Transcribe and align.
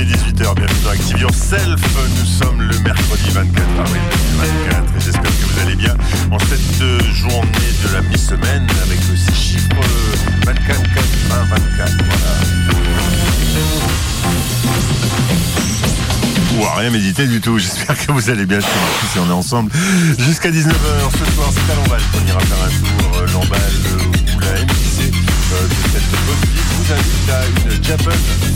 il 0.00 0.12
est 0.12 0.14
18h, 0.14 0.54
bienvenue 0.54 0.80
dans 0.84 0.90
Active 0.90 1.18
Yourself. 1.18 1.80
Nous 2.18 2.26
sommes 2.26 2.62
le 2.62 2.78
mercredi 2.80 3.30
24 3.30 3.80
avril 3.80 4.02
2024 4.70 4.96
et 4.96 5.00
j'espère 5.00 5.22
que 5.22 5.44
vous 5.44 5.60
allez 5.60 5.74
bien 5.74 5.96
en 6.30 6.38
cette 6.38 6.82
euh, 6.82 7.00
journée 7.12 7.72
de 7.84 7.92
la 7.92 8.02
mi-semaine 8.02 8.66
avec 8.84 9.00
ces 9.02 9.34
chiffres 9.34 9.74
24, 10.46 10.82
4, 10.82 11.04
20, 11.30 11.44
24. 11.44 11.92
Voilà. 12.06 12.38
Ou 16.58 16.64
à 16.66 16.74
rien 16.76 16.90
méditer 16.90 17.26
du 17.26 17.40
tout. 17.40 17.58
J'espère 17.58 17.98
que 17.98 18.12
vous 18.12 18.30
allez 18.30 18.46
bien. 18.46 18.60
Je 18.60 18.66
suis 18.66 19.08
si 19.12 19.18
on 19.18 19.28
est 19.28 19.32
ensemble 19.32 19.72
jusqu'à 20.18 20.50
19h 20.50 20.74
ce 21.12 21.32
soir. 21.34 21.50
C'est 21.52 21.72
à 21.72 21.74
Lamballe 21.74 22.02
qu'on 22.12 22.26
ira 22.26 22.40
faire 22.40 22.62
un 22.64 22.68
tour. 22.68 23.18
Euh, 23.18 23.26
Lamballe 23.32 23.58
euh, 23.86 24.36
ou 24.36 24.40
la 24.40 24.52
MJC 24.64 25.10
de 25.10 25.74
cette 25.92 26.10
bonne 26.26 26.58
vous 26.88 26.92
invite 26.92 27.30
à 27.30 27.47
Japan 27.88 28.10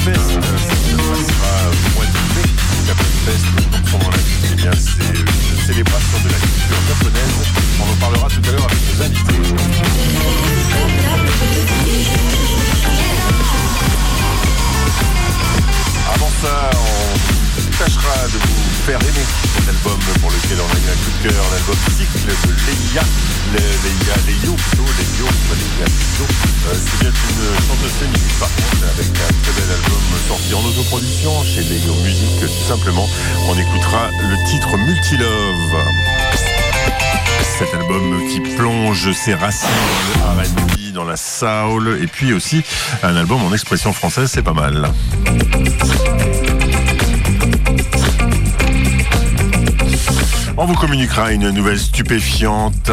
Fest. 0.04 0.20
Ça 0.20 0.42
se 0.42 0.94
passera 0.94 1.52
au 1.70 1.96
mois 1.96 2.04
de 2.04 2.10
mai. 2.34 2.46
Fest, 3.24 3.46
comme 3.72 3.86
son 3.86 3.98
nom 3.98 4.10
l'indique, 4.10 4.50
eh 4.52 4.56
bien 4.56 4.72
c'est 4.72 5.08
une 5.08 5.66
célébration 5.66 6.18
de 6.22 6.28
la 6.28 6.36
culture 6.36 6.82
japonaise. 6.86 7.38
On 7.80 7.84
en 7.90 7.96
parlera 7.96 8.28
tout 8.28 8.42
à 8.46 8.52
l'heure 8.52 8.66
avec 8.66 8.80
nos 8.92 9.02
invités. 9.02 9.40
Avant 16.14 16.32
ça, 16.42 16.70
on 16.74 17.41
tâchera 17.78 18.26
de 18.26 18.38
vous 18.38 18.62
faire 18.86 19.00
aimer 19.00 19.26
cet 19.54 19.68
album 19.68 19.98
pour 20.20 20.30
lequel 20.30 20.58
on 20.60 20.70
a 20.70 20.78
eu 20.78 20.88
un 20.90 20.98
coup 21.02 21.12
de 21.12 21.28
cœur, 21.28 21.44
l'album 21.52 21.76
cycle 21.96 22.18
de 22.26 22.52
Leia, 22.66 23.04
Leia, 23.52 24.16
Leio 24.26 24.54
plutôt, 24.54 24.84
Leio, 24.84 25.26
pas 25.48 25.56
Leia. 25.56 25.86
Euh, 25.86 26.74
c'est 26.74 27.00
bien 27.00 27.10
une 27.10 27.66
chanteuse 27.66 27.96
féminine 27.98 28.36
par 28.38 28.48
contre, 28.48 28.84
avec 28.94 29.08
un 29.08 29.32
très 29.42 29.52
bel 29.60 29.70
album 29.70 30.02
sorti 30.28 30.54
en 30.54 30.64
autoproduction 30.64 31.44
chez 31.44 31.62
Leio 31.62 31.94
Music, 32.04 32.40
tout 32.40 32.68
simplement. 32.68 33.08
On 33.48 33.58
écoutera 33.58 34.08
le 34.20 34.36
titre 34.50 34.76
Multilove. 34.76 35.76
Cet 37.58 37.74
album 37.74 38.28
qui 38.28 38.40
plonge 38.56 39.12
ses 39.12 39.34
racines 39.34 39.68
le 40.36 40.92
dans 40.92 41.04
la 41.04 41.16
soul, 41.16 41.98
et 42.02 42.06
puis 42.06 42.32
aussi 42.32 42.62
un 43.02 43.16
album 43.16 43.42
en 43.42 43.52
expression 43.52 43.92
française, 43.92 44.30
c'est 44.32 44.42
pas 44.42 44.52
mal. 44.52 44.92
On 50.56 50.66
vous 50.66 50.74
communiquera 50.74 51.32
une 51.32 51.50
nouvelle 51.50 51.78
stupéfiante. 51.78 52.90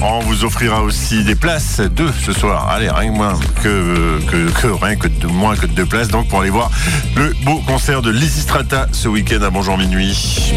On 0.00 0.20
vous 0.20 0.44
offrira 0.44 0.82
aussi 0.82 1.24
des 1.24 1.34
places, 1.34 1.80
deux 1.80 2.12
ce 2.24 2.32
soir. 2.32 2.68
Allez, 2.68 2.90
rien 2.90 3.10
que 3.10 3.16
moins 3.16 3.38
que, 3.62 4.84
rien 4.84 4.96
que 4.96 5.08
de 5.08 5.26
moins 5.26 5.56
que 5.56 5.66
deux 5.66 5.86
places, 5.86 6.08
donc 6.08 6.28
pour 6.28 6.40
aller 6.40 6.50
voir 6.50 6.70
le 7.16 7.34
beau 7.44 7.60
concert 7.66 8.02
de 8.02 8.10
Lysistrata 8.10 8.86
ce 8.92 9.08
week-end 9.08 9.42
à 9.42 9.50
Bonjour 9.50 9.78
Minuit. 9.78 10.52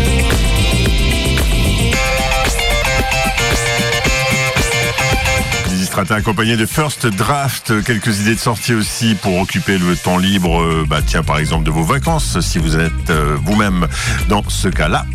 Strata 5.92 6.16
accompagné 6.16 6.56
de 6.56 6.66
First 6.66 7.06
Draft, 7.06 7.84
quelques 7.84 8.22
idées 8.22 8.36
de 8.36 8.39
sortie 8.39 8.73
aussi 8.73 9.14
pour 9.14 9.38
occuper 9.38 9.78
le 9.78 9.98
temps 9.98 10.17
libre, 10.17 10.61
euh, 10.61 10.86
bah 10.88 11.02
tiens 11.06 11.22
par 11.22 11.38
exemple 11.38 11.66
de 11.66 11.70
vos 11.70 11.83
vacances 11.83 12.39
si 12.39 12.59
vous 12.59 12.78
êtes 12.78 13.09
euh, 13.09 13.36
vous-même 13.44 13.89
dans 14.30 14.42
ce 14.48 14.70
cas-là. 14.70 15.06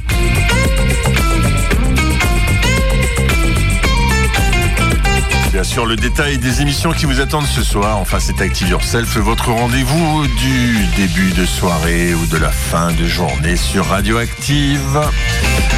Bien 5.50 5.64
sûr, 5.64 5.86
le 5.86 5.96
détail 5.96 6.36
des 6.36 6.60
émissions 6.60 6.92
qui 6.92 7.06
vous 7.06 7.22
attendent 7.22 7.46
ce 7.46 7.62
soir. 7.62 7.96
Enfin, 7.96 8.18
c'est 8.20 8.42
Active 8.42 8.68
Yourself, 8.68 9.16
votre 9.16 9.52
rendez-vous 9.52 10.26
du 10.26 10.84
début 10.94 11.32
de 11.32 11.46
soirée 11.46 12.12
ou 12.12 12.26
de 12.26 12.36
la 12.36 12.50
fin 12.50 12.92
de 12.92 13.06
journée 13.06 13.56
sur 13.56 13.86
Radioactive. 13.86 15.00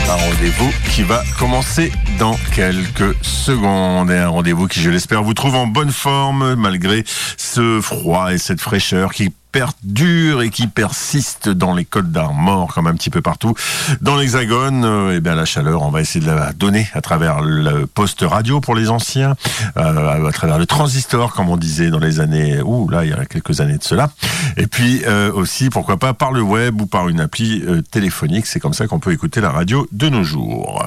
Un 0.09 0.15
rendez-vous 0.15 0.73
qui 0.91 1.05
va 1.05 1.23
commencer 1.39 1.93
dans 2.19 2.37
quelques 2.55 3.15
secondes. 3.23 4.11
Et 4.11 4.19
un 4.19 4.29
rendez-vous 4.29 4.67
qui, 4.67 4.81
je 4.81 4.91
l'espère, 4.91 5.23
vous 5.23 5.35
trouve 5.35 5.55
en 5.55 5.67
bonne 5.67 5.93
forme 5.93 6.55
malgré 6.55 7.05
ce 7.37 7.81
froid 7.81 8.33
et 8.33 8.39
cette 8.39 8.61
fraîcheur 8.61 9.13
qui 9.13 9.33
perdure 9.53 10.43
et 10.43 10.51
qui 10.51 10.67
persiste 10.67 11.49
dans 11.49 11.75
les 11.75 11.85
Côtes 11.85 12.13
d'Armor 12.13 12.73
comme 12.75 12.87
un 12.87 12.95
petit 12.95 13.11
peu 13.11 13.23
partout 13.23 13.55
dans 14.01 14.17
l'Hexagone. 14.17 14.85
Euh, 14.85 15.15
eh 15.17 15.21
bien 15.21 15.35
la 15.35 15.47
chaleur, 15.47 15.83
on 15.83 15.91
va 15.91 16.01
essayer 16.01 16.25
de 16.25 16.31
la 16.31 16.53
donner 16.53 16.89
à 16.93 17.01
travers 17.01 17.41
le 17.41 17.87
poste 17.87 18.21
radio 18.23 18.61
pour 18.61 18.75
les 18.75 18.91
anciens, 18.91 19.35
euh, 19.77 20.27
à 20.29 20.33
travers 20.33 20.59
le 20.59 20.67
transistor 20.67 21.33
comme 21.33 21.49
on 21.49 21.57
disait 21.57 21.91
dans 21.91 21.99
les 21.99 22.21
années, 22.21 22.61
ouh 22.61 22.89
là 22.89 23.05
il 23.05 23.11
y 23.11 23.13
a 23.15 23.25
quelques 23.25 23.61
années 23.61 23.79
de 23.79 23.85
cela. 23.85 24.11
Et 24.57 24.67
puis 24.67 25.03
euh, 25.07 25.33
aussi 25.33 25.71
pourquoi 25.71 25.97
pas 25.97 26.13
par 26.13 26.33
le 26.33 26.43
web 26.43 26.81
ou 26.81 26.87
par 26.87 27.09
une 27.09 27.21
appli 27.21 27.63
euh, 27.67 27.81
téléphonique. 27.81 28.47
C'est 28.47 28.61
comme 28.61 28.75
ça 28.75 28.87
qu'on 28.87 29.01
peut 29.01 29.13
écouter 29.13 29.41
la 29.41 29.51
radio 29.51 29.87
de 29.93 30.09
nos 30.09 30.25
jours. 30.25 30.87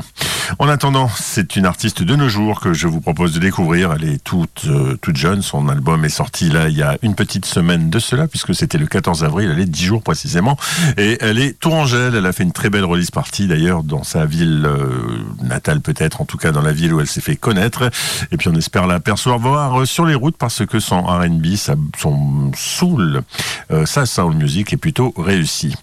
En 0.60 0.68
attendant, 0.70 1.10
c'est 1.22 1.56
une 1.56 1.66
artiste 1.66 2.04
de 2.04 2.16
nos 2.16 2.28
jours 2.28 2.60
que 2.60 2.74
je 2.74 2.88
vous 2.88 3.00
propose 3.00 3.34
de 3.34 3.40
découvrir. 3.40 3.94
Elle 3.94 4.04
est 4.10 4.24
toute 4.24 4.66
euh, 4.66 4.98
toute 5.02 5.18
jeune. 5.18 5.42
Son 5.42 5.70
album 5.70 6.04
est 6.04 6.10
sorti 6.10 6.50
là 6.50 6.68
il 6.68 6.78
y 6.78 6.82
a 6.82 6.98
une 7.02 7.16
petite 7.16 7.46
semaine 7.46 7.90
de 7.90 8.00
cela 8.00 8.28
puisque 8.28 8.56
c'était 8.56 8.78
le 8.78 8.88
14 8.88 9.24
avril, 9.24 9.52
elle 9.54 9.60
est 9.60 9.66
10 9.66 9.84
jours 9.84 10.04
précisément, 10.04 10.58
et 10.98 11.18
elle 11.22 11.40
est 11.40 11.60
tourangelle, 11.60 12.16
elle 12.16 12.26
a 12.26 12.34
fait 12.34 12.44
une 12.44 12.52
très 12.52 12.70
belle 12.70 12.86
release 12.86 13.12
partie 13.12 13.48
d'ailleurs 13.48 13.84
dans 13.84 14.04
sa 14.04 14.26
ville 14.26 14.66
euh, 14.66 15.20
natale 15.44 15.82
peut-être, 15.82 16.22
en 16.22 16.26
tout 16.26 16.38
cas 16.38 16.52
dans 16.52 16.62
la 16.62 16.74
ville 16.74 16.94
où 16.94 17.00
elle 17.00 17.08
s'est 17.08 17.22
fait 17.22 17.36
connaître, 17.36 17.90
et 18.32 18.38
puis 18.38 18.50
on 18.50 18.56
espère 18.56 18.88
la 18.88 19.00
percevoir 19.00 19.88
sur 19.88 20.06
les 20.06 20.16
routes 20.16 20.38
parce 20.38 20.66
que 20.66 20.80
son 20.80 21.04
R&B, 21.04 21.56
son 21.98 22.52
soul, 22.56 23.22
euh, 23.72 23.86
sa 23.86 24.06
soul 24.06 24.34
music 24.34 24.74
est 24.74 24.78
plutôt 24.78 25.14
réussi. 25.18 25.76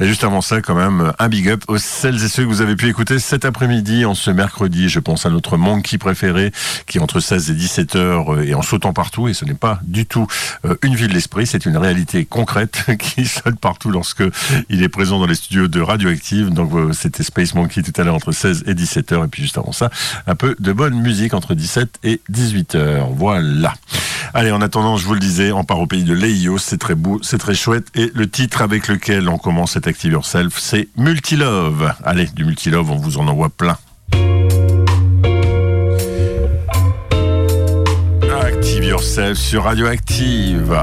Et 0.00 0.06
juste 0.06 0.24
avant 0.24 0.40
ça, 0.40 0.60
quand 0.60 0.74
même, 0.74 1.12
un 1.18 1.28
big 1.28 1.48
up 1.48 1.64
aux 1.68 1.78
celles 1.78 2.22
et 2.22 2.28
ceux 2.28 2.44
que 2.44 2.48
vous 2.48 2.60
avez 2.60 2.76
pu 2.76 2.88
écouter 2.88 3.18
cet 3.18 3.44
après-midi, 3.44 4.04
en 4.04 4.14
ce 4.14 4.30
mercredi, 4.30 4.85
je 4.88 5.00
pense 5.00 5.26
à 5.26 5.30
notre 5.30 5.56
monkey 5.56 5.98
préféré, 5.98 6.52
qui 6.86 6.98
entre 6.98 7.20
16 7.20 7.50
et 7.50 7.54
17 7.54 7.96
heures 7.96 8.40
et 8.40 8.54
en 8.54 8.62
sautant 8.62 8.92
partout, 8.92 9.28
et 9.28 9.34
ce 9.34 9.44
n'est 9.44 9.54
pas 9.54 9.80
du 9.84 10.06
tout 10.06 10.26
euh, 10.64 10.76
une 10.82 10.94
ville 10.94 11.12
d'esprit, 11.12 11.46
c'est 11.46 11.66
une 11.66 11.76
réalité 11.76 12.24
concrète 12.24 12.84
qui 12.98 13.26
sonne 13.26 13.56
partout 13.56 13.90
lorsque 13.90 14.24
il 14.68 14.82
est 14.82 14.88
présent 14.88 15.18
dans 15.18 15.26
les 15.26 15.34
studios 15.34 15.68
de 15.68 15.80
Radioactive. 15.80 16.50
Donc 16.50 16.72
euh, 16.74 16.92
c'était 16.92 17.22
Space 17.22 17.54
Monkey 17.54 17.82
tout 17.82 17.92
à 18.00 18.04
l'heure 18.04 18.14
entre 18.14 18.32
16 18.32 18.64
et 18.66 18.74
17 18.74 19.12
heures 19.12 19.24
et 19.24 19.28
puis 19.28 19.42
juste 19.42 19.58
avant 19.58 19.72
ça, 19.72 19.90
un 20.26 20.34
peu 20.34 20.56
de 20.58 20.72
bonne 20.72 21.00
musique 21.00 21.34
entre 21.34 21.54
17 21.54 22.00
et 22.04 22.20
18 22.28 22.74
heures. 22.74 23.08
Voilà. 23.10 23.74
Allez, 24.34 24.50
en 24.50 24.60
attendant, 24.60 24.96
je 24.96 25.06
vous 25.06 25.14
le 25.14 25.20
disais, 25.20 25.52
on 25.52 25.64
part 25.64 25.80
au 25.80 25.86
pays 25.86 26.04
de 26.04 26.14
Leio, 26.14 26.58
c'est 26.58 26.78
très 26.78 26.94
beau, 26.94 27.20
c'est 27.22 27.38
très 27.38 27.54
chouette 27.54 27.86
et 27.94 28.10
le 28.14 28.28
titre 28.28 28.62
avec 28.62 28.88
lequel 28.88 29.28
on 29.28 29.38
commence 29.38 29.72
cet 29.72 29.86
Active 29.86 30.12
Yourself, 30.12 30.58
c'est 30.58 30.88
Multilove. 30.96 31.94
Allez, 32.04 32.26
du 32.26 32.44
Multilove, 32.44 32.90
on 32.90 32.96
vous 32.96 33.18
en 33.18 33.28
envoie 33.28 33.50
plein. 33.50 33.78
Yourself 39.16 39.38
sur 39.38 39.62
Radioactive. 39.62 40.76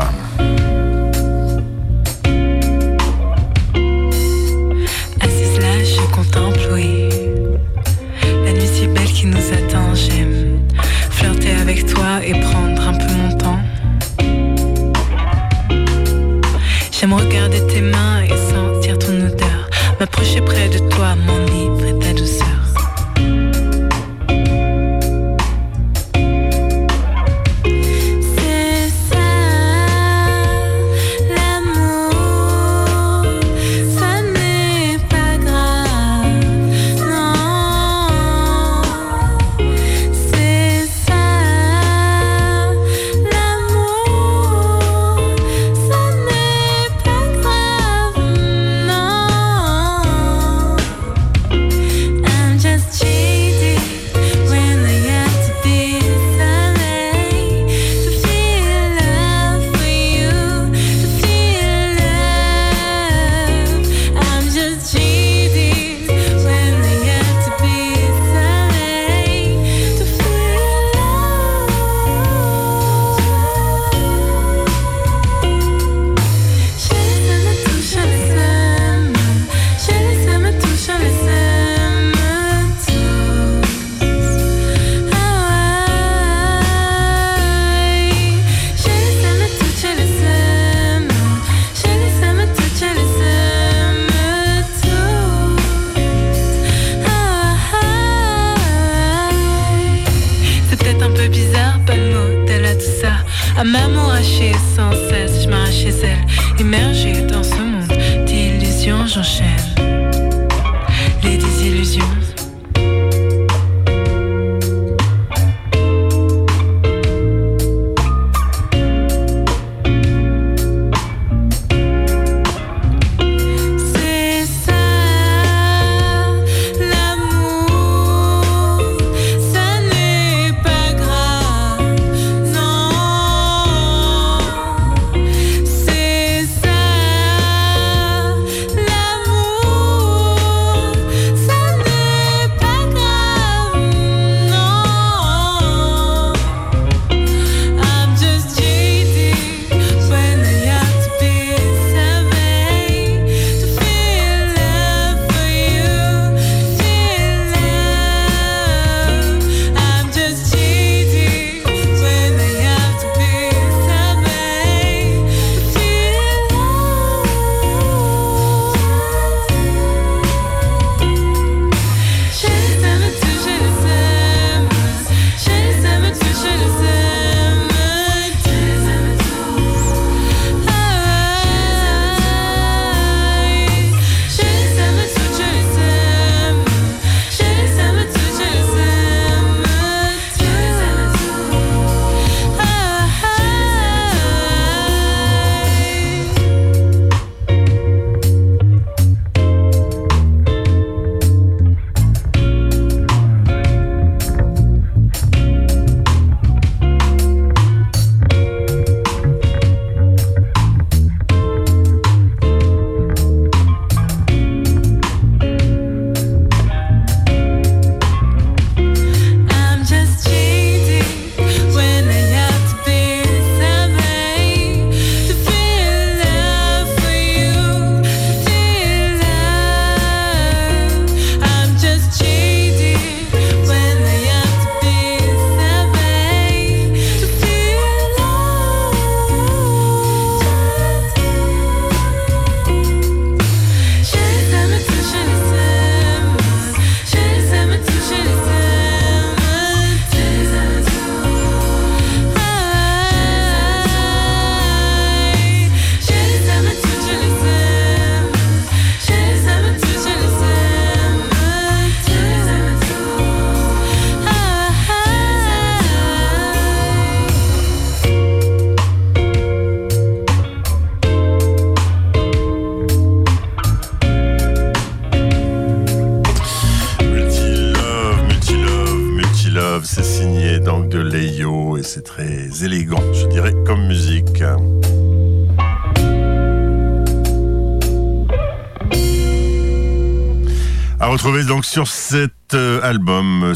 émerger 106.59 107.22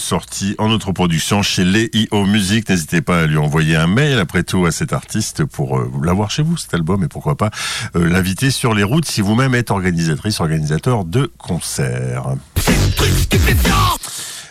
sorti 0.08 0.56
en 0.58 0.72
autre 0.72 0.94
production 0.94 1.42
chez 1.42 1.66
les 1.66 1.90
IO 1.94 2.26
Music. 2.26 2.70
N'hésitez 2.70 3.02
pas 3.02 3.24
à 3.24 3.26
lui 3.26 3.36
envoyer 3.36 3.76
un 3.76 3.88
mail 3.88 4.20
après 4.20 4.44
tout 4.44 4.66
à 4.66 4.72
cet 4.72 4.94
artiste 4.94 5.44
pour 5.44 5.78
euh, 5.78 5.92
l'avoir 6.02 6.32
chez 6.32 6.44
vous 6.44 6.56
cet 6.56 6.74
album 6.74 7.04
et 7.04 7.10
pourquoi 7.10 7.36
pas 7.36 7.50
euh, 7.98 8.08
l'inviter 8.08 8.50
sur 8.50 8.74
les 8.74 8.84
routes 8.84 9.04
si 9.04 9.20
vous-même 9.20 9.54
êtes 9.54 9.70
organisatrice, 9.70 10.40
organisateur 10.40 11.04
de 11.04 11.30
concerts. 11.38 12.36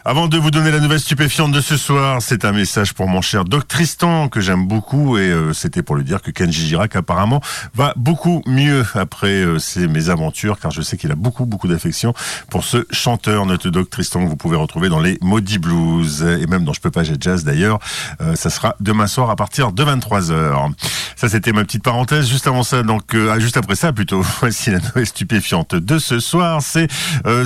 Avant 0.08 0.28
de 0.28 0.38
vous 0.38 0.52
donner 0.52 0.70
la 0.70 0.78
nouvelle 0.78 1.00
stupéfiante 1.00 1.50
de 1.50 1.60
ce 1.60 1.76
soir, 1.76 2.22
c'est 2.22 2.44
un 2.44 2.52
message 2.52 2.94
pour 2.94 3.08
mon 3.08 3.22
cher 3.22 3.44
Doc 3.44 3.66
Tristan 3.66 4.28
que 4.28 4.40
j'aime 4.40 4.64
beaucoup 4.64 5.18
et 5.18 5.22
euh, 5.22 5.52
c'était 5.52 5.82
pour 5.82 5.96
lui 5.96 6.04
dire 6.04 6.22
que 6.22 6.30
Kenji 6.30 6.64
Girac 6.64 6.94
apparemment 6.94 7.40
va 7.74 7.92
beaucoup 7.96 8.40
mieux 8.46 8.86
après 8.94 9.42
euh, 9.42 9.58
ses 9.58 9.88
mésaventures 9.88 10.60
car 10.60 10.70
je 10.70 10.80
sais 10.80 10.96
qu'il 10.96 11.10
a 11.10 11.16
beaucoup 11.16 11.44
beaucoup 11.44 11.66
d'affection 11.66 12.14
pour 12.50 12.62
ce 12.62 12.86
chanteur 12.92 13.46
notre 13.46 13.68
Doc 13.68 13.90
Tristan 13.90 14.22
que 14.22 14.28
vous 14.28 14.36
pouvez 14.36 14.56
retrouver 14.56 14.88
dans 14.88 15.00
les 15.00 15.18
Maudits 15.22 15.58
Blues 15.58 16.22
et 16.22 16.46
même 16.46 16.62
dans 16.62 16.72
Je 16.72 16.80
peux 16.80 16.92
pas 16.92 17.02
j'ai 17.02 17.16
jazz 17.18 17.42
d'ailleurs. 17.42 17.80
Euh, 18.20 18.36
ça 18.36 18.48
sera 18.48 18.76
demain 18.78 19.08
soir 19.08 19.28
à 19.30 19.34
partir 19.34 19.72
de 19.72 19.82
23h. 19.82 20.70
Ça 21.16 21.28
c'était 21.28 21.50
ma 21.50 21.64
petite 21.64 21.82
parenthèse 21.82 22.28
juste 22.28 22.46
avant 22.46 22.62
ça 22.62 22.84
donc 22.84 23.16
ah, 23.16 23.40
juste 23.40 23.56
après 23.56 23.74
ça 23.74 23.92
plutôt 23.92 24.20
voici 24.40 24.70
la 24.70 24.78
nouvelle 24.78 25.06
stupéfiante 25.06 25.74
de 25.74 25.98
ce 25.98 26.20
soir 26.20 26.62
c'est 26.62 26.86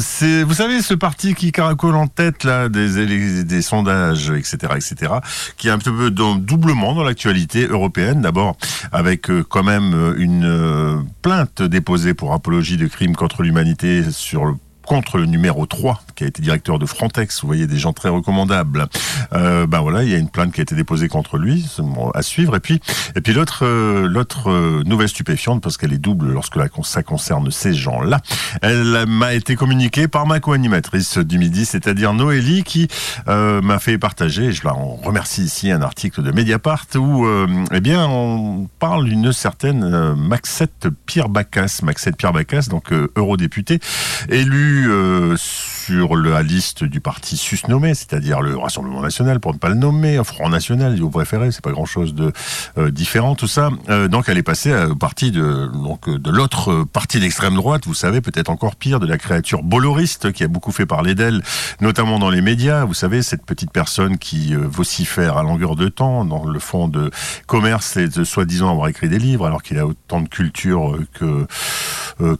c'est 0.00 0.42
vous 0.42 0.54
savez 0.54 0.82
ce 0.82 0.92
parti 0.92 1.34
qui 1.34 1.52
caracole 1.52 1.96
en 1.96 2.06
tête 2.06 2.49
des, 2.68 3.44
des 3.44 3.62
sondages, 3.62 4.30
etc., 4.30 4.74
etc., 4.76 5.12
qui 5.56 5.68
est 5.68 5.70
un 5.70 5.78
peu 5.78 6.10
doublement 6.10 6.94
dans 6.94 7.04
l'actualité 7.04 7.66
européenne. 7.66 8.22
D'abord, 8.22 8.56
avec 8.92 9.30
euh, 9.30 9.44
quand 9.48 9.62
même 9.62 9.94
euh, 9.94 10.14
une 10.18 10.44
euh, 10.44 10.96
plainte 11.22 11.62
déposée 11.62 12.14
pour 12.14 12.32
apologie 12.32 12.76
de 12.76 12.86
crimes 12.86 13.16
contre 13.16 13.42
l'humanité 13.42 14.02
sur 14.10 14.56
contre 14.84 15.18
le 15.18 15.26
numéro 15.26 15.66
3 15.66 16.02
qui 16.20 16.24
a 16.24 16.26
été 16.26 16.42
directeur 16.42 16.78
de 16.78 16.84
Frontex. 16.84 17.40
Vous 17.40 17.46
voyez 17.46 17.66
des 17.66 17.78
gens 17.78 17.94
très 17.94 18.10
recommandables. 18.10 18.88
Euh, 19.32 19.66
ben 19.66 19.80
voilà, 19.80 20.02
il 20.02 20.10
y 20.10 20.14
a 20.14 20.18
une 20.18 20.28
plainte 20.28 20.52
qui 20.52 20.60
a 20.60 20.64
été 20.64 20.74
déposée 20.74 21.08
contre 21.08 21.38
lui, 21.38 21.66
à 22.12 22.20
suivre. 22.20 22.56
Et 22.56 22.60
puis, 22.60 22.78
et 23.16 23.22
puis 23.22 23.32
l'autre, 23.32 23.64
euh, 23.64 24.06
l'autre 24.06 24.50
euh, 24.50 24.82
nouvelle 24.84 25.08
stupéfiante 25.08 25.62
parce 25.62 25.78
qu'elle 25.78 25.94
est 25.94 25.98
double 25.98 26.30
lorsque 26.30 26.58
ça 26.82 27.02
concerne 27.02 27.50
ces 27.50 27.72
gens-là. 27.72 28.20
Elle 28.60 29.06
m'a 29.06 29.32
été 29.32 29.56
communiquée 29.56 30.08
par 30.08 30.26
ma 30.26 30.40
co-animatrice 30.40 31.16
du 31.16 31.38
midi, 31.38 31.64
c'est-à-dire 31.64 32.12
Noélie, 32.12 32.64
qui 32.64 32.88
m'a 33.26 33.78
fait 33.78 33.96
partager. 33.96 34.52
Je 34.52 34.62
la 34.64 34.72
remercie 34.72 35.44
ici 35.44 35.70
un 35.70 35.80
article 35.80 36.22
de 36.22 36.32
Mediapart 36.32 36.84
où, 36.96 37.26
eh 37.72 37.80
bien, 37.80 38.06
on 38.06 38.68
parle 38.78 39.08
d'une 39.08 39.32
certaine 39.32 40.14
Maxette 40.14 40.88
Pierre 41.06 41.30
Bacas, 41.30 41.80
Maxette 41.82 42.16
Pierre 42.16 42.32
Bacas, 42.32 42.66
donc 42.68 42.92
eurodéputée, 43.16 43.80
élue 44.28 44.90
euh, 44.90 45.36
sur 45.90 46.14
la 46.14 46.44
liste 46.44 46.84
du 46.84 47.00
parti 47.00 47.36
susnommé, 47.36 47.94
c'est-à-dire 47.94 48.42
le 48.42 48.56
Rassemblement 48.56 49.02
National, 49.02 49.40
pour 49.40 49.52
ne 49.52 49.58
pas 49.58 49.70
le 49.70 49.74
nommer, 49.74 50.22
Front 50.22 50.48
National, 50.48 50.94
si 50.94 51.00
vous 51.00 51.10
préférez, 51.10 51.50
c'est 51.50 51.64
pas 51.64 51.72
grand-chose 51.72 52.14
de 52.14 52.32
euh, 52.78 52.92
différent, 52.92 53.34
tout 53.34 53.48
ça. 53.48 53.70
Euh, 53.88 54.06
donc 54.06 54.28
elle 54.28 54.38
est 54.38 54.44
passée 54.44 54.72
au 54.72 54.94
parti 54.94 55.32
de 55.32 55.68
donc 55.72 56.08
de 56.08 56.30
l'autre 56.30 56.84
parti 56.84 57.18
d'extrême 57.18 57.56
droite, 57.56 57.86
vous 57.86 57.94
savez, 57.94 58.20
peut-être 58.20 58.50
encore 58.50 58.76
pire, 58.76 59.00
de 59.00 59.06
la 59.06 59.18
créature 59.18 59.64
boloriste 59.64 60.30
qui 60.30 60.44
a 60.44 60.48
beaucoup 60.48 60.70
fait 60.70 60.86
parler 60.86 61.16
d'elle, 61.16 61.42
notamment 61.80 62.20
dans 62.20 62.30
les 62.30 62.40
médias. 62.40 62.84
Vous 62.84 62.94
savez, 62.94 63.22
cette 63.22 63.44
petite 63.44 63.72
personne 63.72 64.16
qui 64.16 64.54
vocifère 64.54 65.38
à 65.38 65.42
longueur 65.42 65.74
de 65.74 65.88
temps 65.88 66.24
dans 66.24 66.44
le 66.44 66.58
fond 66.60 66.86
de 66.86 67.10
commerce 67.48 67.96
et 67.96 68.06
de 68.06 68.22
soi-disant 68.22 68.70
avoir 68.70 68.86
écrit 68.86 69.08
des 69.08 69.18
livres, 69.18 69.44
alors 69.44 69.64
qu'il 69.64 69.78
a 69.80 69.86
autant 69.86 70.20
de 70.20 70.28
culture 70.28 70.96
que 71.14 71.48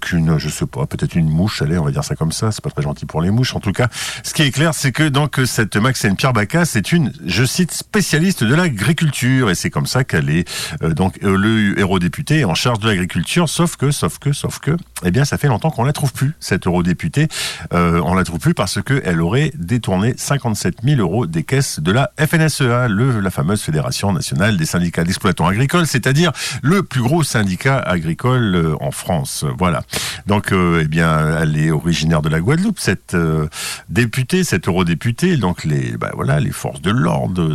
qu'une, 0.03 0.39
je 0.39 0.49
sais 0.51 0.67
pas, 0.67 0.87
peut-être 0.87 1.15
une 1.15 1.31
mouche. 1.31 1.63
Allez, 1.63 1.79
on 1.79 1.85
va 1.85 1.91
dire 1.91 2.05
ça 2.05 2.15
comme 2.15 2.33
ça. 2.33 2.53
C'est 2.53 2.63
pas 2.63 2.71
très 2.71 2.83
gentil 2.83 3.07
pour 3.07 3.23
les 3.23 3.31
mouches. 3.31 3.40
En 3.55 3.61
tout 3.61 3.73
cas, 3.73 3.89
ce 4.23 4.35
qui 4.35 4.43
est 4.43 4.51
clair, 4.51 4.75
c'est 4.75 4.93
que 4.93 5.09
donc 5.09 5.41
cette 5.47 5.77
Maxine 5.77 6.17
Pierre 6.17 6.33
Bacas 6.33 6.67
c'est 6.67 6.93
une, 6.93 7.13
je 7.25 7.45
cite, 7.45 7.73
spécialiste 7.73 8.45
de 8.45 8.55
l'agriculture, 8.55 9.51
et 9.51 9.55
c'est 9.55 9.71
comme 9.71 9.87
ça 9.87 10.05
qu'elle 10.05 10.31
est 10.31 10.49
euh, 10.83 10.93
donc 10.95 11.19
euh, 11.25 11.37
le 11.37 11.81
eurodéputé 11.81 12.45
en 12.45 12.55
charge 12.55 12.79
de 12.81 12.89
l'agriculture. 12.89 13.49
Sauf 13.49 13.77
que, 13.77 13.91
sauf 13.91 14.19
que, 14.19 14.33
sauf 14.33 14.59
que, 14.59 14.77
eh 15.05 15.11
bien, 15.11 15.25
ça 15.25 15.39
fait 15.39 15.49
longtemps 15.49 15.71
qu'on 15.71 15.85
la 15.85 15.93
trouve 15.93 16.13
plus 16.13 16.35
cette 16.41 16.67
eurodéputée. 16.67 17.29
Euh, 17.73 18.01
on 18.05 18.15
la 18.15 18.25
trouve 18.25 18.39
plus 18.39 18.55
parce 18.55 18.83
que 18.83 19.03
elle 19.05 19.21
aurait 19.21 19.53
détourné 19.57 20.15
57 20.17 20.77
000 20.85 21.01
euros 21.01 21.27
des 21.27 21.43
caisses 21.43 21.81
de 21.81 21.93
la 21.93 22.11
FNSEA, 22.19 22.89
la 22.89 23.31
fameuse 23.31 23.63
Fédération 23.63 24.13
nationale 24.13 24.57
des 24.57 24.67
syndicats 24.67 25.05
d'exploitants 25.05 25.47
agricoles, 25.47 25.87
c'est-à-dire 25.87 26.33
le 26.63 26.83
plus 26.83 27.03
gros 27.03 27.23
syndicat 27.23 27.79
agricole 27.79 28.55
euh, 28.55 28.75
en 28.81 28.91
France. 28.91 29.45
Voilà. 29.59 29.83
Donc, 30.27 30.53
eh 30.53 30.87
bien, 30.87 31.39
elle 31.41 31.59
est 31.59 31.71
originaire 31.71 32.23
de 32.23 32.29
la 32.29 32.41
Guadeloupe, 32.41 32.79
cette 32.79 33.15
euh, 33.21 33.49
députée, 33.89 34.45
cette 34.45 34.69
eurodéputée, 34.69 35.37
donc 35.37 35.65
les, 35.65 35.97
bah, 35.97 36.11
voilà, 36.15 36.41
les 36.41 36.51
forces 36.51 36.83
de 36.83 36.91
l'ordre, 36.91 37.55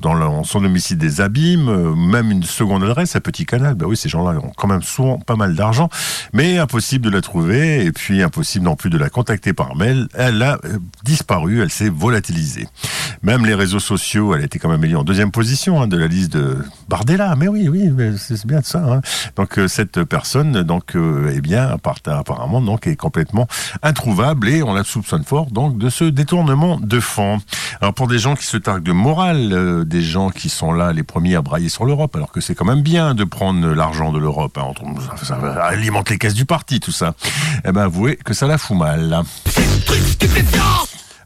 dans 0.00 0.44
son 0.44 0.60
domicile 0.60 0.98
des 0.98 1.20
abîmes, 1.20 1.68
euh, 1.68 1.94
même 1.94 2.30
une 2.30 2.42
seconde 2.42 2.82
adresse 2.84 3.16
à 3.16 3.20
Petit 3.20 3.46
Canal. 3.46 3.74
Bah 3.74 3.86
oui, 3.88 3.96
ces 3.96 4.08
gens-là 4.08 4.38
ont 4.38 4.52
quand 4.56 4.68
même 4.68 4.82
souvent 4.82 5.18
pas 5.18 5.36
mal 5.36 5.54
d'argent, 5.54 5.88
mais 6.32 6.58
impossible 6.58 7.04
de 7.04 7.10
la 7.10 7.20
trouver, 7.20 7.84
et 7.84 7.92
puis 7.92 8.22
impossible 8.22 8.64
non 8.64 8.76
plus 8.76 8.90
de 8.90 8.98
la 8.98 9.10
contacter 9.10 9.52
par 9.52 9.76
mail. 9.76 10.08
Elle 10.14 10.42
a 10.42 10.58
euh, 10.64 10.78
disparu, 11.04 11.62
elle 11.62 11.70
s'est 11.70 11.90
volatilisée. 11.90 12.66
Même 13.22 13.46
les 13.46 13.54
réseaux 13.54 13.80
sociaux, 13.80 14.34
elle 14.34 14.44
était 14.44 14.58
quand 14.58 14.68
même 14.68 14.84
élue 14.84 14.96
en 14.96 15.04
deuxième 15.04 15.30
position 15.30 15.80
hein, 15.80 15.88
de 15.88 15.96
la 15.96 16.06
liste 16.06 16.32
de 16.32 16.58
Bardella. 16.88 17.34
Mais 17.36 17.48
oui, 17.48 17.68
oui, 17.68 17.90
c'est 18.18 18.46
bien 18.46 18.60
de 18.60 18.64
ça. 18.64 18.82
Hein. 18.84 19.00
Donc 19.36 19.58
cette 19.68 20.04
personne, 20.04 20.62
donc, 20.62 20.94
eh 20.94 21.40
bien, 21.40 21.70
apparemment, 21.70 22.60
donc, 22.60 22.86
est 22.86 22.96
complètement 22.96 23.46
introuvable 23.82 24.48
et 24.48 24.62
on 24.62 24.74
la 24.74 24.84
soupçonne 24.86 25.24
fort 25.24 25.46
donc 25.50 25.78
de 25.78 25.90
ce 25.90 26.04
détournement 26.04 26.78
de 26.80 27.00
fonds. 27.00 27.40
Alors 27.80 27.94
pour 27.94 28.06
des 28.06 28.18
gens 28.18 28.34
qui 28.34 28.46
se 28.46 28.56
targuent 28.56 28.82
de 28.82 28.92
morale, 28.92 29.52
euh, 29.52 29.84
des 29.84 30.02
gens 30.02 30.30
qui 30.30 30.48
sont 30.48 30.72
là 30.72 30.92
les 30.92 31.02
premiers 31.02 31.34
à 31.34 31.42
brailler 31.42 31.68
sur 31.68 31.84
l'Europe, 31.84 32.14
alors 32.16 32.32
que 32.32 32.40
c'est 32.40 32.54
quand 32.54 32.64
même 32.64 32.82
bien 32.82 33.14
de 33.14 33.24
prendre 33.24 33.66
l'argent 33.68 34.12
de 34.12 34.18
l'Europe, 34.18 34.58
hein, 34.58 34.72
ça 35.22 35.36
alimente 35.64 36.10
les 36.10 36.18
caisses 36.18 36.34
du 36.34 36.46
parti 36.46 36.80
tout 36.80 36.92
ça, 36.92 37.14
eh 37.64 37.72
ben 37.72 37.82
avouez 37.82 38.16
que 38.16 38.34
ça 38.34 38.46
la 38.46 38.58
fout 38.58 38.76
mal. 38.76 39.22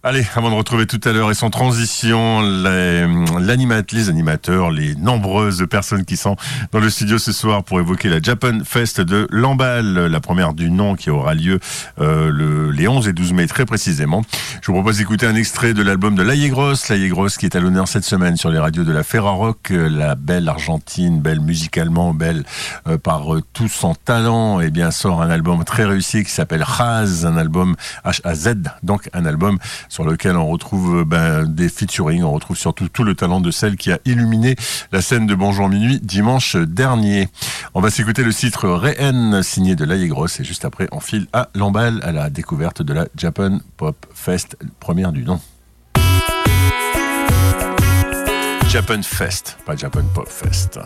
Allez, 0.03 0.25
avant 0.35 0.49
de 0.49 0.55
retrouver 0.55 0.87
tout 0.87 1.01
à 1.05 1.13
l'heure 1.13 1.31
et 1.31 1.35
sans 1.35 1.51
transition, 1.51 2.41
les, 2.41 3.07
les 3.39 4.09
animateurs, 4.09 4.71
les 4.71 4.95
nombreuses 4.95 5.67
personnes 5.69 6.07
qui 6.07 6.17
sont 6.17 6.37
dans 6.73 6.81
le 6.81 6.89
studio 6.89 7.19
ce 7.19 7.33
soir 7.33 7.65
pour 7.65 7.81
évoquer 7.81 8.09
la 8.09 8.19
Japan 8.19 8.61
Fest 8.65 9.03
de 9.03 9.27
Lamballe, 9.29 10.07
la 10.07 10.21
première 10.21 10.55
du 10.55 10.71
nom 10.71 10.95
qui 10.95 11.11
aura 11.11 11.35
lieu 11.35 11.61
euh, 12.01 12.31
le, 12.31 12.71
les 12.71 12.89
11 12.89 13.09
et 13.09 13.13
12 13.13 13.35
mai 13.35 13.47
très 13.47 13.67
précisément. 13.67 14.25
Je 14.63 14.69
vous 14.69 14.73
propose 14.73 14.97
d'écouter 14.97 15.27
un 15.27 15.35
extrait 15.35 15.75
de 15.75 15.83
l'album 15.83 16.15
de 16.15 16.23
Laïe 16.23 16.49
Grosse, 16.49 16.89
Laïe 16.89 17.11
Grosse 17.11 17.37
qui 17.37 17.45
est 17.45 17.55
à 17.55 17.61
l'honneur 17.61 17.87
cette 17.87 18.05
semaine 18.05 18.39
sur 18.39 18.49
les 18.49 18.59
radios 18.59 18.85
de 18.85 18.93
la 18.93 19.03
Ferrarock, 19.03 19.69
la 19.69 20.15
belle 20.15 20.49
argentine, 20.49 21.21
belle 21.21 21.41
musicalement, 21.41 22.15
belle 22.15 22.45
euh, 22.89 22.97
par 22.97 23.35
euh, 23.35 23.43
tout 23.53 23.69
son 23.69 23.95
talent, 23.95 24.63
et 24.63 24.69
eh 24.69 24.71
bien 24.71 24.93
sort 24.93 25.21
un 25.21 25.29
album 25.29 25.63
très 25.65 25.85
réussi 25.85 26.25
qui 26.25 26.31
s'appelle 26.31 26.63
Raz, 26.63 27.27
un 27.27 27.37
album 27.37 27.77
H-A-Z, 28.07 28.55
donc 28.83 29.11
un 29.13 29.27
album 29.27 29.59
sur 29.91 30.05
lequel 30.05 30.37
on 30.37 30.49
retrouve 30.49 31.01
euh, 31.01 31.05
ben, 31.05 31.45
des 31.45 31.69
featuring, 31.69 32.23
on 32.23 32.33
retrouve 32.33 32.57
surtout 32.57 32.89
tout 32.89 33.05
le 33.05 33.15
talent 33.15 33.41
de 33.41 33.51
celle 33.51 33.77
qui 33.77 33.93
a 33.93 33.99
illuminé 34.07 34.57
la 34.93 35.03
scène 35.03 35.27
de 35.27 35.35
Bonjour 35.35 35.69
Minuit 35.69 36.01
dimanche 36.01 36.57
dernier. 36.57 37.29
On 37.75 37.83
va 37.83 37.91
s'écouter 37.91 38.23
le 38.23 38.33
titre 38.33 38.69
Réen 38.69 39.43
signé 39.43 39.75
de 39.75 39.85
Laïe 39.85 40.09
Grosse 40.09 40.41
et 40.41 40.45
juste 40.45 40.65
après 40.65 40.89
on 40.93 41.01
file 41.01 41.27
à 41.35 41.51
l'emballe 41.55 42.01
à 42.03 42.13
la 42.13 42.31
découverte 42.31 42.81
de 42.81 42.95
la 42.95 43.07
Japan 43.17 43.59
Pop 43.77 44.07
Fest, 44.15 44.57
première 44.79 45.13
du 45.13 45.25
nom. 45.25 45.41
Japan 48.69 49.03
Fest, 49.03 49.59
pas 49.67 49.75
Japan 49.75 50.05
Pop 50.15 50.29
Fest. 50.29 50.79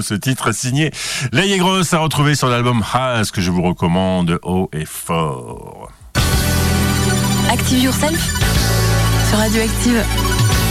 Ce 0.00 0.14
titre 0.14 0.52
signé 0.52 0.92
Laïe 1.32 1.58
Grosse 1.58 1.92
à 1.92 1.98
retrouver 1.98 2.36
sur 2.36 2.48
l'album 2.48 2.82
Has 2.94 3.30
que 3.32 3.40
je 3.40 3.50
vous 3.50 3.62
recommande 3.62 4.38
haut 4.42 4.70
et 4.72 4.84
fort. 4.84 5.90
Active 7.50 7.82
Yourself 7.82 8.32
sur 9.28 9.38
Radioactive. 9.38 10.04
C'est 10.04 10.69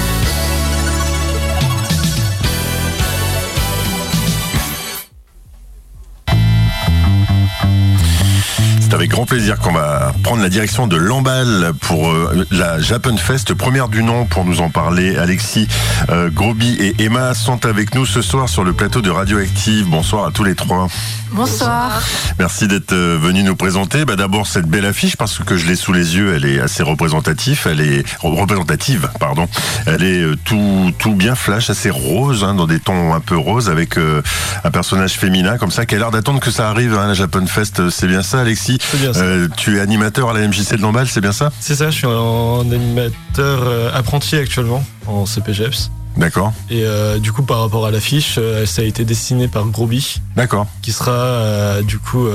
avec 9.00 9.12
grand 9.12 9.26
plaisir 9.26 9.58
qu'on 9.60 9.72
va 9.72 10.14
prendre 10.24 10.42
la 10.42 10.50
direction 10.50 10.86
de 10.86 10.98
Lamballe 10.98 11.72
pour 11.80 12.12
euh, 12.12 12.46
la 12.52 12.82
Japan 12.82 13.16
Fest, 13.16 13.54
première 13.54 13.88
du 13.88 14.04
nom 14.04 14.26
pour 14.26 14.44
nous 14.44 14.60
en 14.60 14.70
parler. 14.70 15.16
Alexis 15.16 15.70
euh, 16.10 16.30
Groby 16.30 16.74
et 16.74 17.02
Emma 17.02 17.34
sont 17.34 17.66
avec 17.66 17.96
nous 17.96 18.06
ce 18.06 18.22
soir 18.22 18.50
sur 18.50 18.66
le 18.66 18.74
plateau 18.74 19.02
de 19.02 19.10
Radioactive. 19.10 19.88
Bonsoir 19.88 20.26
à 20.26 20.32
tous 20.32 20.44
les 20.44 20.54
trois. 20.54 20.90
Bonsoir. 21.32 22.02
Merci 22.40 22.68
d'être 22.68 22.92
euh, 22.92 23.18
venu 23.22 23.44
nous 23.44 23.56
présenter. 23.56 24.04
Bah, 24.04 24.18
D'abord 24.18 24.48
cette 24.48 24.66
belle 24.66 24.86
affiche 24.86 25.16
parce 25.16 25.38
que 25.38 25.56
je 25.56 25.68
l'ai 25.68 25.76
sous 25.76 25.94
les 25.94 26.18
yeux, 26.18 26.34
elle 26.36 26.46
est 26.46 26.60
assez 26.60 26.84
représentative. 26.84 27.68
Elle 27.70 27.82
est 27.82 28.04
représentative, 28.20 29.10
pardon. 29.20 29.48
Elle 29.86 30.04
est 30.04 30.26
tout 30.44 30.92
tout 30.98 31.14
bien 31.14 31.36
flash, 31.36 31.70
assez 31.70 31.90
rose, 31.90 32.44
hein, 32.44 32.56
dans 32.56 32.68
des 32.68 32.80
tons 32.80 33.14
un 33.14 33.20
peu 33.20 33.38
roses, 33.38 33.70
avec 33.70 33.98
euh, 33.98 34.22
un 34.64 34.72
personnage 34.72 35.14
féminin 35.14 35.58
comme 35.58 35.72
ça 35.72 35.86
qui 35.86 35.96
a 35.96 36.00
l'air 36.00 36.12
d'attendre 36.12 36.40
que 36.40 36.52
ça 36.52 36.70
arrive. 36.70 36.96
Hein, 36.96 37.08
la 37.08 37.14
Japan 37.14 37.46
Fest, 37.46 37.90
c'est 37.90 38.08
bien 38.08 38.24
ça, 38.24 38.42
Alexis? 38.42 38.80
Bien 38.98 39.14
ça. 39.14 39.22
Euh, 39.22 39.48
tu 39.56 39.78
es 39.78 39.80
animateur 39.80 40.30
à 40.30 40.34
la 40.34 40.48
MJC 40.48 40.76
de 40.76 40.82
Lamballe, 40.82 41.08
c'est 41.08 41.22
bien 41.22 41.32
ça? 41.32 41.52
C'est 41.60 41.76
ça, 41.76 41.90
je 41.92 41.96
suis 41.98 42.08
un 42.08 42.72
animateur 42.72 43.62
euh, 43.64 43.92
apprenti 43.94 44.36
actuellement 44.36 44.84
en 45.08 45.26
CPGEPS. 45.26 45.92
D'accord, 46.18 46.54
Et 46.70 46.84
euh, 46.84 47.18
du 47.20 47.32
coup, 47.32 47.44
par 47.44 47.62
rapport 47.62 47.86
à 47.86 47.92
l'affiche, 47.92 48.36
euh, 48.38 48.66
ça 48.66 48.82
a 48.82 48.86
été 48.86 49.06
dessiné 49.06 49.48
par 49.48 49.66
Groby, 49.68 50.20
d'accord. 50.36 50.68
qui 50.82 50.92
sera 50.92 51.12
euh, 51.12 51.82
du 51.82 51.98
coup 51.98 52.28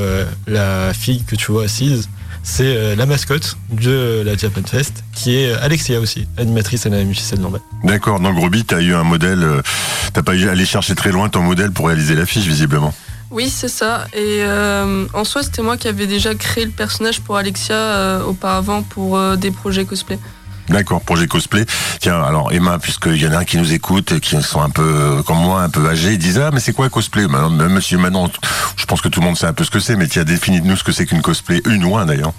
la 0.46 0.94
fille 0.94 1.22
que 1.24 1.36
tu 1.36 1.52
vois 1.52 1.64
assise. 1.64 2.08
C'est 2.46 2.94
la 2.94 3.06
mascotte 3.06 3.56
de 3.72 4.22
la 4.24 4.36
Japan 4.36 4.60
Fest, 4.66 5.02
qui 5.14 5.34
est 5.34 5.52
Alexia 5.54 5.98
aussi, 5.98 6.28
animatrice 6.36 6.84
à 6.84 6.90
la 6.90 7.02
MJC 7.02 7.36
de 7.36 7.42
Lamballe. 7.42 7.62
D'accord, 7.84 8.20
dans 8.20 8.34
Groby, 8.34 8.66
tu 8.66 8.74
as 8.74 8.82
eu 8.82 8.94
un 8.94 9.02
modèle, 9.02 9.62
t'as 10.12 10.22
pas 10.22 10.34
eu 10.34 10.48
à 10.48 10.52
aller 10.52 10.66
chercher 10.66 10.94
très 10.94 11.10
loin 11.10 11.30
ton 11.30 11.40
modèle 11.40 11.70
pour 11.70 11.86
réaliser 11.86 12.14
l'affiche, 12.14 12.44
visiblement. 12.44 12.92
Oui, 13.34 13.50
c'est 13.50 13.68
ça. 13.68 14.06
Et 14.12 14.44
euh, 14.44 15.06
en 15.12 15.24
soi, 15.24 15.42
c'était 15.42 15.60
moi 15.60 15.76
qui 15.76 15.88
avais 15.88 16.06
déjà 16.06 16.36
créé 16.36 16.64
le 16.64 16.70
personnage 16.70 17.20
pour 17.20 17.36
Alexia 17.36 17.74
euh, 17.74 18.22
auparavant 18.22 18.82
pour 18.82 19.18
euh, 19.18 19.34
des 19.34 19.50
projets 19.50 19.84
cosplay. 19.84 20.20
D'accord, 20.68 21.00
projet 21.00 21.26
cosplay. 21.26 21.66
Tiens, 21.98 22.22
alors 22.22 22.52
Emma, 22.52 22.78
puisqu'il 22.78 23.20
y 23.20 23.26
en 23.26 23.32
a 23.32 23.38
un 23.38 23.44
qui 23.44 23.58
nous 23.58 23.72
écoute, 23.72 24.20
qui 24.20 24.40
sont 24.40 24.62
un 24.62 24.70
peu 24.70 25.20
comme 25.26 25.38
moi, 25.38 25.62
un 25.62 25.68
peu 25.68 25.84
âgés, 25.88 26.12
ils 26.12 26.18
disent 26.18 26.38
ah 26.38 26.50
mais 26.52 26.60
c'est 26.60 26.72
quoi 26.72 26.88
cosplay? 26.88 27.26
Maintenant, 27.26 27.50
même 27.50 27.72
Monsieur 27.72 27.98
Manon, 27.98 28.30
je 28.76 28.84
pense 28.86 29.00
que 29.00 29.08
tout 29.08 29.18
le 29.18 29.26
monde 29.26 29.36
sait 29.36 29.46
un 29.46 29.52
peu 29.52 29.64
ce 29.64 29.70
que 29.70 29.80
c'est, 29.80 29.96
mais 29.96 30.06
tiens, 30.06 30.22
définis-nous 30.22 30.76
ce 30.76 30.84
que 30.84 30.92
c'est 30.92 31.04
qu'une 31.04 31.20
cosplay, 31.20 31.60
une 31.66 31.84
ou 31.84 31.96
un 31.96 32.06
d'ailleurs. 32.06 32.32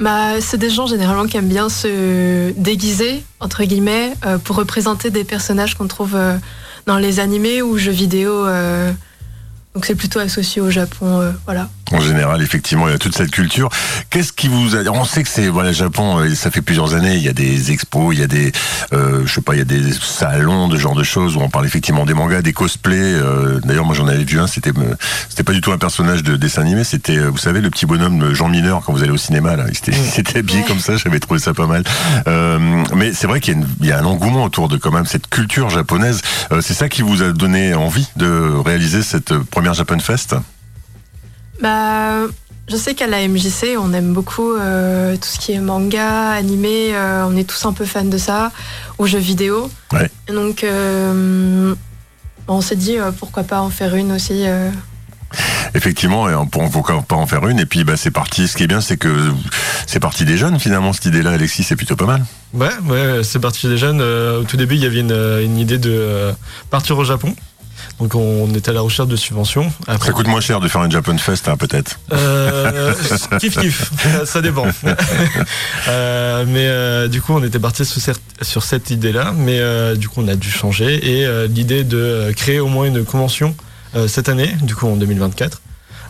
Bah, 0.00 0.40
c'est 0.40 0.58
des 0.58 0.70
gens 0.70 0.86
généralement 0.86 1.26
qui 1.26 1.36
aiment 1.36 1.46
bien 1.46 1.68
se 1.68 2.52
déguiser, 2.52 3.22
entre 3.38 3.64
guillemets, 3.64 4.14
euh, 4.24 4.38
pour 4.38 4.56
représenter 4.56 5.10
des 5.10 5.24
personnages 5.24 5.74
qu'on 5.74 5.86
trouve 5.86 6.16
euh, 6.16 6.36
dans 6.86 6.96
les 6.96 7.20
animés 7.20 7.60
ou 7.60 7.76
jeux 7.76 7.92
vidéo. 7.92 8.46
Donc 9.74 9.86
c'est 9.86 9.96
plutôt 9.96 10.20
associé 10.20 10.62
au 10.62 10.70
Japon, 10.70 11.20
euh, 11.20 11.32
voilà. 11.46 11.68
En 11.92 12.00
général, 12.00 12.40
effectivement, 12.42 12.88
il 12.88 12.92
y 12.92 12.94
a 12.94 12.98
toute 12.98 13.14
cette 13.14 13.30
culture. 13.30 13.68
Qu'est-ce 14.10 14.32
qui 14.32 14.48
vous 14.48 14.74
a... 14.74 14.80
On 14.90 15.04
sait 15.04 15.22
que 15.22 15.28
c'est 15.28 15.48
voilà, 15.48 15.68
le 15.68 15.74
Japon, 15.74 16.18
euh, 16.18 16.34
ça 16.34 16.50
fait 16.50 16.62
plusieurs 16.62 16.94
années. 16.94 17.16
Il 17.16 17.22
y 17.22 17.28
a 17.28 17.32
des 17.34 17.72
expos, 17.72 18.14
il 18.14 18.20
y 18.20 18.22
a 18.22 18.26
des, 18.26 18.52
euh, 18.92 19.22
je 19.26 19.32
sais 19.32 19.42
pas, 19.42 19.54
il 19.54 19.58
y 19.58 19.62
a 19.62 19.64
des 19.64 19.92
salons 19.92 20.68
de 20.68 20.78
genre 20.78 20.94
de 20.94 21.04
choses 21.04 21.36
où 21.36 21.40
on 21.40 21.50
parle 21.50 21.66
effectivement 21.66 22.06
des 22.06 22.14
mangas, 22.14 22.40
des 22.42 22.52
cosplays. 22.54 22.96
euh, 22.96 23.60
D'ailleurs, 23.64 23.84
moi, 23.84 23.94
j'en 23.94 24.08
avais 24.08 24.24
vu 24.24 24.40
un. 24.40 24.46
C'était, 24.46 24.70
euh, 24.70 24.94
c'était 25.28 25.42
pas 25.44 25.52
du 25.52 25.60
tout 25.60 25.72
un 25.72 25.78
personnage 25.78 26.22
de 26.22 26.36
dessin 26.36 26.62
animé. 26.62 26.84
C'était, 26.84 27.18
vous 27.18 27.38
savez, 27.38 27.60
le 27.60 27.68
petit 27.70 27.84
bonhomme 27.86 28.18
de 28.18 28.32
Jean 28.34 28.48
Mineur 28.48 28.82
quand 28.84 28.92
vous 28.92 29.02
allez 29.02 29.12
au 29.12 29.16
cinéma. 29.18 29.54
Là, 29.56 29.66
il 29.68 29.74
s'était, 29.76 29.92
il 29.96 30.10
s'était 30.10 30.38
habillé 30.38 30.62
comme 30.62 30.80
ça. 30.80 30.96
J'avais 30.96 31.20
trouvé 31.20 31.38
ça 31.38 31.52
pas 31.52 31.66
mal. 31.66 31.84
Euh, 32.26 32.58
mais 32.96 33.12
c'est 33.12 33.26
vrai 33.26 33.40
qu'il 33.40 33.62
y 33.82 33.86
y 33.86 33.92
a 33.92 33.98
un 33.98 34.04
engouement 34.04 34.44
autour 34.44 34.68
de 34.68 34.78
quand 34.78 34.90
même 34.90 35.06
cette 35.06 35.28
culture 35.28 35.68
japonaise. 35.68 36.22
Euh, 36.50 36.60
c'est 36.62 36.74
ça 36.74 36.88
qui 36.88 37.02
vous 37.02 37.22
a 37.22 37.32
donné 37.32 37.74
envie 37.74 38.08
de 38.16 38.52
réaliser 38.64 39.02
cette 39.02 39.36
première 39.38 39.74
Japan 39.74 39.98
Fest? 39.98 40.34
Bah, 41.60 42.26
je 42.68 42.76
sais 42.76 42.94
qu'à 42.94 43.06
la 43.06 43.26
MJC, 43.28 43.76
on 43.78 43.92
aime 43.92 44.12
beaucoup 44.12 44.54
euh, 44.54 45.16
tout 45.16 45.28
ce 45.28 45.38
qui 45.38 45.52
est 45.52 45.58
manga, 45.60 46.30
animé, 46.30 46.94
euh, 46.94 47.24
on 47.26 47.36
est 47.36 47.44
tous 47.48 47.64
un 47.66 47.72
peu 47.72 47.84
fans 47.84 48.04
de 48.04 48.18
ça, 48.18 48.52
ou 48.98 49.06
jeux 49.06 49.18
vidéo. 49.18 49.70
Ouais. 49.92 50.10
Et 50.28 50.32
donc, 50.32 50.64
euh, 50.64 51.74
on 52.48 52.60
s'est 52.60 52.76
dit 52.76 52.98
euh, 52.98 53.10
pourquoi 53.12 53.42
pas 53.44 53.60
en 53.60 53.70
faire 53.70 53.94
une 53.94 54.12
aussi. 54.12 54.44
euh. 54.46 54.70
Effectivement, 55.74 56.28
et 56.28 56.34
on 56.34 56.46
pas 56.46 57.16
en 57.16 57.26
faire 57.26 57.46
une. 57.48 57.58
Et 57.58 57.66
puis, 57.66 57.82
bah, 57.82 57.96
c'est 57.96 58.12
parti. 58.12 58.46
Ce 58.46 58.56
qui 58.56 58.62
est 58.62 58.68
bien, 58.68 58.80
c'est 58.80 58.96
que 58.96 59.32
c'est 59.86 59.98
parti 59.98 60.24
des 60.24 60.36
jeunes, 60.36 60.60
finalement, 60.60 60.92
cette 60.92 61.06
idée-là, 61.06 61.32
Alexis, 61.32 61.64
c'est 61.64 61.74
plutôt 61.74 61.96
pas 61.96 62.06
mal. 62.06 62.24
Ouais, 62.52 62.70
ouais, 62.88 63.20
c'est 63.24 63.40
parti 63.40 63.66
des 63.66 63.76
jeunes. 63.76 64.00
Au 64.00 64.44
tout 64.44 64.56
début, 64.56 64.76
il 64.76 64.82
y 64.82 64.86
avait 64.86 65.00
une, 65.00 65.10
une 65.42 65.58
idée 65.58 65.78
de 65.78 66.32
partir 66.70 66.96
au 66.96 67.04
Japon. 67.04 67.34
Donc 68.00 68.14
on 68.16 68.52
était 68.54 68.70
à 68.70 68.72
la 68.72 68.80
recherche 68.80 69.08
de 69.08 69.16
subventions. 69.16 69.72
Après, 69.86 70.08
Ça 70.08 70.12
coûte 70.12 70.26
moins 70.26 70.40
cher 70.40 70.58
de 70.60 70.66
faire 70.68 70.82
une 70.84 70.90
Japan 70.90 71.16
Fest, 71.16 71.48
hein, 71.48 71.56
peut-être. 71.56 72.00
Euh, 72.12 72.92
kiff 73.38 73.56
kiff, 73.58 73.90
ça, 74.02 74.26
ça 74.26 74.40
dépend. 74.42 74.66
Euh, 75.88 76.44
mais 76.46 76.66
euh, 76.66 77.08
du 77.08 77.20
coup, 77.20 77.32
on 77.34 77.42
était 77.44 77.58
parti 77.58 77.84
sur, 77.84 78.00
cette- 78.00 78.20
sur 78.42 78.62
cette 78.62 78.90
idée-là, 78.90 79.32
mais 79.36 79.58
euh, 79.60 79.94
du 79.96 80.08
coup, 80.08 80.22
on 80.22 80.28
a 80.28 80.34
dû 80.36 80.50
changer 80.50 81.18
et 81.20 81.26
euh, 81.26 81.46
l'idée 81.46 81.84
de 81.84 82.32
créer 82.36 82.58
au 82.60 82.68
moins 82.68 82.86
une 82.86 83.04
convention 83.04 83.54
euh, 83.96 84.08
cette 84.08 84.28
année, 84.28 84.54
du 84.62 84.74
coup 84.74 84.86
en 84.88 84.96
2024, 84.96 85.60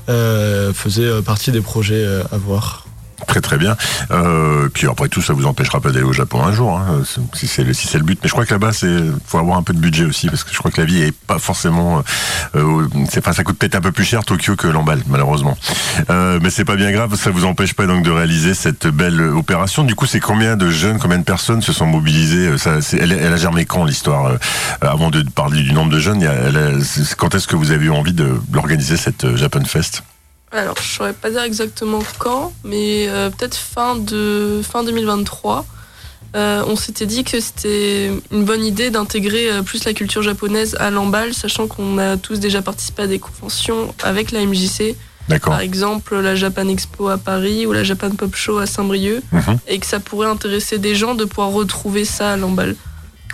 euh, 0.09 0.73
faisait 0.73 1.23
partie 1.23 1.51
des 1.51 1.61
projets 1.61 2.07
à 2.31 2.37
voir. 2.37 2.87
Très 3.27 3.40
très 3.40 3.57
bien. 3.57 3.77
Euh, 4.11 4.68
puis 4.72 4.87
après 4.87 5.09
tout, 5.09 5.22
ça 5.22 5.33
vous 5.33 5.46
empêchera 5.46 5.81
pas 5.81 5.90
d'aller 5.90 6.05
au 6.05 6.12
Japon 6.12 6.42
un 6.44 6.53
jour, 6.53 6.79
hein, 6.79 7.03
si 7.33 7.46
c'est 7.46 7.64
le, 7.64 7.72
si 7.72 7.87
c'est 7.87 7.98
le 7.98 8.05
but. 8.05 8.18
Mais 8.22 8.29
je 8.29 8.33
crois 8.33 8.44
que 8.44 8.53
là-bas, 8.53 8.72
c'est 8.72 8.96
faut 9.27 9.38
avoir 9.38 9.57
un 9.57 9.62
peu 9.62 9.72
de 9.72 9.79
budget 9.79 10.05
aussi, 10.05 10.29
parce 10.29 10.44
que 10.44 10.53
je 10.53 10.59
crois 10.59 10.70
que 10.70 10.81
la 10.81 10.87
vie 10.87 11.03
est 11.03 11.16
pas 11.27 11.38
forcément. 11.38 12.03
Euh, 12.57 12.87
c'est 13.11 13.20
pas, 13.20 13.33
ça 13.33 13.44
coûte 13.44 13.59
peut-être 13.59 13.77
un 13.77 13.81
peu 13.81 13.92
plus 13.92 14.05
cher 14.05 14.24
Tokyo 14.24 14.57
que 14.57 14.66
Lamballe, 14.66 15.03
malheureusement. 15.09 15.57
Euh, 16.11 16.38
mais 16.42 16.50
c'est 16.50 16.64
pas 16.64 16.77
bien 16.77 16.92
grave, 16.92 17.14
ça 17.16 17.31
vous 17.31 17.44
empêche 17.44 17.74
pas 17.74 17.87
donc 17.87 18.05
de 18.05 18.11
réaliser 18.11 18.55
cette 18.55 18.87
belle 18.87 19.20
opération. 19.20 19.85
Du 19.85 19.94
coup, 19.94 20.07
c'est 20.07 20.20
combien 20.20 20.57
de 20.57 20.70
jeunes, 20.70 20.98
combien 20.98 21.18
de 21.18 21.24
personnes 21.24 21.62
se 21.62 21.72
sont 21.72 21.87
mobilisées 21.87 22.48
Euh, 22.66 22.81
elle, 22.92 23.12
a 23.12 23.37
germé 23.37 23.64
quand 23.64 23.85
l'histoire 23.85 24.27
euh, 24.27 24.37
Avant 24.81 25.11
de 25.11 25.22
parler 25.22 25.62
du 25.62 25.72
nombre 25.72 25.92
de 25.92 25.98
jeunes, 25.98 26.27
quand 27.16 27.35
est-ce 27.35 27.46
que 27.46 27.57
vous 27.57 27.70
avez 27.70 27.87
eu 27.87 27.90
envie 27.90 28.12
de 28.12 28.40
l'organiser 28.53 28.96
cette 28.96 29.24
euh, 29.24 29.37
Japan 29.37 29.64
Fest? 29.64 30.03
Alors, 30.55 30.77
je 30.81 30.88
saurais 30.88 31.12
pas 31.12 31.31
dire 31.31 31.43
exactement 31.43 31.99
quand, 32.19 32.53
mais 32.62 33.09
euh, 33.09 33.29
peut-être 33.29 33.57
fin, 33.57 33.97
de, 33.97 34.61
fin 34.62 34.85
2023. 34.85 35.67
Euh, 36.37 36.62
on 36.69 36.77
s'était 36.77 37.07
dit 37.07 37.25
que 37.25 37.40
c'était 37.40 38.11
une 38.31 38.45
bonne 38.45 38.64
idée 38.64 38.90
d'intégrer 38.90 39.51
euh, 39.51 39.62
plus 39.62 39.85
la 39.85 39.93
culture 39.95 40.23
japonaise 40.23 40.77
à 40.79 40.90
l'emballe, 40.90 41.35
sachant 41.35 41.67
qu'on 41.67 41.99
a 41.99 42.17
tous 42.17 42.38
déjà 42.38 42.62
participé 42.62 43.03
à 43.03 43.07
des 43.09 43.19
conventions 43.19 43.93
avec 44.05 44.31
la 44.31 44.45
MJC, 44.47 44.95
D'accord. 45.29 45.55
par 45.55 45.61
exemple 45.61 46.17
la 46.21 46.37
Japan 46.37 46.69
Expo 46.69 47.09
à 47.09 47.19
Paris 47.19 47.67
ou 47.67 47.73
la 47.73 47.83
Japan 47.83 48.11
Pop 48.11 48.35
Show 48.37 48.59
à 48.59 48.67
Saint-Brieuc, 48.67 49.23
Mhm. 49.33 49.59
et 49.67 49.79
que 49.81 49.87
ça 49.87 49.99
pourrait 49.99 50.29
intéresser 50.29 50.79
des 50.79 50.95
gens 50.95 51.14
de 51.17 51.25
pouvoir 51.25 51.51
retrouver 51.51 52.05
ça 52.05 52.33
à 52.33 52.37
l'emballe. 52.37 52.77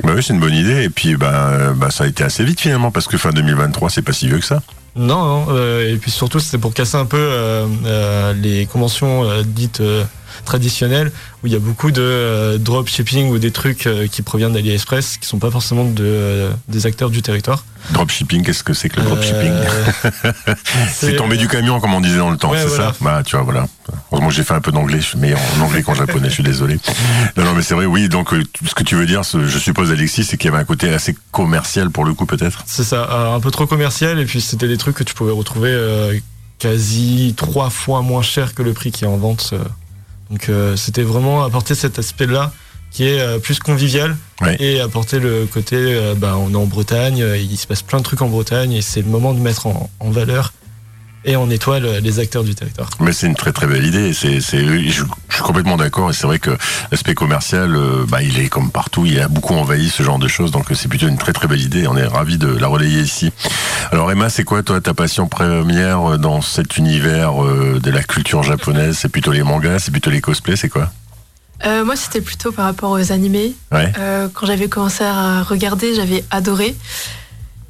Bah 0.05 0.13
oui, 0.15 0.23
c'est 0.23 0.33
une 0.33 0.41
bonne 0.41 0.55
idée. 0.55 0.85
Et 0.85 0.89
puis, 0.89 1.17
bah, 1.17 1.75
bah, 1.77 1.91
ça 1.91 2.05
a 2.05 2.07
été 2.07 2.25
assez 2.25 2.45
vite 2.45 2.61
finalement, 2.61 2.91
parce 2.91 3.07
que 3.07 3.19
fin 3.19 3.31
2023, 3.33 3.91
c'est 3.91 4.01
pas 4.01 4.15
si 4.15 4.27
vieux 4.29 4.39
que 4.39 4.47
ça. 4.47 4.63
Non, 4.97 5.47
euh, 5.51 5.93
et 5.93 5.97
puis 5.97 6.11
surtout, 6.11 6.41
c'était 6.41 6.59
pour 6.59 6.75
casser 6.75 6.97
un 6.97 7.07
peu 7.07 7.17
euh, 7.17 7.67
euh, 7.85 8.33
les 8.35 8.67
conventions 8.67 9.25
dites 9.45 9.83
traditionnelles, 10.45 11.11
où 11.43 11.47
il 11.47 11.53
y 11.53 11.57
a 11.57 11.59
beaucoup 11.59 11.91
de 11.91 12.01
euh, 12.03 12.59
dropshipping 12.59 13.31
ou 13.31 13.39
des 13.39 13.51
trucs 13.51 13.87
euh, 13.87 14.07
qui 14.07 14.23
proviennent 14.23 14.53
d'AliExpress, 14.53 15.17
qui 15.19 15.27
sont 15.27 15.39
pas 15.39 15.51
forcément 15.51 15.85
de, 15.85 16.05
euh, 16.05 16.51
des 16.69 16.87
acteurs 16.87 17.11
du 17.11 17.23
territoire. 17.23 17.65
Dropshipping, 17.93 18.43
qu'est-ce 18.45 18.63
que 18.63 18.75
c'est 18.75 18.89
que 18.91 19.01
le 19.01 19.07
dropshipping 19.07 19.53
Euh, 20.25 20.55
C'est 20.93 21.17
tombé 21.17 21.37
du 21.37 21.49
camion, 21.49 21.81
comme 21.81 21.95
on 21.95 22.01
disait 22.01 22.19
dans 22.19 22.31
le 22.31 22.37
temps, 22.37 22.51
Ouais, 22.51 22.59
c'est 22.61 22.69
voilà. 22.69 22.93
ça 22.93 22.97
Bah, 23.01 23.23
tu 23.25 23.37
vois, 23.37 23.45
voilà. 23.45 23.67
Heureusement 24.13 24.31
j'ai 24.31 24.43
fait 24.45 24.55
un 24.55 24.61
peu 24.61 24.71
d'anglais, 24.73 25.01
meilleur 25.17 25.41
en 25.59 25.63
anglais 25.65 25.83
qu'en 25.83 25.95
japonais, 25.95 26.29
je 26.29 26.35
suis 26.35 26.43
désolé. 26.43 26.79
Non, 27.37 27.45
non, 27.45 27.55
mais 27.55 27.63
c'est 27.63 27.75
vrai, 27.75 27.87
oui, 27.87 28.09
donc 28.09 28.31
ce 28.67 28.75
que 28.75 28.83
tu 28.83 28.95
veux 28.97 29.07
dire, 29.07 29.23
je 29.23 29.59
suppose, 29.59 29.91
Alexis, 29.91 30.25
c'est 30.25 30.37
qu'il 30.37 30.51
y 30.51 30.53
avait 30.53 30.63
un 30.63 30.67
côté 30.67 30.93
assez 30.93 31.17
commercial 31.33 31.91
pour 31.91 32.05
le 32.05 32.13
coup, 32.15 32.27
peut-être 32.27 32.63
C'est 32.67 32.85
ça, 32.85 33.33
un 33.35 33.41
peu 33.41 33.51
trop 33.51 33.67
commercial, 33.67 34.19
et 34.21 34.25
puis 34.27 34.41
c'était 34.41 34.69
des 34.69 34.77
trucs 34.79 34.97
que 34.97 35.05
tu 35.05 35.15
pouvais 35.15 35.33
retrouver 35.33 36.21
quasi 36.59 37.35
trois 37.37 37.71
fois 37.71 38.03
moins 38.03 38.23
cher 38.23 38.55
que 38.55 38.63
le 38.63 38.73
prix 38.73 38.91
qui 38.93 39.05
est 39.05 39.09
en 39.09 39.17
vente. 39.17 39.55
Donc 40.31 40.49
euh, 40.49 40.77
c'était 40.77 41.03
vraiment 41.03 41.43
apporter 41.45 41.75
cet 41.75 41.99
aspect-là 41.99 42.53
qui 42.91 43.07
est 43.07 43.21
euh, 43.21 43.39
plus 43.39 43.59
convivial 43.59 44.17
Ouais. 44.41 44.57
et 44.59 44.81
apporter 44.81 45.19
le 45.19 45.45
côté, 45.45 45.77
euh, 45.77 46.15
bah, 46.17 46.37
on 46.39 46.53
est 46.53 46.57
en 46.57 46.65
Bretagne, 46.65 47.19
il 47.39 47.57
se 47.59 47.67
passe 47.67 47.83
plein 47.83 47.99
de 47.99 48.05
trucs 48.05 48.23
en 48.23 48.29
Bretagne 48.29 48.73
et 48.73 48.81
c'est 48.81 49.03
le 49.03 49.09
moment 49.09 49.35
de 49.35 49.39
mettre 49.41 49.67
en, 49.67 49.91
en 50.01 50.11
valeur 50.11 50.55
et 51.25 51.37
en 51.37 51.51
étoile 51.51 51.85
euh, 51.85 52.01
les 52.01 52.19
acteurs 52.19 52.45
du 52.45 52.55
territoire. 52.55 52.89
Mais 53.01 53.13
c'est 53.13 53.27
une 53.27 53.35
très 53.35 53.53
très 53.53 53.67
belle 53.67 53.85
idée. 53.85 54.13
C'est, 54.13 54.41
je, 54.41 54.89
je 54.89 54.91
suis 54.91 55.43
complètement 55.43 55.77
d'accord 55.77 56.11
et 56.11 56.13
c'est 56.13 56.27
vrai 56.27 56.39
que 56.39 56.51
l'aspect 56.91 57.15
commercial, 57.15 57.75
euh, 57.75 58.05
bah, 58.09 58.23
il 58.23 58.39
est 58.39 58.49
comme 58.49 58.71
partout, 58.71 59.07
il 59.07 59.21
a 59.21 59.29
beaucoup 59.29 59.55
envahi 59.55 59.91
ce 59.91 60.03
genre 60.03 60.19
de 60.19 60.29
choses, 60.29 60.51
donc 60.51 60.67
c'est 60.75 60.89
plutôt 60.89 61.09
une 61.09 61.19
très 61.19 61.33
très 61.33 61.49
belle 61.49 61.61
idée. 61.61 61.87
On 61.87 61.97
est 61.97 62.07
ravi 62.07 62.39
de 62.39 62.49
la 62.49 62.69
relayer 62.69 63.01
ici. 63.01 63.33
Alors 63.93 64.11
Emma, 64.11 64.31
c'est 64.31 64.45
quoi 64.45 64.63
toi 64.63 64.81
ta 64.81 64.95
passion 64.95 65.29
première 65.29 66.19
dans 66.19 66.41
cet 66.41 66.77
univers 66.77 67.33
de 67.35 67.91
la 67.91 68.03
culture 68.03 68.43
japonaise? 68.43 68.99
C'est 68.99 69.09
plutôt 69.09 69.33
les 69.33 69.43
mangas, 69.43 69.81
c'est 69.81 69.91
plutôt 69.91 70.11
les 70.11 70.21
cosplays, 70.21 70.57
c'est 70.57 70.69
quoi? 70.69 70.91
Euh, 71.67 71.85
moi, 71.85 71.95
c'était 71.97 72.23
plutôt 72.23 72.53
par 72.53 72.65
rapport 72.65 72.91
aux 72.91 73.13
animés. 73.13 73.55
Euh, 73.73 74.29
quand 74.33 74.47
j'avais 74.47 74.69
commencé 74.69 75.05
à 75.05 75.43
regarder, 75.43 75.95
j'avais 75.95 76.25
adoré. 76.31 76.75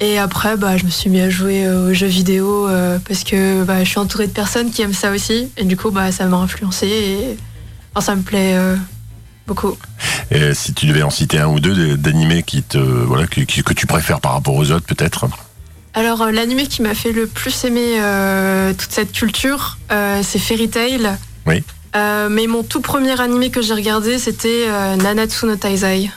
Et 0.01 0.19
après, 0.19 0.57
bah, 0.57 0.77
je 0.77 0.85
me 0.85 0.91
suis 0.91 1.11
mis 1.11 1.21
à 1.21 1.29
jouer 1.29 1.69
aux 1.69 1.93
jeux 1.93 2.07
vidéo 2.07 2.67
euh, 2.69 2.99
parce 3.07 3.23
que 3.23 3.65
bah, 3.65 3.85
je 3.85 3.89
suis 3.89 3.99
entourée 3.99 4.27
de 4.27 4.33
personnes 4.33 4.71
qui 4.71 4.83
aiment 4.83 4.95
ça 4.95 5.11
aussi. 5.11 5.51
Et 5.57 5.65
du 5.65 5.77
coup, 5.77 5.91
bah, 5.91 6.11
ça 6.11 6.27
m'a 6.27 6.39
influencé 6.39 6.87
et 6.87 7.37
ça 8.01 8.15
me 8.15 8.23
plaît 8.23 8.57
beaucoup. 9.47 9.77
Et 10.31 10.55
si 10.55 10.73
tu 10.73 10.87
devais 10.87 11.03
en 11.03 11.11
citer 11.11 11.39
un 11.39 11.49
ou 11.49 11.61
deux 11.61 11.97
d'animés 11.97 12.43
qui 12.43 12.63
te, 12.63 12.79
voilà, 12.79 13.27
que, 13.27 13.41
que 13.43 13.75
tu 13.75 13.87
préfères 13.87 14.21
par 14.21 14.33
rapport 14.33 14.55
aux 14.55 14.71
autres, 14.71 14.87
peut-être? 14.87 15.27
Alors, 15.93 16.31
l'animé 16.31 16.67
qui 16.67 16.83
m'a 16.83 16.95
fait 16.95 17.13
le 17.13 17.27
plus 17.27 17.65
aimer 17.65 17.97
toute 18.79 18.93
cette 18.93 19.13
culture, 19.13 19.77
c'est 20.23 20.39
Fairy 20.39 20.71
Tail. 20.71 21.11
Oui. 21.47 21.63
Euh, 21.97 22.29
mais 22.29 22.47
mon 22.47 22.63
tout 22.63 22.81
premier 22.81 23.21
animé 23.21 23.51
que 23.51 23.63
j'ai 23.63 23.75
regardé, 23.75 24.19
c'était 24.19 24.67
euh, 24.69 24.97
Nanatsu 24.97 25.47
no 25.47 25.57
Taizai. 25.57 26.11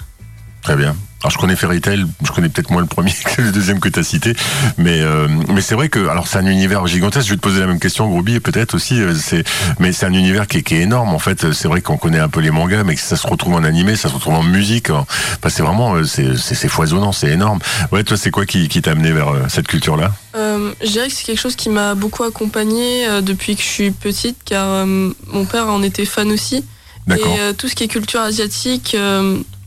Très 0.62 0.76
bien. 0.76 0.96
Alors 1.24 1.32
je 1.32 1.38
connais 1.38 1.56
Fairy 1.56 1.80
je 1.86 2.32
connais 2.34 2.50
peut-être 2.50 2.70
moins 2.70 2.82
le 2.82 2.88
premier 2.88 3.14
que 3.36 3.42
le 3.42 3.54
deuxième 3.54 3.80
que 3.80 3.88
tu 3.88 3.98
as 3.98 4.04
cité, 4.04 4.36
mais 4.78 5.00
euh, 5.00 5.30
mais 5.48 5.62
c'est 5.62 5.74
vrai 5.74 5.88
que 5.88 6.10
alors 6.10 6.28
c'est 6.28 6.38
un 6.38 6.46
univers 6.46 6.86
gigantesque. 6.86 7.28
Je 7.28 7.32
vais 7.32 7.38
te 7.38 7.42
poser 7.42 7.62
la 7.62 7.68
même 7.68 7.80
question, 7.80 8.10
Groby, 8.10 8.42
peut-être 8.42 8.76
aussi. 8.76 9.02
Euh, 9.02 9.16
c'est 9.16 9.46
mais 9.80 9.94
c'est 9.94 10.06
un 10.06 10.14
univers 10.14 10.48
qui 10.48 10.58
est, 10.58 10.72
énorme 10.82 11.14
en 11.14 11.20
fait. 11.20 11.54
C'est 11.54 11.70
vrai 11.70 11.80
qu'on 11.80 11.96
connaît 11.96 12.20
un 12.20 12.28
peu 12.28 12.42
les 12.42 12.52
mangas, 12.52 12.84
mais 12.84 12.96
que 12.96 13.02
ça 13.02 13.16
se 13.16 13.26
retrouve 13.26 13.54
en 13.54 13.64
animé, 13.64 13.96
ça 13.96 14.10
se 14.10 14.16
retrouve 14.16 14.34
en 14.34 14.44
musique. 14.44 14.90
Enfin, 14.90 15.06
c'est 15.48 15.64
vraiment 15.64 15.96
euh, 15.96 16.04
c'est 16.04 16.36
c'est 16.36 16.68
foisonnant, 16.68 17.14
c'est 17.14 17.30
énorme. 17.30 17.60
Ouais, 17.94 18.04
toi 18.04 18.18
c'est 18.18 18.32
quoi 18.32 18.46
qui 18.46 18.68
t'a 18.82 18.92
amené 18.92 19.14
vers 19.14 19.32
cette 19.48 19.68
culture 19.68 19.96
là 19.96 20.12
euh, 20.36 20.74
Je 20.82 20.90
dirais 20.90 21.08
que 21.08 21.14
c'est 21.14 21.24
quelque 21.24 21.40
chose 21.40 21.56
qui 21.56 21.70
m'a 21.70 21.96
beaucoup 21.96 22.24
accompagné 22.24 23.08
depuis 23.22 23.56
que 23.56 23.62
je 23.62 23.68
suis 23.68 23.92
petite, 23.92 24.40
car 24.44 24.86
mon 24.86 25.46
père 25.46 25.70
en 25.70 25.84
était 25.84 26.06
fan 26.06 26.30
aussi. 26.32 26.66
Et 27.10 27.54
tout 27.58 27.68
ce 27.68 27.76
qui 27.76 27.84
est 27.84 27.88
culture 27.88 28.22
asiatique 28.22 28.96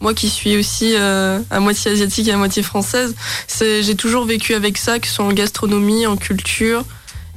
moi 0.01 0.15
qui 0.15 0.29
suis 0.29 0.57
aussi 0.57 0.95
euh, 0.95 1.41
à 1.51 1.61
moitié 1.61 1.91
asiatique 1.91 2.29
et 2.29 2.33
à 2.33 2.37
moitié 2.37 2.63
française, 2.63 3.15
j'ai 3.59 3.95
toujours 3.95 4.25
vécu 4.25 4.55
avec 4.55 4.79
ça, 4.79 4.99
que 4.99 5.07
ce 5.07 5.15
soit 5.15 5.25
en 5.25 5.33
gastronomie, 5.33 6.07
en 6.07 6.17
culture. 6.17 6.85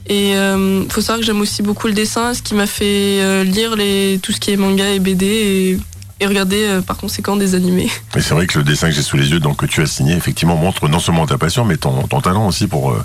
Et 0.08 0.36
euh, 0.36 0.88
faut 0.90 1.02
savoir 1.02 1.20
que 1.20 1.26
j'aime 1.26 1.42
aussi 1.42 1.62
beaucoup 1.62 1.88
le 1.88 1.94
dessin, 1.94 2.34
ce 2.34 2.42
qui 2.42 2.56
m'a 2.56 2.66
fait 2.66 3.22
euh, 3.22 3.44
lire 3.44 3.76
les, 3.76 4.20
tout 4.22 4.32
ce 4.32 4.40
qui 4.40 4.52
est 4.52 4.58
manga 4.58 4.90
et 4.90 5.00
BD 5.00 5.26
et, 5.26 5.80
regarder 6.26 6.80
par 6.86 6.98
conséquent 6.98 7.36
des 7.36 7.56
animés. 7.56 7.90
Et 8.16 8.22
c'est 8.22 8.34
vrai 8.34 8.48
que 8.48 8.58
le 8.58 8.64
dessin 8.64 8.90
que 8.90 8.96
j'ai 8.96 9.02
sous 9.02 9.18
les 9.18 9.30
yeux, 9.30 9.40
donc 9.40 9.58
que 9.58 9.66
tu 9.66 9.82
as 9.82 9.86
signé, 9.86 10.16
effectivement 10.16 10.56
montre 10.56 10.88
non 10.88 11.00
seulement 11.00 11.26
ta 11.26 11.38
passion, 11.38 11.66
mais 11.66 11.78
ton, 11.78 12.08
ton 12.08 12.22
talent 12.22 12.48
aussi 12.48 12.68
pour, 12.68 12.96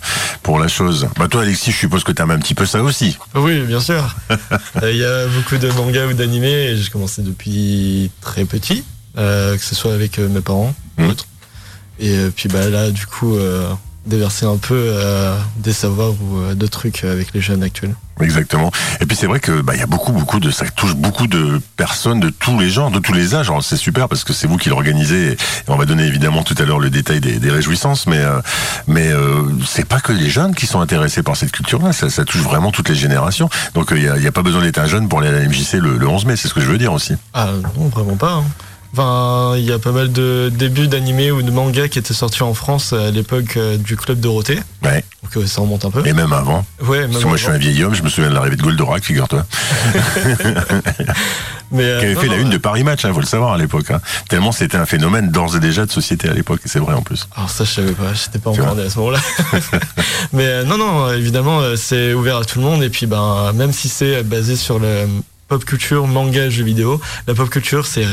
pour 0.42 0.58
la 0.58 0.68
chose. 0.68 1.08
Bah 1.18 1.28
toi 1.28 1.42
Alexis, 1.42 1.72
je 1.72 1.76
suppose 1.76 2.04
que 2.04 2.12
tu 2.12 2.22
aimes 2.22 2.30
un 2.30 2.38
petit 2.38 2.54
peu 2.54 2.66
ça 2.66 2.82
aussi. 2.82 3.16
Oui, 3.34 3.60
bien 3.60 3.80
sûr. 3.80 4.16
Il 4.82 4.96
y 4.96 5.04
a 5.04 5.26
beaucoup 5.28 5.56
de 5.56 5.68
mangas 5.72 6.06
ou 6.06 6.14
d'animés 6.14 6.70
et 6.70 6.76
j'ai 6.76 6.90
commencé 6.90 7.22
depuis 7.22 8.10
très 8.20 8.44
petit. 8.44 8.84
Euh, 9.16 9.56
que 9.56 9.62
ce 9.62 9.76
soit 9.76 9.92
avec 9.92 10.18
euh, 10.18 10.28
mes 10.28 10.40
parents 10.40 10.74
ou 10.98 11.02
mmh. 11.02 11.08
autres. 11.08 11.26
Et 12.00 12.10
euh, 12.10 12.30
puis 12.34 12.48
bah 12.48 12.68
là, 12.68 12.90
du 12.90 13.06
coup, 13.06 13.36
déverser 14.06 14.46
un 14.46 14.56
peu 14.56 14.92
des 15.56 15.72
savoirs 15.72 16.12
ou 16.12 16.54
d'autres 16.54 16.78
trucs 16.78 17.04
avec 17.04 17.32
les 17.34 17.40
jeunes 17.40 17.62
actuels. 17.62 17.94
Exactement. 18.20 18.70
Et 19.00 19.06
puis 19.06 19.16
c'est 19.16 19.26
vrai 19.26 19.40
que 19.40 19.60
bah 19.60 19.74
il 19.74 19.80
y 19.80 19.82
a 19.82 19.86
beaucoup 19.86 20.12
beaucoup 20.12 20.38
de 20.38 20.50
ça 20.50 20.66
touche 20.66 20.94
beaucoup 20.94 21.26
de 21.26 21.60
personnes 21.76 22.20
de 22.20 22.30
tous 22.30 22.58
les 22.60 22.70
genres, 22.70 22.90
de 22.90 23.00
tous 23.00 23.12
les 23.12 23.34
âges. 23.34 23.50
C'est 23.62 23.76
super 23.76 24.08
parce 24.08 24.22
que 24.22 24.32
c'est 24.32 24.46
vous 24.46 24.56
qui 24.56 24.68
l'organisez 24.68 25.32
et 25.32 25.36
on 25.66 25.76
va 25.76 25.84
donner 25.84 26.04
évidemment 26.04 26.42
tout 26.42 26.54
à 26.58 26.64
l'heure 26.64 26.78
le 26.78 26.90
détail 26.90 27.20
des, 27.20 27.38
des 27.38 27.50
réjouissances, 27.50 28.06
mais 28.06 28.18
euh, 28.18 28.40
mais 28.86 29.08
euh, 29.08 29.42
c'est 29.66 29.86
pas 29.86 30.00
que 30.00 30.12
les 30.12 30.30
jeunes 30.30 30.54
qui 30.54 30.66
sont 30.66 30.80
intéressés 30.80 31.22
par 31.22 31.36
cette 31.36 31.50
culture-là. 31.50 31.92
Ça, 31.92 32.08
ça, 32.08 32.24
touche 32.24 32.42
vraiment 32.42 32.70
toutes 32.70 32.88
les 32.88 32.94
générations. 32.94 33.48
Donc 33.74 33.88
il 33.90 34.02
y, 34.02 34.08
a, 34.08 34.32
pas 34.32 34.42
besoin 34.42 34.62
d'être 34.62 34.78
un 34.78 34.86
jeune 34.86 35.08
pour 35.08 35.20
aller 35.20 35.28
à 35.28 35.32
la 35.32 35.48
MJC 35.48 35.74
le, 35.74 35.98
le 35.98 36.08
11 36.08 36.26
mai. 36.26 36.36
C'est 36.36 36.48
ce 36.48 36.54
que 36.54 36.60
je 36.60 36.66
veux 36.66 36.78
dire 36.78 36.92
aussi. 36.92 37.14
Ah 37.32 37.50
non, 37.76 37.88
vraiment 37.88 38.16
pas. 38.16 38.32
Hein. 38.32 38.44
Enfin, 38.96 39.54
il 39.56 39.64
y 39.64 39.72
a 39.72 39.80
pas 39.80 39.90
mal 39.90 40.12
de 40.12 40.52
débuts 40.54 40.86
d'animés 40.86 41.32
ou 41.32 41.42
de 41.42 41.50
mangas 41.50 41.88
qui 41.88 41.98
étaient 41.98 42.14
sortis 42.14 42.44
en 42.44 42.54
France 42.54 42.92
à 42.92 43.10
l'époque 43.10 43.56
euh, 43.56 43.76
du 43.76 43.96
club 43.96 44.20
Dorothée. 44.20 44.60
Ouais. 44.84 45.04
Donc 45.24 45.36
euh, 45.36 45.46
ça 45.46 45.62
remonte 45.62 45.84
un 45.84 45.90
peu. 45.90 46.06
Et 46.06 46.12
même 46.12 46.32
avant. 46.32 46.64
Ouais, 46.80 47.00
même 47.00 47.10
Parce 47.10 47.24
que 47.24 47.28
moi 47.28 47.36
je 47.36 47.42
suis 47.42 47.50
un 47.50 47.58
vieil 47.58 47.82
homme, 47.82 47.96
je 47.96 48.04
me 48.04 48.08
souviens 48.08 48.30
de 48.30 48.34
l'arrivée 48.36 48.54
de 48.54 48.62
Goldorak, 48.62 49.02
figure-toi. 49.02 49.44
Mais 51.72 51.82
euh, 51.82 51.98
qui 51.98 52.04
avait 52.06 52.14
fait 52.14 52.28
la 52.28 52.36
une 52.36 52.50
de 52.50 52.56
Paris 52.56 52.84
Match, 52.84 53.02
il 53.02 53.08
hein, 53.08 53.14
faut 53.14 53.18
le 53.18 53.26
savoir 53.26 53.54
à 53.54 53.58
l'époque. 53.58 53.90
Hein. 53.90 54.00
Tellement 54.28 54.52
c'était 54.52 54.76
un 54.76 54.86
phénomène 54.86 55.28
d'ores 55.28 55.56
et 55.56 55.60
déjà 55.60 55.84
de 55.86 55.90
société 55.90 56.28
à 56.28 56.32
l'époque, 56.32 56.60
et 56.64 56.68
c'est 56.68 56.78
vrai 56.78 56.94
en 56.94 57.02
plus. 57.02 57.26
Alors 57.34 57.50
ça 57.50 57.64
je 57.64 57.72
savais 57.72 57.94
pas, 57.94 58.14
j'étais 58.14 58.38
pas 58.38 58.50
encore 58.50 58.78
à 58.78 58.90
ce 58.90 58.96
moment-là. 59.00 59.18
Mais 60.32 60.62
non, 60.62 60.78
non, 60.78 61.12
évidemment 61.12 61.62
c'est 61.74 62.14
ouvert 62.14 62.36
à 62.36 62.44
tout 62.44 62.60
le 62.60 62.64
monde, 62.64 62.84
et 62.84 62.90
puis 62.90 63.06
ben 63.06 63.52
même 63.54 63.72
si 63.72 63.88
c'est 63.88 64.22
basé 64.22 64.54
sur 64.54 64.78
le 64.78 65.08
pop 65.48 65.64
culture, 65.64 66.06
manga, 66.06 66.50
jeux 66.50 66.64
vidéo. 66.64 67.00
La 67.26 67.34
pop 67.34 67.48
culture, 67.50 67.86
c'est 67.86 68.06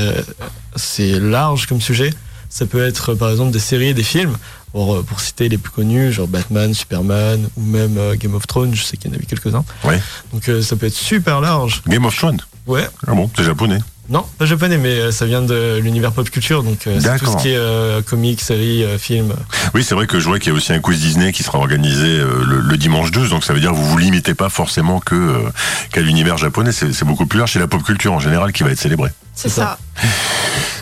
c'est 0.76 1.20
large 1.20 1.67
comme 1.67 1.82
sujet. 1.82 2.12
Ça 2.50 2.65
peut 2.65 2.84
être 2.86 3.13
par 3.15 3.30
exemple 3.30 3.52
des 3.52 3.60
séries, 3.60 3.94
des 3.94 4.04
films. 4.04 4.38
Pour, 4.74 5.04
pour 5.04 5.20
citer 5.20 5.50
les 5.50 5.58
plus 5.58 5.70
connus, 5.70 6.13
genre 6.13 6.30
Batman, 6.30 6.74
Superman 6.74 7.50
ou 7.58 7.62
même 7.62 7.98
euh, 7.98 8.15
Game 8.15 8.34
of 8.36 8.48
Thrones. 8.48 8.74
Je 8.74 8.84
sais 8.84 8.96
qu'il 8.96 9.12
y 9.12 9.13
en 9.13 9.17
a 9.17 9.20
eu 9.22 9.26
quelques-uns. 9.26 9.65
Ouais. 9.84 10.02
Donc 10.32 10.48
euh, 10.48 10.62
ça 10.62 10.78
peut 10.78 10.86
être 10.86 10.96
super 10.96 11.41
large. 11.41 11.82
Game 11.88 12.06
of 12.06 12.15
Thrones? 12.15 12.39
Ouais. 12.65 12.88
Ah 13.06 13.13
bon, 13.13 13.30
c'est 13.36 13.44
japonais? 13.44 13.80
Non, 14.10 14.26
pas 14.38 14.46
japonais, 14.46 14.78
mais 14.78 14.90
euh, 14.90 15.12
ça 15.12 15.26
vient 15.26 15.42
de 15.42 15.80
l'univers 15.82 16.12
pop 16.12 16.30
culture, 16.30 16.64
donc 16.64 16.86
euh, 16.86 17.00
c'est 17.00 17.18
tout 17.18 17.32
ce 17.32 17.38
qui 17.38 17.50
est 17.50 17.56
euh, 17.56 18.02
comics, 18.02 18.42
séries, 18.42 18.84
films. 18.98 19.34
Oui, 19.74 19.84
c'est 19.84 19.96
vrai 19.96 20.08
que 20.08 20.20
je 20.20 20.28
vois 20.28 20.40
qu'il 20.40 20.52
y 20.52 20.56
a 20.56 20.58
aussi 20.58 20.74
un 20.74 20.80
quiz 20.80 21.00
Disney 21.00 21.32
qui 21.32 21.44
sera 21.44 21.60
organisé 21.60 22.20
le, 22.20 22.78
dimanche 22.78 23.12
12, 23.12 23.30
donc 23.30 23.44
ça 23.44 23.54
veut 23.54 23.60
dire 23.60 23.72
que 23.72 23.76
vous 23.76 23.88
vous 23.88 23.98
limitez 23.98 24.34
pas 24.34 24.50
forcément 24.50 25.00
que 25.00 25.44
qu'à 25.92 26.02
l'univers 26.02 26.38
japonais, 26.38 26.72
c'est 26.72 27.06
beaucoup 27.06 27.26
plus 27.26 27.40
large, 27.40 27.54
c'est 27.54 27.60
la 27.60 27.68
pop 27.68 27.84
culture 27.84 28.12
en 28.12 28.20
général 28.20 28.52
qui 28.52 28.64
va 28.64 28.72
être 28.72 28.80
célébrée. 28.80 29.12
C'est 29.36 29.50
ça. 29.50 29.78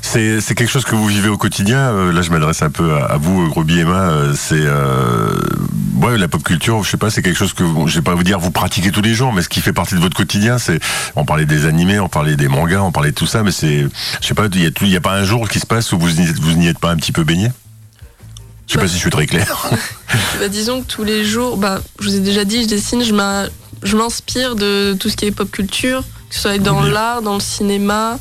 C'est 0.01 0.55
quelque 0.55 0.69
chose 0.69 0.85
que 0.85 0.95
vous 0.95 1.07
vivez 1.07 1.29
au 1.29 1.37
quotidien. 1.37 2.11
là, 2.11 2.21
je 2.21 2.31
m'adresse 2.31 2.61
un 2.61 2.71
peu 2.71 2.95
à, 2.95 3.17
vous, 3.17 3.47
Groby 3.49 3.79
Emma. 3.79 4.11
c'est 4.35 4.65
ouais, 5.99 6.17
la 6.17 6.27
pop 6.27 6.43
culture, 6.43 6.83
je 6.83 6.89
sais 6.89 6.97
pas, 6.97 7.09
c'est 7.09 7.21
quelque 7.21 7.37
chose 7.37 7.53
que 7.53 7.63
je 7.87 7.95
vais 7.95 8.01
pas 8.01 8.15
vous 8.15 8.23
dire 8.23 8.39
vous 8.39 8.51
pratiquez 8.51 8.91
tous 8.91 9.01
les 9.01 9.13
jours, 9.13 9.33
mais 9.33 9.41
ce 9.41 9.49
qui 9.49 9.61
fait 9.61 9.73
partie 9.73 9.95
de 9.95 9.99
votre 9.99 10.15
quotidien, 10.15 10.57
c'est 10.57 10.79
on 11.15 11.25
parlait 11.25 11.45
des 11.45 11.65
animés, 11.65 11.99
on 11.99 12.09
parlait 12.09 12.35
des 12.35 12.47
mangas, 12.47 12.81
on 12.81 12.91
parlait 12.91 13.11
de 13.11 13.15
tout 13.15 13.27
ça, 13.27 13.43
mais 13.43 13.51
c'est, 13.51 13.87
je 14.21 14.27
sais 14.27 14.33
pas, 14.33 14.47
il 14.53 14.63
y 14.63 14.65
a, 14.65 14.85
y 14.85 14.95
a 14.95 15.01
pas 15.01 15.13
un 15.13 15.23
jour 15.23 15.49
qui 15.49 15.59
se 15.59 15.65
passe 15.65 15.91
où 15.91 15.99
vous 15.99 16.09
vous 16.09 16.53
n'y 16.53 16.67
êtes 16.67 16.79
pas 16.79 16.91
un 16.91 16.95
petit 16.95 17.11
peu 17.11 17.23
baigné? 17.23 17.51
Je 18.67 18.73
sais 18.73 18.77
pas 18.77 18.85
bah. 18.85 18.87
si 18.87 18.95
je 18.95 18.99
suis 18.99 19.09
très 19.09 19.25
clair. 19.25 19.69
bah, 20.39 20.47
disons 20.47 20.81
que 20.81 20.87
tous 20.87 21.03
les 21.03 21.25
jours, 21.25 21.57
bah, 21.57 21.81
je 21.99 22.09
vous 22.09 22.15
ai 22.15 22.19
déjà 22.19 22.45
dit, 22.45 22.63
je 22.63 22.67
dessine, 22.67 23.03
je 23.03 23.95
m'inspire 23.95 24.55
de 24.55 24.95
tout 24.99 25.09
ce 25.09 25.17
qui 25.17 25.25
est 25.25 25.31
pop 25.31 25.49
culture, 25.49 26.03
que 26.29 26.35
ce 26.35 26.41
soit 26.41 26.57
dans 26.59 26.81
l'art, 26.81 27.21
dans 27.21 27.35
le 27.35 27.41
cinéma, 27.41 28.19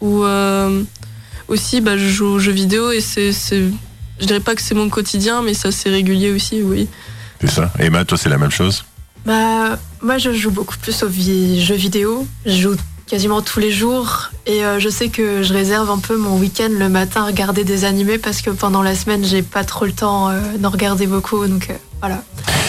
ou 0.00 0.24
euh, 0.24 0.82
aussi 1.48 1.80
bah, 1.80 1.96
je 1.96 2.08
joue 2.08 2.26
aux 2.26 2.38
jeux 2.38 2.52
vidéo 2.52 2.90
et 2.90 3.00
c'est 3.00 3.32
je 4.20 4.26
dirais 4.26 4.40
pas 4.40 4.54
que 4.54 4.62
c'est 4.62 4.74
mon 4.74 4.88
quotidien, 4.88 5.42
mais 5.42 5.54
ça 5.54 5.70
c'est 5.72 5.90
régulier 5.90 6.30
aussi, 6.30 6.62
oui. 6.62 6.88
C'est 7.40 7.50
ça. 7.50 7.72
Emma, 7.78 8.04
toi 8.04 8.16
c'est 8.16 8.28
la 8.28 8.38
même 8.38 8.50
chose 8.50 8.84
Bah 9.24 9.78
moi 10.02 10.18
je 10.18 10.32
joue 10.32 10.50
beaucoup 10.50 10.76
plus 10.78 11.02
aux 11.02 11.08
jeux 11.08 11.74
vidéo. 11.74 12.26
Je 12.46 12.56
joue 12.56 12.76
quasiment 13.06 13.40
tous 13.40 13.60
les 13.60 13.70
jours 13.70 14.30
et 14.46 14.64
euh, 14.64 14.80
je 14.80 14.88
sais 14.88 15.08
que 15.08 15.42
je 15.42 15.52
réserve 15.52 15.90
un 15.90 15.98
peu 15.98 16.16
mon 16.16 16.38
week-end 16.38 16.70
le 16.70 16.88
matin 16.88 17.22
à 17.22 17.26
regarder 17.26 17.62
des 17.62 17.84
animés 17.84 18.18
parce 18.18 18.42
que 18.42 18.50
pendant 18.50 18.82
la 18.82 18.96
semaine 18.96 19.24
j'ai 19.24 19.42
pas 19.42 19.62
trop 19.62 19.84
le 19.84 19.92
temps 19.92 20.28
euh, 20.28 20.40
d'en 20.58 20.70
regarder 20.70 21.06
beaucoup 21.06 21.46
donc 21.46 21.70
euh, 21.70 21.74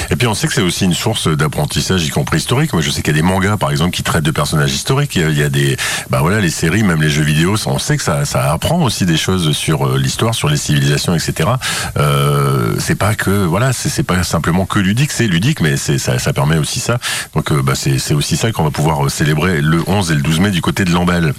Et 0.10 0.16
puis 0.16 0.28
on 0.28 0.34
sait 0.34 0.48
que 0.48 0.54
c'est 0.54 0.62
aussi 0.62 0.86
une 0.86 0.94
source 0.94 1.28
d'apprentissage, 1.28 2.06
y 2.06 2.10
compris 2.10 2.38
historique. 2.38 2.72
Moi, 2.74 2.82
je 2.82 2.90
sais 2.90 3.02
qu'il 3.02 3.16
y 3.16 3.20
a 3.20 3.22
des 3.22 3.28
mangas, 3.28 3.58
par 3.58 3.72
exemple, 3.72 3.92
qui 3.92 4.04
traitent 4.04 4.24
de 4.24 4.32
personnages 4.32 4.74
historiques. 4.74 5.16
Il 5.16 5.38
y 5.38 5.44
a 5.44 5.50
des, 5.50 5.76
bah 6.10 6.20
voilà, 6.22 6.40
les 6.40 6.50
séries, 6.50 6.84
même 6.84 7.02
les 7.02 7.10
jeux 7.10 7.24
vidéo. 7.24 7.56
On 7.66 7.80
sait 7.80 7.98
que 7.98 8.04
ça, 8.04 8.24
ça 8.24 8.52
apprend 8.52 8.82
aussi 8.84 9.06
des 9.06 9.18
choses 9.18 9.52
sur 9.52 9.86
euh, 9.86 9.98
l'histoire, 9.98 10.34
sur 10.34 10.50
les 10.50 10.58
civilisations, 10.58 11.14
etc. 11.14 11.50
Euh, 11.98 12.76
c'est 12.80 12.96
pas 12.96 13.16
que, 13.16 13.46
voilà, 13.46 13.74
c'est 13.74 14.04
pas 14.04 14.24
simplement 14.24 14.66
que 14.66 14.80
ludique, 14.80 15.12
c'est 15.12 15.28
ludique, 15.28 15.62
mais 15.62 15.76
ça, 15.78 16.34
permet 16.34 16.58
aussi 16.58 16.80
ça. 16.80 17.00
Donc, 17.36 17.52
euh, 17.52 17.62
bah, 17.62 17.74
c'est 17.76 18.14
aussi 18.14 18.38
ça 18.38 18.52
qu'on 18.52 18.64
va 18.64 18.72
pouvoir 18.72 19.06
euh, 19.06 19.10
célébrer 19.10 19.62
le 19.62 19.84
11 19.88 20.12
et 20.12 20.16
le 20.16 20.22
12 20.22 20.40
mai 20.40 20.52
du 20.52 20.62
côté 20.62 20.86
de 20.86 20.92
Lamballe. 20.92 21.34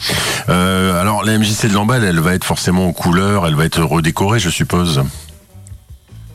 Alors, 0.48 1.24
la 1.24 1.38
MJC 1.38 1.68
de 1.68 1.74
Lamballe, 1.74 2.04
elle 2.04 2.20
va 2.20 2.34
être 2.34 2.44
forcément 2.44 2.86
aux 2.86 2.92
couleurs, 2.92 3.46
elle 3.46 3.54
va 3.54 3.64
être 3.64 3.82
redécorée, 3.82 4.40
je 4.40 4.50
suppose. 4.50 5.02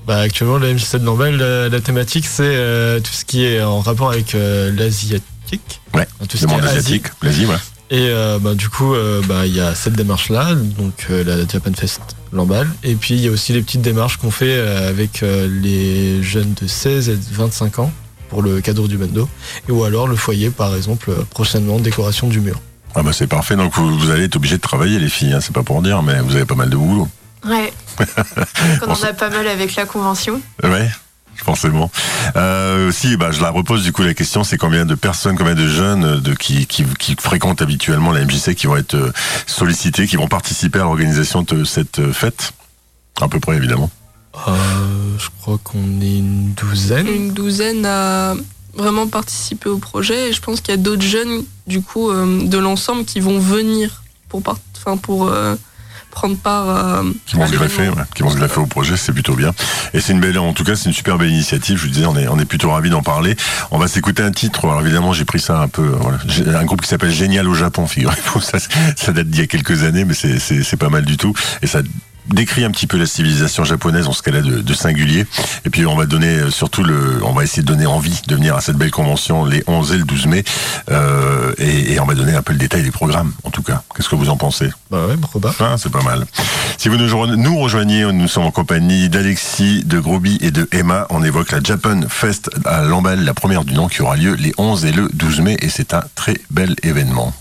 Bah, 0.06 0.20
actuellement, 0.20 0.58
la 0.58 0.74
MJC 0.74 0.98
de 0.98 1.06
Lamballe, 1.06 1.38
la, 1.38 1.80
thématique, 1.80 2.26
c'est 2.26 2.44
euh, 2.44 3.00
tout 3.00 3.14
ce 3.14 3.24
qui 3.24 3.46
est 3.46 3.62
en 3.62 3.80
rapport 3.80 4.10
avec 4.10 4.36
euh, 4.36 4.72
l'asiatique. 4.76 5.82
Ouais, 5.94 6.08
tout 6.28 6.38
ce 6.38 6.46
le 6.46 6.52
monde 6.52 6.66
asiatique, 6.66 7.06
l'Asie, 7.22 7.46
ouais. 7.46 7.56
Et 7.90 8.08
euh, 8.10 8.40
bah, 8.40 8.54
du 8.56 8.70
coup, 8.70 8.94
bah, 9.28 9.46
il 9.46 9.56
y 9.56 9.62
a 9.62 9.76
cette 9.76 9.94
démarche-là, 9.94 10.56
donc 10.56 11.08
la 11.10 11.48
Japan 11.48 11.72
Fest 11.74 12.02
Lamballe. 12.34 12.70
Et 12.84 12.96
puis, 12.96 13.14
il 13.16 13.22
y 13.22 13.28
a 13.28 13.32
aussi 13.32 13.54
les 13.54 13.62
petites 13.62 13.82
démarches 13.82 14.18
qu'on 14.18 14.32
fait 14.32 14.60
avec 14.60 15.22
les 15.22 16.22
jeunes 16.22 16.54
de 16.60 16.68
16 16.68 17.10
et 17.10 17.18
25 17.32 17.80
ans 17.80 17.92
pour 18.30 18.42
le 18.42 18.62
cadre 18.62 18.88
du 18.88 18.98
bando. 18.98 19.30
Et 19.70 19.72
ou 19.72 19.84
alors 19.84 20.08
le 20.08 20.16
foyer, 20.16 20.50
par 20.50 20.76
exemple, 20.76 21.12
prochainement, 21.30 21.80
décoration 21.80 22.28
du 22.28 22.42
mur. 22.42 22.60
Ah 22.96 23.02
bah 23.02 23.12
c'est 23.12 23.26
parfait, 23.26 23.56
donc 23.56 23.74
vous, 23.74 23.98
vous 23.98 24.12
allez 24.12 24.26
être 24.26 24.36
obligé 24.36 24.58
de 24.58 24.62
travailler 24.62 25.00
les 25.00 25.10
filles, 25.10 25.34
hein, 25.34 25.40
c'est 25.42 25.54
pas 25.54 25.64
pour 25.64 25.82
dire, 25.82 26.04
mais 26.04 26.20
vous 26.20 26.36
avez 26.36 26.46
pas 26.46 26.54
mal 26.54 26.70
de 26.70 26.76
boulot. 26.76 27.08
Ouais. 27.46 27.74
Donc, 28.00 28.08
on 28.88 28.92
en 28.92 29.04
a 29.04 29.14
pas 29.14 29.30
mal 29.30 29.48
avec 29.48 29.76
la 29.76 29.86
convention. 29.86 30.42
Ouais, 30.64 30.90
forcément. 31.36 31.92
Euh, 32.36 32.92
si, 32.92 33.18
bah, 33.18 33.32
je 33.32 33.42
la 33.42 33.50
repose 33.50 33.84
du 33.84 33.92
coup 33.92 34.04
la 34.04 34.14
question, 34.14 34.44
c'est 34.44 34.58
combien 34.58 34.86
de 34.86 34.96
personnes, 34.96 35.38
combien 35.38 35.56
de 35.56 35.68
jeunes 35.68 36.04
euh, 36.04 36.18
de 36.20 36.34
qui, 36.34 36.66
qui, 36.68 36.86
qui 37.00 37.16
fréquentent 37.20 37.62
habituellement 37.62 38.12
la 38.12 38.24
MJC 38.26 38.56
qui 38.56 38.68
vont 38.68 38.78
être 38.78 38.96
euh, 38.96 39.12
sollicités, 39.46 40.08
qui 40.08 40.16
vont 40.16 40.28
participer 40.28 40.80
à 40.80 40.84
l'organisation 40.84 41.42
de 41.42 41.64
cette 41.64 42.00
euh, 42.00 42.14
fête? 42.14 42.54
À 43.22 43.28
peu 43.28 43.40
près 43.40 43.56
évidemment. 43.56 43.90
Euh, 44.48 44.52
je 45.20 45.28
crois 45.42 45.60
qu'on 45.64 46.02
est 46.02 46.18
une 46.18 46.54
douzaine. 46.54 47.08
Une 47.08 47.34
douzaine 47.34 47.86
à 47.86 48.36
vraiment 48.76 49.08
participer 49.08 49.70
au 49.70 49.78
projet 49.78 50.30
et 50.30 50.34
je 50.34 50.42
pense 50.42 50.60
qu'il 50.62 50.74
y 50.74 50.78
a 50.78 50.82
d'autres 50.82 51.04
jeunes 51.04 51.44
du 51.68 51.82
coup 51.82 52.10
euh, 52.10 52.44
de 52.44 52.58
l'ensemble 52.58 53.06
qui 53.06 53.20
vont 53.20 53.38
venir 53.40 54.04
pour, 54.30 54.42
part... 54.42 54.58
enfin, 54.76 54.98
pour 54.98 55.28
euh, 55.28 55.56
prendre 56.14 56.38
part 56.38 56.70
à, 56.70 57.04
Qui 57.26 57.36
vont 57.36 57.48
se 57.48 57.52
greffer, 57.52 57.90
ouais, 57.90 58.04
qui 58.16 58.24
vont 58.24 58.30
se 58.30 58.38
greffer 58.38 58.60
au 58.60 58.66
projet, 58.66 58.96
c'est 58.96 59.12
plutôt 59.12 59.36
bien. 59.36 59.52
Et 59.94 60.00
c'est 60.00 60.14
une 60.14 60.20
belle, 60.20 60.38
en 60.40 60.54
tout 60.54 60.64
cas, 60.64 60.76
c'est 60.76 60.86
une 60.86 60.94
super 60.94 61.18
belle 61.18 61.32
initiative. 61.32 61.78
Je 61.78 61.84
vous 61.84 61.90
disais, 61.90 62.06
on 62.06 62.16
est, 62.16 62.28
on 62.28 62.40
est 62.40 62.46
plutôt 62.46 62.72
ravis 62.72 62.90
d'en 62.90 63.02
parler. 63.02 63.36
On 63.72 63.78
va 63.78 63.88
s'écouter 63.88 64.24
un 64.24 64.32
titre. 64.32 64.66
Alors 64.66 64.82
évidemment, 64.82 65.14
j'ai 65.14 65.26
pris 65.26 65.40
ça 65.40 65.60
un 65.60 65.68
peu, 65.68 65.82
euh, 65.82 65.98
voilà. 66.00 66.60
Un 66.60 66.66
groupe 66.66 66.82
qui 66.82 66.88
s'appelle 66.88 67.12
Génial 67.12 67.48
au 67.48 67.54
Japon, 67.54 67.88
figurez-vous. 67.88 68.42
Ça, 68.42 68.60
ça 68.96 69.12
date 69.14 69.28
d'il 69.28 69.40
y 69.40 69.44
a 69.44 69.48
quelques 69.48 69.84
années, 69.84 70.06
mais 70.06 70.14
c'est 70.14 70.78
pas 70.78 70.90
mal 70.90 71.06
du 71.06 71.18
tout. 71.18 71.34
Et 71.62 71.68
ça 71.68 71.82
décrit 72.28 72.64
un 72.64 72.72
petit 72.72 72.88
peu 72.88 72.98
la 72.98 73.06
civilisation 73.06 73.64
japonaise 73.64 74.08
en 74.08 74.14
ce 74.14 74.22
qu'elle 74.24 74.36
a 74.36 74.42
de, 74.42 74.62
de 74.62 74.74
singulier. 74.74 75.26
Et 75.66 75.70
puis 75.70 75.86
on 75.86 75.96
va 75.96 76.06
donner 76.06 76.28
euh, 76.28 76.52
surtout 76.52 76.84
le, 76.84 77.20
on 77.24 77.34
va 77.34 77.44
essayer 77.44 77.62
de 77.64 77.68
donner 77.68 77.86
envie 77.86 78.22
de 78.28 78.36
venir 78.36 78.56
à 78.56 78.62
cette 78.62 78.78
belle 78.78 78.92
convention 78.92 79.46
les 79.46 79.64
11 79.68 79.92
et 79.94 79.98
le 79.98 80.04
12 80.04 80.26
mai. 80.28 80.44
Euh, 80.92 81.54
et, 81.58 81.94
et 81.94 82.00
on 82.00 82.06
va 82.06 82.14
donner 82.16 82.34
un 82.36 82.42
peu 82.42 82.54
le 82.54 82.60
détail 82.60 82.84
des 82.84 82.92
programmes, 82.92 83.34
en 83.44 83.50
tout 83.50 83.64
cas. 83.64 83.82
Qu'est-ce 83.96 84.10
que 84.10 84.16
vous 84.16 84.30
en 84.30 84.38
pensez? 84.38 84.70
Bah 84.92 85.06
ouais, 85.08 85.16
pas. 85.42 85.54
ah, 85.60 85.76
c'est 85.78 85.92
pas 85.92 86.02
mal. 86.04 86.26
Si 86.78 86.90
vous 86.90 86.98
nous, 86.98 87.04
rejoignez- 87.06 87.38
nous 87.38 87.58
rejoignez, 87.60 88.12
nous 88.12 88.28
sommes 88.28 88.44
en 88.46 88.52
compagnie 88.52 89.10
d'Alexis, 89.10 89.84
de 89.86 90.00
Groby 90.00 90.38
et 90.42 90.52
de 90.52 90.68
Emma. 90.72 91.06
On 91.10 91.24
évoque 91.24 91.52
la 91.52 91.62
Japan 91.64 92.02
Fest 92.10 92.50
à 92.66 92.84
Lamballe, 92.84 93.24
la 93.24 93.34
première 93.34 93.64
du 93.66 93.74
nom 93.74 93.88
qui 93.88 94.02
aura 94.02 94.16
lieu 94.16 94.34
les 94.36 94.54
11 94.58 94.86
et 94.86 94.92
le 94.92 95.10
12 95.14 95.42
mai 95.42 95.58
et 95.62 95.70
c'est 95.70 95.94
un 95.94 96.04
très 96.16 96.38
bel 96.52 96.76
événement. 96.84 97.34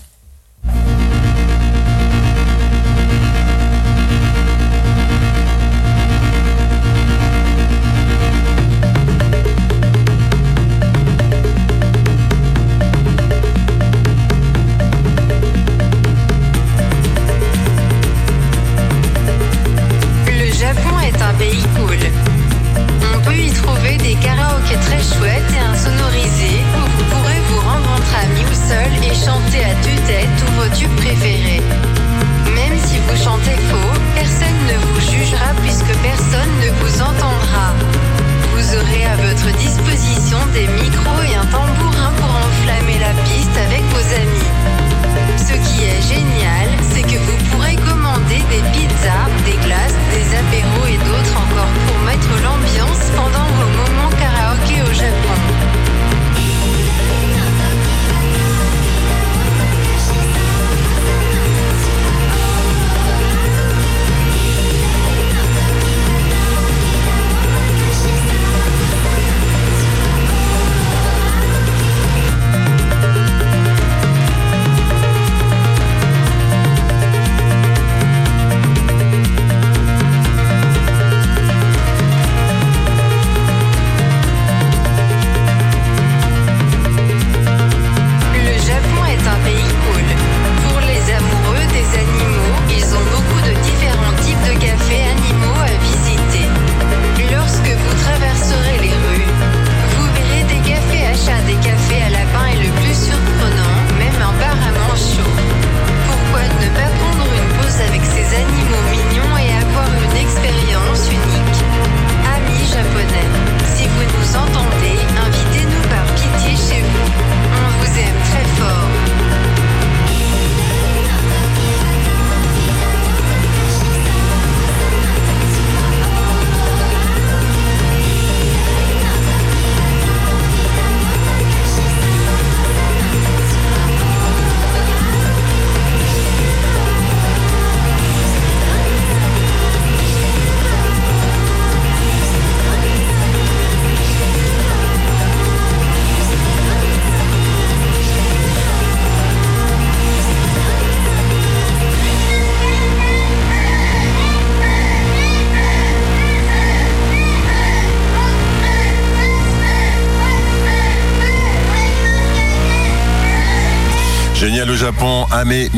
Japon, 164.93 165.25
Ame 165.31 165.69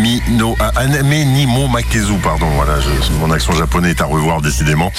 ah, 0.59 0.71
Ame 0.75 1.69
makezu, 1.71 2.15
pardon. 2.21 2.47
Voilà, 2.55 2.73
mon 3.19 3.31
accent 3.31 3.53
japonais 3.53 3.91
est 3.91 4.01
à 4.01 4.05
revoir 4.05 4.41
décidément. 4.41 4.91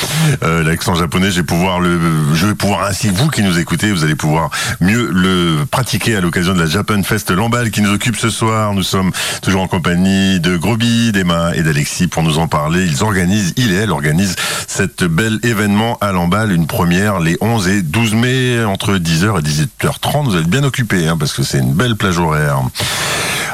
Euh, 0.42 0.62
L'accent 0.62 0.94
japonais, 0.94 1.31
je 1.31 1.40
vais 1.40 2.55
pouvoir 2.55 2.85
ainsi 2.88 3.11
vous 3.11 3.29
qui 3.29 3.42
nous 3.42 3.59
écoutez, 3.59 3.92
vous 3.92 4.05
allez 4.05 4.14
pouvoir 4.14 4.50
mieux 4.81 5.11
le 5.12 5.64
pratiquer 5.66 6.16
à 6.16 6.20
l'occasion 6.20 6.55
de 6.55 6.61
la 6.61 6.66
Japan 6.66 7.02
Fest 7.02 7.31
Lamballe 7.31 7.70
qui 7.70 7.83
nous 7.83 7.92
occupe 7.92 8.16
ce 8.16 8.31
soir. 8.31 8.72
Nous 8.72 8.83
sommes 8.83 9.12
toujours 9.42 9.62
en 9.62 9.68
compagnie 9.68 10.40
de 10.40 10.57
Groby, 10.57 11.12
d'Emma 11.12 11.55
et 11.55 11.62
d'Alexis 11.62 12.07
pour 12.07 12.22
nous 12.22 12.38
en 12.38 12.48
parler. 12.48 12.87
Ils 12.87 13.02
organisent, 13.02 13.52
il 13.57 13.72
et 13.72 13.76
elle 13.76 13.90
organisent 13.90 14.37
cet 14.66 15.05
bel 15.05 15.38
événement 15.42 15.98
à 16.00 16.12
Lamballe, 16.12 16.52
une 16.52 16.66
première 16.66 17.20
les 17.20 17.37
11 17.40 17.68
et 17.68 17.83
12 17.83 18.14
mai 18.14 18.64
entre 18.64 18.96
10h 18.96 19.40
et 19.40 19.42
18h30. 19.42 20.24
Vous 20.24 20.37
êtes 20.37 20.48
bien 20.48 20.64
occupés 20.64 21.07
hein, 21.07 21.16
parce 21.18 21.33
que 21.33 21.42
c'est 21.42 21.59
une 21.59 21.74
belle 21.74 21.96
plage 21.96 22.18
horaire. 22.18 22.62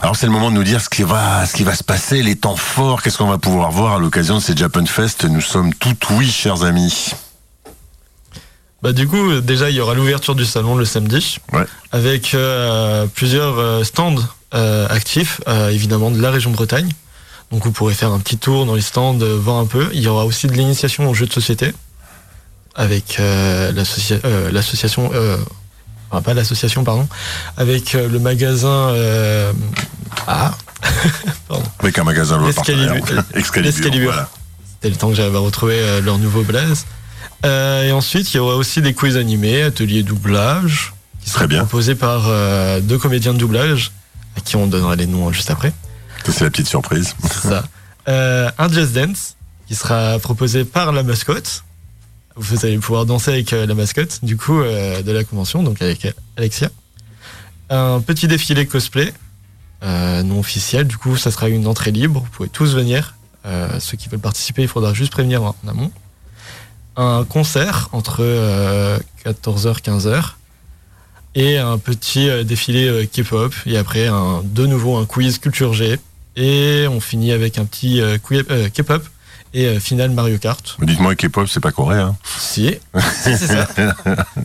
Alors 0.03 0.17
c'est 0.17 0.27
le 0.27 0.33
moment 0.33 0.51
de 0.51 0.57
nous 0.57 0.65
dire 0.65 0.81
ce 0.81 0.89
qui 0.89 1.05
va, 1.05 1.47
ce 1.47 1.53
qui 1.55 1.63
va 1.63 1.75
se 1.77 1.85
passer, 1.85 2.23
les 2.23 2.35
temps 2.35 2.57
forts, 2.57 3.03
qu'est-ce 3.03 3.19
qu'on 3.19 3.29
va 3.29 3.39
pouvoir 3.39 3.71
voir 3.71 3.95
à 3.95 3.99
l'occasion 4.01 4.37
de 4.39 4.43
ces 4.43 4.57
Japan 4.57 4.85
Fest. 4.85 5.25
Nous 5.25 5.41
sommes 5.41 5.73
tout 5.75 5.97
oui, 6.11 6.29
chers 6.29 6.65
amis. 6.65 7.11
Bah 8.83 8.93
du 8.93 9.07
coup, 9.07 9.41
déjà 9.41 9.71
il 9.71 9.77
y 9.77 9.81
aura 9.81 9.95
l'ouverture 9.95 10.35
du 10.35 10.45
salon 10.45 10.75
le 10.75 10.85
samedi, 10.85 11.39
Ouais. 11.53 11.65
avec 11.93 12.35
euh, 12.35 13.07
plusieurs 13.07 13.59
euh, 13.61 13.85
stands 13.85 14.17
euh, 14.55 14.89
actifs, 14.89 15.41
euh, 15.47 15.71
évidemment 15.71 16.11
de 16.11 16.21
la 16.21 16.33
région 16.33 16.51
Bretagne. 16.51 16.91
Donc 17.53 17.63
vous 17.65 17.71
pourrez 17.71 17.95
faire 17.95 18.11
un 18.11 18.19
petit 18.19 18.39
tour 18.39 18.67
dans 18.67 18.75
les 18.75 18.83
stands, 18.83 19.17
voir 19.19 19.59
un 19.59 19.67
peu. 19.67 19.89
Il 19.93 20.01
y 20.01 20.09
aura 20.09 20.25
aussi 20.27 20.49
de 20.49 20.53
l'initiation 20.53 21.09
aux 21.09 21.15
jeux 21.15 21.27
de 21.27 21.33
société, 21.33 21.73
avec 22.75 23.19
l'associa- 23.19 24.21
l'association, 24.51 25.13
enfin 26.13 26.23
pas 26.23 26.35
l'association 26.35 26.85
pardon, 26.85 27.09
avec 27.57 27.95
euh, 27.95 28.09
le 28.09 28.19
magasin. 28.19 28.91
Euh, 28.91 29.53
ah, 30.27 30.53
Avec 31.81 31.99
un 31.99 32.05
magasin. 32.05 32.45
Excalibur. 32.47 33.05
L'Excalibur. 33.35 34.13
voilà. 34.13 34.29
C'était 34.75 34.91
le 34.91 34.97
temps 34.97 35.09
que 35.09 35.15
j'avais 35.15 35.37
euh, 35.37 36.01
leur 36.01 36.19
nouveau 36.19 36.43
blaze. 36.43 36.87
Euh, 37.45 37.85
et 37.85 37.93
ensuite, 37.93 38.33
il 38.33 38.37
y 38.37 38.41
aura 38.41 38.57
aussi 38.57 38.83
des 38.83 38.95
quiz 38.95 39.17
animés, 39.17 39.63
ateliers 39.63 40.03
doublage, 40.03 40.93
qui 41.23 41.31
seront 41.31 41.47
bien. 41.47 41.61
proposés 41.61 41.95
par 41.95 42.25
euh, 42.27 42.81
deux 42.81 42.99
comédiens 42.99 43.33
de 43.33 43.39
doublage, 43.39 43.93
à 44.37 44.41
qui 44.41 44.57
on 44.57 44.67
donnera 44.67 44.97
les 44.97 45.07
noms 45.07 45.33
juste 45.33 45.51
après. 45.51 45.73
C'est 46.25 46.43
la 46.43 46.51
petite 46.51 46.69
surprise. 46.69 47.15
Ça. 47.43 47.65
Euh, 48.09 48.51
un 48.59 48.69
Just 48.69 48.93
Dance, 48.93 49.37
qui 49.67 49.75
sera 49.75 50.19
proposé 50.19 50.65
par 50.65 50.93
la 50.93 51.03
mascotte. 51.03 51.65
Vous 52.37 52.65
allez 52.65 52.79
pouvoir 52.79 53.05
danser 53.05 53.31
avec 53.31 53.53
euh, 53.53 53.67
la 53.67 53.75
mascotte, 53.75 54.21
du 54.23 54.37
coup, 54.37 54.61
euh, 54.61 55.03
de 55.03 55.13
la 55.13 55.25
convention, 55.25 55.63
donc 55.63 55.83
avec 55.83 56.07
euh, 56.07 56.13
Alexia. 56.37 56.71
Un 57.69 58.01
petit 58.01 58.27
défilé 58.27 58.67
cosplay, 58.67 59.13
non 59.83 60.41
officiel, 60.41 60.87
du 60.87 60.97
coup, 60.97 61.17
ça 61.17 61.31
sera 61.31 61.49
une 61.49 61.67
entrée 61.67 61.91
libre, 61.91 62.21
vous 62.21 62.31
pouvez 62.31 62.49
tous 62.49 62.75
venir. 62.75 63.15
Ceux 63.81 63.97
qui 63.97 64.09
veulent 64.09 64.21
participer, 64.21 64.63
il 64.63 64.69
faudra 64.69 64.93
juste 64.93 65.11
prévenir 65.11 65.43
en, 65.43 65.57
amont. 65.67 65.91
Un 66.97 67.25
concert 67.25 67.89
entre 67.93 68.19
euh, 68.21 68.99
14h 69.25 69.81
15h 69.81 70.35
et 71.35 71.57
un 71.57 71.79
petit 71.79 72.29
défilé 72.45 73.09
K-pop 73.11 73.55
et 73.65 73.79
après 73.79 74.09
de 74.45 74.67
nouveau 74.67 74.99
un 74.99 75.07
quiz 75.07 75.39
culture 75.39 75.73
G 75.73 75.99
et 76.37 76.87
on 76.91 77.01
finit 77.01 77.33
avec 77.33 77.57
un 77.57 77.65
petit 77.65 78.03
K-pop 78.75 79.03
et 79.55 79.67
euh, 79.67 79.81
finale 79.81 80.11
Mario 80.11 80.39
Kart. 80.39 80.77
Dites-moi, 80.81 81.15
K-pop, 81.15 81.47
c'est 81.49 81.61
pas 81.61 81.73
coréen. 81.73 82.17
Si, 82.39 82.75
si 83.23 83.37
c'est 83.37 83.47
ça. 83.47 83.69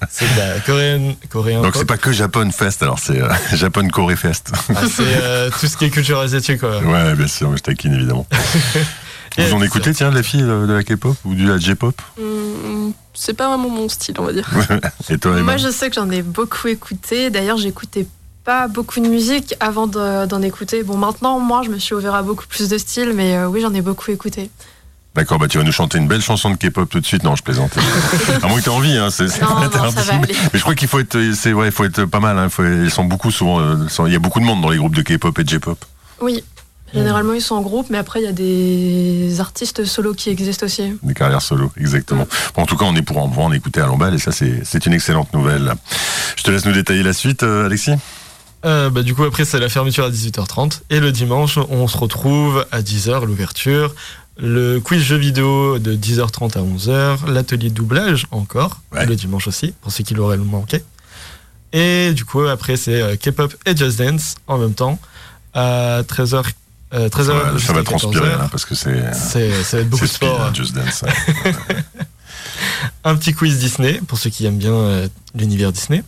C'est 0.10 0.26
de 0.26 0.40
la 0.40 0.60
coréenne, 0.60 1.16
coréen. 1.30 1.62
Donc 1.62 1.76
c'est 1.76 1.86
pas 1.86 1.98
que 1.98 2.12
Japan 2.12 2.50
Fest, 2.52 2.84
alors 2.84 3.00
c'est 3.00 3.22
euh, 3.22 3.30
Japan 3.54 3.88
Corée 3.88 4.16
Fest. 4.16 4.52
Ah, 4.76 4.82
c'est 4.90 5.04
euh, 5.06 5.50
tout 5.60 5.68
ce 5.68 5.78
qui 5.78 5.86
est 5.86 5.90
culture 5.90 6.20
asiatique. 6.20 6.60
Quoi. 6.60 6.80
ouais, 6.82 7.16
bien 7.16 7.28
sûr, 7.28 7.50
mais 7.50 7.58
je 7.58 7.64
taquine 7.64 7.94
évidemment. 7.94 8.28
Vous 9.38 9.54
en 9.54 9.62
écoutez, 9.62 9.94
tiens, 9.94 10.10
de 10.10 10.16
la 10.16 10.24
fille 10.24 10.42
euh, 10.42 10.66
de 10.66 10.74
la 10.74 10.84
K-pop 10.84 11.16
ou 11.24 11.36
de 11.36 11.48
la 11.48 11.60
J-pop 11.60 12.02
Hum, 12.20 12.92
c'est 13.14 13.36
pas 13.36 13.48
vraiment 13.50 13.70
mon 13.70 13.88
style, 13.88 14.16
on 14.20 14.24
va 14.24 14.34
dire. 14.34 14.50
Et 15.10 15.18
toi, 15.20 15.40
Moi, 15.44 15.58
je 15.58 15.70
sais 15.70 15.90
que 15.90 15.96
j'en 15.96 16.10
ai 16.10 16.24
beaucoup 16.24 16.68
écouté. 16.68 17.30
D'ailleurs, 17.30 17.58
j'écoutais 17.58 18.08
pas 18.44 18.68
beaucoup 18.68 19.00
de 19.00 19.08
musique 19.08 19.54
avant 19.60 19.86
de- 19.86 20.26
d'en 20.26 20.42
écouter. 20.42 20.82
Bon, 20.82 20.98
maintenant, 20.98 21.40
moi, 21.40 21.62
je 21.64 21.70
me 21.70 21.78
suis 21.78 21.94
ouvert 21.94 22.16
à 22.16 22.24
beaucoup 22.24 22.48
plus 22.48 22.68
de 22.70 22.78
styles, 22.80 23.14
mais 23.14 23.36
euh, 23.38 23.48
oui, 23.48 23.62
j'en 23.62 23.74
ai 23.76 23.82
beaucoup 23.82 24.10
écouté. 24.10 24.50
D'accord, 25.18 25.40
bah 25.40 25.48
tu 25.48 25.58
vas 25.58 25.64
nous 25.64 25.72
chanter 25.72 25.98
une 25.98 26.08
belle 26.08 26.22
chanson 26.22 26.52
de 26.52 26.56
K-pop 26.58 26.88
tout 26.90 27.00
de 27.00 27.06
suite. 27.06 27.24
Non, 27.24 27.36
je 27.36 27.42
plaisante. 27.44 27.72
à 28.44 28.48
moins 28.48 28.60
que 28.60 28.64
t'aies 28.64 28.70
envie, 28.70 28.96
hein, 28.98 29.10
c'est 29.10 29.26
pas 29.40 29.48
interdit. 29.66 30.12
Mais 30.54 30.60
je 30.60 30.62
crois 30.62 30.76
qu'il 30.76 30.88
faut 30.88 31.00
être, 31.00 31.18
c'est 31.34 31.54
ouais, 31.54 31.66
il 31.68 31.72
faut 31.72 31.84
être 31.86 32.06
pas 32.06 32.20
mal. 32.20 32.38
Hein, 32.38 32.50
faut- 32.50 32.64
ils 32.64 32.92
sont 32.92 33.04
beaucoup 33.04 33.32
souvent. 33.32 33.60
euh, 33.60 33.88
sont- 33.90 34.06
Il 34.06 34.14
y 34.14 34.16
a 34.16 34.20
beaucoup 34.20 34.40
de 34.40 34.46
monde 34.46 34.62
dans 34.62 34.70
les 34.70 34.78
groupes 34.78 34.96
de 34.96 35.02
K-pop 35.02 35.38
et 35.40 35.44
de 35.44 35.50
J-pop. 35.50 35.84
Oui. 36.22 36.44
Généralement, 36.94 37.34
ils 37.34 37.42
sont 37.42 37.56
en 37.56 37.62
groupe, 37.62 37.88
mais 37.90 37.98
après, 37.98 38.22
il 38.22 38.26
y 38.26 38.28
a 38.28 38.32
des 38.32 39.40
artistes 39.42 39.84
solos 39.84 40.14
qui 40.14 40.30
existent 40.30 40.66
aussi. 40.68 40.94
Des 41.04 41.14
carrières 41.14 41.42
solo, 41.42 41.70
exactement. 41.78 42.26
Bon, 42.56 42.62
en 42.62 42.66
tout 42.66 42.78
cas, 42.78 42.86
on 42.86 42.96
est 42.96 43.02
pour 43.02 43.18
en, 43.18 43.28
pour 43.28 43.44
en 43.44 43.52
écouter 43.52 43.82
à 43.82 43.88
l'emballe 43.88 44.14
et 44.14 44.20
ça, 44.20 44.32
c'est 44.32 44.62
c'est 44.64 44.86
une 44.86 44.94
excellente 44.94 45.34
nouvelle. 45.34 45.74
Je 46.38 46.44
te 46.44 46.52
laisse 46.52 46.66
nous 46.66 46.72
détailler 46.72 47.04
la 47.04 47.12
suite, 47.14 47.44
euh, 47.44 47.66
Alexis. 47.66 47.92
Euh, 48.66 48.90
bah, 48.90 49.04
du 49.04 49.14
coup, 49.16 49.24
après, 49.24 49.44
c'est 49.46 49.60
la 49.60 49.68
fermeture 49.70 50.06
à 50.06 50.10
18h30. 50.10 50.82
Et 50.90 51.00
le 51.00 51.12
dimanche, 51.12 51.58
on 51.70 51.88
se 51.88 51.98
retrouve 51.98 52.66
à 52.72 52.82
10h, 52.82 53.26
l'ouverture. 53.26 53.94
Le 54.40 54.80
quiz 54.80 55.02
jeu 55.02 55.16
vidéo 55.18 55.80
de 55.80 55.96
10h30 55.96 56.58
à 56.58 56.62
11h. 56.62 57.28
L'atelier 57.32 57.70
de 57.70 57.74
doublage 57.76 58.28
encore. 58.32 58.82
Ouais. 58.92 59.06
Le 59.06 59.16
dimanche 59.16 59.48
aussi, 59.48 59.74
pour 59.82 59.92
ceux 59.92 60.04
qui 60.04 60.14
l'auraient 60.14 60.38
manqué. 60.38 60.84
Et 61.74 62.14
du 62.14 62.24
coup, 62.24 62.42
après, 62.42 62.78
c'est 62.78 63.02
euh, 63.02 63.16
K-pop 63.16 63.54
et 63.66 63.76
Just 63.76 63.98
Dance 64.00 64.36
en 64.48 64.58
même 64.60 64.74
temps. 64.74 65.00
À 65.54 66.02
13h. 66.04 66.44
euh, 66.94 67.10
13h 67.10 67.26
ça 67.26 67.34
va, 67.34 67.60
ça 67.60 67.74
va 67.74 67.84
transpirer 67.84 68.30
14h. 68.30 68.38
là, 68.38 68.48
parce 68.52 68.66
que 68.66 68.76
c'est 68.76 69.14
C'est, 69.14 69.64
ça 69.64 69.78
va 69.78 69.82
être 69.84 69.90
beaucoup 69.90 70.06
de 70.06 70.10
speed, 70.10 70.30
sport. 70.30 70.42
hein, 70.42 70.52
Just 70.54 70.76
Dance. 70.76 71.02
ouais. 71.04 71.54
un 73.04 73.16
petit 73.16 73.34
quiz 73.34 73.58
Disney 73.58 74.00
pour 74.08 74.18
ceux 74.20 74.30
qui 74.30 74.46
aiment 74.46 74.58
bien 74.58 74.74
euh, 74.74 75.08
l'univers 75.36 75.72
Disney. 75.72 76.04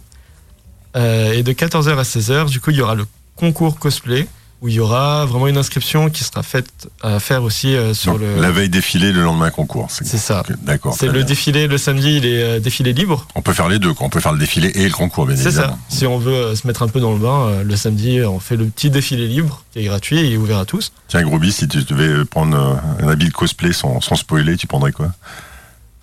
Euh, 0.96 1.34
et 1.34 1.42
de 1.44 1.52
14h 1.52 1.98
à 1.98 2.04
16h, 2.04 2.50
du 2.50 2.60
coup, 2.62 2.70
il 2.72 2.78
y 2.78 2.82
aura 2.82 2.96
le 2.96 3.06
concours 3.36 3.78
cosplay 3.80 4.28
où 4.62 4.68
il 4.68 4.74
y 4.74 4.80
aura 4.82 5.26
vraiment 5.26 5.48
une 5.48 5.58
inscription 5.58 6.10
qui 6.10 6.24
sera 6.26 6.44
faite 6.44 6.90
à 7.02 7.20
faire 7.22 7.44
aussi 7.44 7.76
euh, 7.76 7.94
sur 7.94 8.14
Donc, 8.14 8.22
le. 8.22 8.42
La 8.42 8.52
veille 8.52 8.68
défilé, 8.68 9.14
le 9.14 9.24
lendemain 9.24 9.52
concours. 9.52 9.88
C'est 9.90 10.06
ça. 10.18 10.44
D'accord. 10.64 10.94
C'est 11.00 11.06
le 11.08 11.14
bien. 11.14 11.24
défilé 11.24 11.68
le 11.68 11.78
samedi, 11.78 12.18
il 12.18 12.26
est 12.26 12.44
euh, 12.44 12.60
défilé 12.60 12.92
libre. 12.92 13.26
On 13.36 13.42
peut 13.42 13.54
faire 13.54 13.70
les 13.70 13.80
deux, 13.80 13.94
quoi. 13.94 14.08
On 14.08 14.10
peut 14.10 14.20
faire 14.20 14.34
le 14.34 14.40
défilé 14.40 14.70
et 14.76 14.84
le 14.86 14.92
concours, 14.94 15.26
bien 15.28 15.38
C'est 15.38 15.44
ça. 15.44 15.50
évidemment. 15.50 15.80
Si 15.88 16.06
on 16.06 16.18
veut 16.18 16.34
euh, 16.34 16.56
se 16.56 16.68
mettre 16.68 16.84
un 16.84 16.90
peu 16.90 17.00
dans 17.00 17.14
le 17.14 17.20
bain, 17.20 17.48
euh, 17.48 17.64
le 17.64 17.76
samedi, 17.78 18.22
on 18.22 18.40
fait 18.42 18.58
le 18.58 18.66
petit 18.66 18.90
défilé 18.90 19.28
libre 19.28 19.64
qui 19.72 19.80
est 19.80 19.84
gratuit 19.86 20.20
et 20.20 20.36
ouvert 20.36 20.58
à 20.60 20.66
tous. 20.66 20.92
Tiens, 21.08 21.22
Groby, 21.24 21.54
si 21.54 21.68
tu 21.70 21.82
devais 21.84 22.26
prendre 22.26 22.58
euh, 23.02 23.06
un 23.06 23.08
habit 23.08 23.30
de 23.30 23.34
cosplay 23.34 23.72
sans, 23.72 24.02
sans 24.02 24.16
spoiler, 24.16 24.58
tu 24.58 24.68
prendrais 24.68 24.92
quoi? 24.92 25.12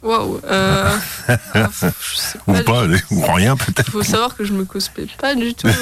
Waouh. 0.02 0.40
Euh, 0.44 0.96
je 1.54 2.16
sais 2.16 2.38
Ou 2.46 2.52
pas. 2.52 2.62
pas, 2.62 2.84
ou 3.10 3.20
rien 3.34 3.54
Il 3.58 3.64
peut-être. 3.74 3.90
faut 3.90 4.02
savoir 4.04 4.36
que 4.36 4.44
je 4.44 4.52
me 4.52 4.64
cosplay 4.64 5.06
pas 5.20 5.34
du 5.34 5.52
tout. 5.52 5.68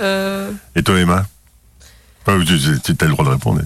Euh, 0.00 0.52
Et 0.76 0.82
toi, 0.84 0.96
Emma? 1.00 1.26
Tu, 2.36 2.92
as 3.00 3.04
le 3.04 3.10
droit 3.12 3.24
de 3.24 3.30
répondre. 3.30 3.60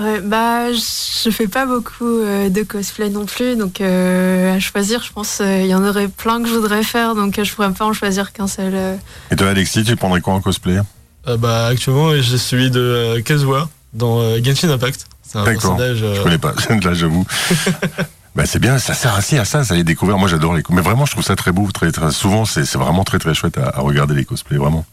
Ouais, 0.00 0.20
bah, 0.20 0.72
je 0.72 1.30
fais 1.30 1.48
pas 1.48 1.66
beaucoup 1.66 2.04
euh, 2.06 2.48
de 2.48 2.62
cosplay 2.62 3.10
non 3.10 3.26
plus, 3.26 3.56
donc 3.56 3.80
euh, 3.80 4.54
à 4.54 4.60
choisir, 4.60 5.02
je 5.02 5.12
pense 5.12 5.42
il 5.44 5.66
y 5.66 5.74
en 5.74 5.84
aurait 5.84 6.08
plein 6.08 6.42
que 6.42 6.48
je 6.48 6.54
voudrais 6.54 6.82
faire, 6.84 7.14
donc 7.14 7.38
euh, 7.38 7.44
je 7.44 7.52
pourrais 7.54 7.72
pas 7.72 7.84
en 7.84 7.92
choisir 7.92 8.32
qu'un 8.32 8.46
seul. 8.46 8.72
euh. 8.74 8.96
Et 9.30 9.36
toi, 9.36 9.48
Alexis, 9.48 9.84
tu 9.84 9.96
prendrais 9.96 10.20
quoi 10.20 10.34
en 10.34 10.40
cosplay? 10.40 10.78
Euh, 11.28 11.36
bah, 11.36 11.66
actuellement, 11.66 12.12
j'ai 12.20 12.38
celui 12.38 12.70
de 12.70 12.80
euh, 12.80 13.20
Kazuha 13.22 13.68
dans 13.92 14.20
euh, 14.20 14.38
Genshin 14.42 14.70
Impact. 14.70 15.06
C'est 15.22 15.38
un 15.38 15.44
personnage. 15.44 15.98
euh, 16.02 16.14
Je 16.16 16.22
connais 16.22 16.38
pas, 16.38 16.54
là 16.84 16.94
j'avoue. 16.94 17.26
bah, 18.36 18.46
c'est 18.46 18.58
bien, 18.58 18.78
ça 18.78 18.94
sert 18.94 19.14
assez 19.14 19.38
à 19.38 19.44
ça, 19.44 19.64
ça 19.64 19.74
les 19.74 19.84
découvrir. 19.84 20.18
Moi 20.18 20.28
j'adore 20.28 20.54
les 20.54 20.62
Mais 20.70 20.80
vraiment, 20.82 21.04
je 21.04 21.12
trouve 21.12 21.24
ça 21.24 21.36
très 21.36 21.52
beau. 21.52 21.68
Très, 21.72 21.90
très... 21.92 22.10
Souvent, 22.10 22.44
c'est 22.44 22.64
c'est 22.64 22.78
vraiment 22.78 23.04
très 23.04 23.18
très 23.18 23.34
chouette 23.34 23.58
à, 23.58 23.68
à 23.76 23.80
regarder 23.80 24.14
les 24.14 24.24
cosplays, 24.24 24.56
vraiment. 24.58 24.86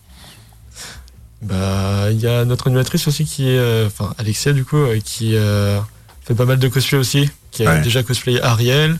Bah, 1.41 2.07
il 2.11 2.19
y 2.19 2.27
a 2.27 2.45
notre 2.45 2.67
animatrice 2.67 3.07
aussi 3.07 3.25
qui 3.25 3.47
est, 3.49 3.57
euh, 3.57 3.87
enfin 3.87 4.13
Alexia 4.17 4.53
du 4.53 4.65
coup, 4.65 4.77
euh, 4.77 4.99
qui 5.03 5.35
euh, 5.35 5.79
fait 6.21 6.33
pas 6.33 6.45
mal 6.45 6.57
de 6.59 6.67
cosplay 6.67 6.97
aussi, 6.97 7.29
qui 7.51 7.65
a 7.65 7.75
Ouais. 7.75 7.81
déjà 7.81 8.01
cosplayé 8.03 8.41
Ariel. 8.41 8.99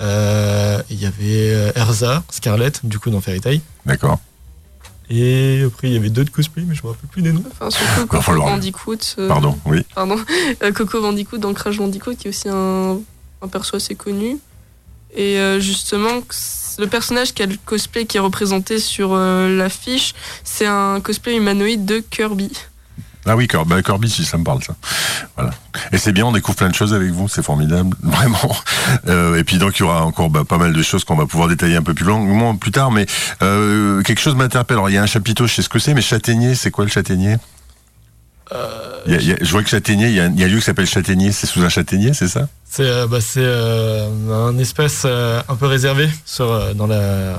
Euh, 0.00 0.80
Il 0.90 1.00
y 1.00 1.06
avait 1.06 1.72
Erza, 1.74 2.22
Scarlett, 2.30 2.84
du 2.84 2.98
coup 2.98 3.10
dans 3.10 3.20
Fairy 3.20 3.40
Tail. 3.40 3.60
D'accord. 3.86 4.18
Et 5.10 5.62
après 5.66 5.88
il 5.88 5.94
y 5.94 5.96
avait 5.96 6.10
d'autres 6.10 6.30
cosplays, 6.30 6.64
mais 6.66 6.74
je 6.74 6.82
me 6.82 6.88
rappelle 6.88 7.08
plus 7.08 7.22
des 7.22 7.32
noms. 7.32 7.42
enfin, 7.50 7.70
surtout 7.70 8.06
Coco 8.06 8.22
falloir- 8.22 8.48
Bandicoot. 8.50 8.98
euh, 9.18 9.26
Pardon, 9.28 9.58
oui. 9.64 9.82
Pardon. 9.94 10.16
Euh, 10.62 10.72
Coco 10.72 11.00
Bandicoot 11.00 11.38
dans 11.38 11.54
Crash 11.54 11.78
Bandicoot, 11.78 12.14
qui 12.16 12.26
est 12.26 12.30
aussi 12.30 12.48
un, 12.50 12.98
un 13.42 13.48
perso 13.48 13.76
assez 13.76 13.94
connu. 13.94 14.38
Et 15.16 15.38
euh, 15.38 15.58
justement, 15.58 16.20
le 16.78 16.86
personnage 16.86 17.34
qui 17.34 17.42
a 17.42 17.46
le 17.46 17.56
cosplay 17.64 18.06
qui 18.06 18.16
est 18.16 18.20
représenté 18.20 18.78
sur 18.78 19.10
euh, 19.12 19.56
l'affiche, 19.56 20.14
c'est 20.44 20.66
un 20.66 21.00
cosplay 21.00 21.36
humanoïde 21.36 21.84
de 21.84 21.98
Kirby. 21.98 22.52
Ah 23.26 23.36
oui, 23.36 23.46
Kirby, 23.46 23.68
bah, 23.68 23.82
Kirby, 23.82 24.08
si 24.08 24.24
ça 24.24 24.38
me 24.38 24.44
parle, 24.44 24.62
ça. 24.62 24.74
Voilà. 25.36 25.50
Et 25.92 25.98
c'est 25.98 26.12
bien, 26.12 26.24
on 26.24 26.32
découvre 26.32 26.56
plein 26.56 26.70
de 26.70 26.74
choses 26.74 26.94
avec 26.94 27.10
vous, 27.10 27.28
c'est 27.28 27.42
formidable, 27.42 27.94
vraiment. 28.02 28.56
Euh, 29.06 29.36
et 29.36 29.44
puis 29.44 29.58
donc, 29.58 29.78
il 29.78 29.80
y 29.80 29.82
aura 29.82 30.04
encore 30.04 30.30
bah, 30.30 30.44
pas 30.48 30.56
mal 30.56 30.72
de 30.72 30.82
choses 30.82 31.04
qu'on 31.04 31.16
va 31.16 31.26
pouvoir 31.26 31.48
détailler 31.48 31.76
un 31.76 31.82
peu 31.82 31.94
plus 31.94 32.06
longuement 32.06 32.56
plus 32.56 32.70
tard, 32.70 32.90
mais 32.90 33.06
euh, 33.42 34.02
quelque 34.02 34.20
chose 34.20 34.34
m'interpelle. 34.34 34.76
Alors, 34.76 34.88
il 34.88 34.94
y 34.94 34.98
a 34.98 35.02
un 35.02 35.06
chapiteau, 35.06 35.46
je 35.46 35.54
sais 35.54 35.62
ce 35.62 35.68
que 35.68 35.78
c'est, 35.78 35.94
mais 35.94 36.00
châtaignier, 36.00 36.54
c'est 36.54 36.70
quoi 36.70 36.84
le 36.84 36.90
châtaignier? 36.90 37.36
Il 39.06 39.12
y 39.12 39.16
a- 39.16 39.20
il 39.20 39.26
y 39.28 39.32
a- 39.32 39.36
Je 39.40 39.50
vois 39.50 39.62
que 39.62 39.68
châtaignier, 39.68 40.08
il 40.08 40.14
y 40.14 40.20
a, 40.20 40.24
un 40.24 40.28
lieu 40.48 40.58
qui 40.58 40.64
s'appelle 40.64 40.86
châtaignier, 40.86 41.32
c'est 41.32 41.46
sous 41.46 41.62
un 41.62 41.68
châtaignier, 41.68 42.12
c'est 42.14 42.28
ça? 42.28 42.48
C'est 42.70 42.84
euh, 42.84 43.06
bah, 43.06 43.18
euh, 43.36 44.48
un 44.48 44.58
espace 44.58 45.02
euh, 45.04 45.40
un 45.48 45.54
peu 45.56 45.66
réservé 45.66 46.08
sur, 46.24 46.50
euh, 46.50 46.74
dans, 46.74 46.86
la, 46.86 46.96
euh, 46.96 47.36